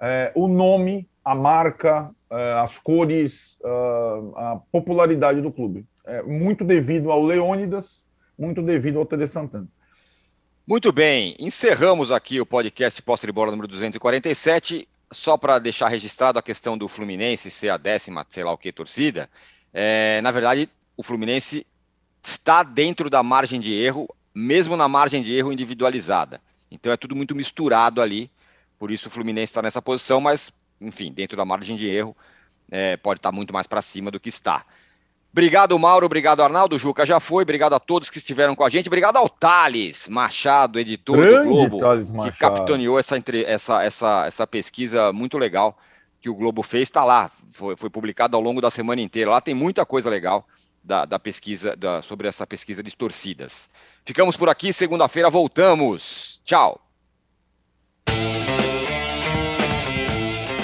é, 0.00 0.30
o 0.34 0.46
nome, 0.46 1.08
a 1.24 1.34
marca, 1.34 2.10
é, 2.30 2.52
as 2.60 2.78
cores, 2.78 3.56
é, 3.64 3.68
a 4.36 4.60
popularidade 4.70 5.40
do 5.40 5.50
clube. 5.50 5.84
É, 6.04 6.22
muito 6.22 6.64
devido 6.64 7.10
ao 7.10 7.22
Leônidas, 7.24 8.04
muito 8.38 8.62
devido 8.62 8.98
ao 8.98 9.06
Tele 9.06 9.26
Santana. 9.26 9.68
Muito 10.66 10.92
bem, 10.92 11.34
encerramos 11.40 12.12
aqui 12.12 12.40
o 12.40 12.46
podcast 12.46 13.02
Posse 13.02 13.26
de 13.26 13.32
Bola 13.32 13.50
número 13.50 13.66
247. 13.66 14.88
Só 15.12 15.36
para 15.36 15.58
deixar 15.58 15.88
registrado 15.88 16.38
a 16.38 16.42
questão 16.42 16.78
do 16.78 16.88
Fluminense 16.88 17.50
ser 17.50 17.68
a 17.68 17.76
décima, 17.76 18.24
sei 18.30 18.44
lá 18.44 18.52
o 18.52 18.56
que, 18.56 18.72
torcida. 18.72 19.28
É, 19.74 20.20
na 20.22 20.30
verdade, 20.30 20.70
o 21.02 21.04
Fluminense 21.04 21.66
está 22.22 22.62
dentro 22.62 23.10
da 23.10 23.22
margem 23.24 23.60
de 23.60 23.74
erro, 23.74 24.08
mesmo 24.32 24.76
na 24.76 24.86
margem 24.86 25.20
de 25.20 25.34
erro 25.34 25.52
individualizada. 25.52 26.40
Então 26.70 26.92
é 26.92 26.96
tudo 26.96 27.16
muito 27.16 27.34
misturado 27.34 28.00
ali, 28.00 28.30
por 28.78 28.90
isso 28.92 29.08
o 29.08 29.10
Fluminense 29.10 29.50
está 29.50 29.60
nessa 29.60 29.82
posição, 29.82 30.20
mas, 30.20 30.52
enfim, 30.80 31.12
dentro 31.12 31.36
da 31.36 31.44
margem 31.44 31.76
de 31.76 31.88
erro, 31.88 32.16
é, 32.70 32.96
pode 32.96 33.18
estar 33.18 33.32
muito 33.32 33.52
mais 33.52 33.66
para 33.66 33.82
cima 33.82 34.12
do 34.12 34.20
que 34.20 34.28
está. 34.28 34.64
Obrigado, 35.32 35.76
Mauro. 35.78 36.06
Obrigado, 36.06 36.40
Arnaldo. 36.40 36.78
Juca 36.78 37.04
já 37.04 37.18
foi. 37.18 37.42
Obrigado 37.42 37.74
a 37.74 37.80
todos 37.80 38.08
que 38.08 38.18
estiveram 38.18 38.54
com 38.54 38.64
a 38.64 38.70
gente. 38.70 38.86
Obrigado 38.86 39.16
ao 39.16 39.28
Thales 39.28 40.06
Machado, 40.06 40.78
editor 40.78 41.16
Grande 41.16 41.38
do 41.38 41.44
Globo, 41.44 41.78
Thales 41.80 42.10
que 42.10 42.16
Machado. 42.16 42.38
capitaneou 42.38 42.98
essa, 42.98 43.16
entre- 43.16 43.42
essa, 43.44 43.82
essa, 43.82 44.26
essa 44.26 44.46
pesquisa 44.46 45.12
muito 45.12 45.36
legal 45.36 45.76
que 46.20 46.28
o 46.28 46.34
Globo 46.34 46.62
fez. 46.62 46.82
Está 46.82 47.02
lá. 47.02 47.30
Foi, 47.50 47.76
foi 47.76 47.88
publicado 47.90 48.36
ao 48.36 48.42
longo 48.42 48.60
da 48.60 48.70
semana 48.70 49.00
inteira. 49.00 49.30
Lá 49.30 49.40
tem 49.40 49.54
muita 49.54 49.84
coisa 49.84 50.08
legal 50.08 50.46
da, 50.82 51.04
da 51.04 51.18
pesquisa, 51.18 51.76
da- 51.76 52.02
sobre 52.02 52.28
essa 52.28 52.46
pesquisa 52.46 52.82
de 52.82 52.94
torcidas. 52.94 53.70
Ficamos 54.04 54.36
por 54.36 54.48
aqui. 54.48 54.72
Segunda-feira 54.72 55.30
voltamos. 55.30 56.40
Tchau. 56.44 56.80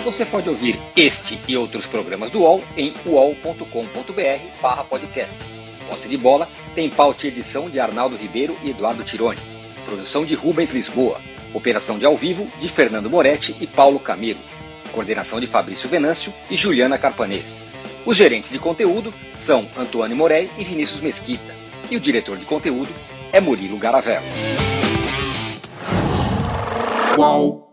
Você 0.04 0.24
pode 0.24 0.48
ouvir 0.48 0.78
este 0.96 1.38
e 1.46 1.56
outros 1.56 1.84
programas 1.86 2.30
do 2.30 2.40
UOL 2.40 2.64
em 2.76 2.94
uol.com.br 3.04 4.84
podcasts. 4.88 5.56
Posse 5.88 6.08
de 6.08 6.16
bola 6.16 6.48
tem 6.74 6.88
pauta 6.88 7.26
e 7.26 7.28
edição 7.28 7.68
de 7.68 7.78
Arnaldo 7.78 8.16
Ribeiro 8.16 8.56
e 8.62 8.70
Eduardo 8.70 9.04
Tironi. 9.04 9.38
Produção 9.84 10.24
de 10.24 10.34
Rubens 10.34 10.70
Lisboa. 10.72 11.20
Operação 11.52 11.98
de 11.98 12.06
ao 12.06 12.16
vivo 12.16 12.50
de 12.58 12.68
Fernando 12.68 13.08
Moretti 13.10 13.54
e 13.60 13.66
Paulo 13.66 13.98
Camilo. 13.98 14.40
Coordenação 14.92 15.40
de 15.40 15.46
Fabrício 15.46 15.88
Venâncio 15.88 16.32
e 16.50 16.56
Juliana 16.56 16.98
Carpanês. 16.98 17.62
Os 18.06 18.16
gerentes 18.16 18.50
de 18.50 18.58
conteúdo 18.58 19.12
são 19.36 19.68
Antônio 19.76 20.16
Morei 20.16 20.50
e 20.56 20.64
Vinícius 20.64 21.00
Mesquita. 21.00 21.54
E 21.90 21.96
o 21.96 22.00
diretor 22.00 22.36
de 22.36 22.44
conteúdo 22.44 22.90
é 23.32 23.40
Murilo 23.40 23.78
Garavello. 23.78 24.26
Qual? 27.14 27.67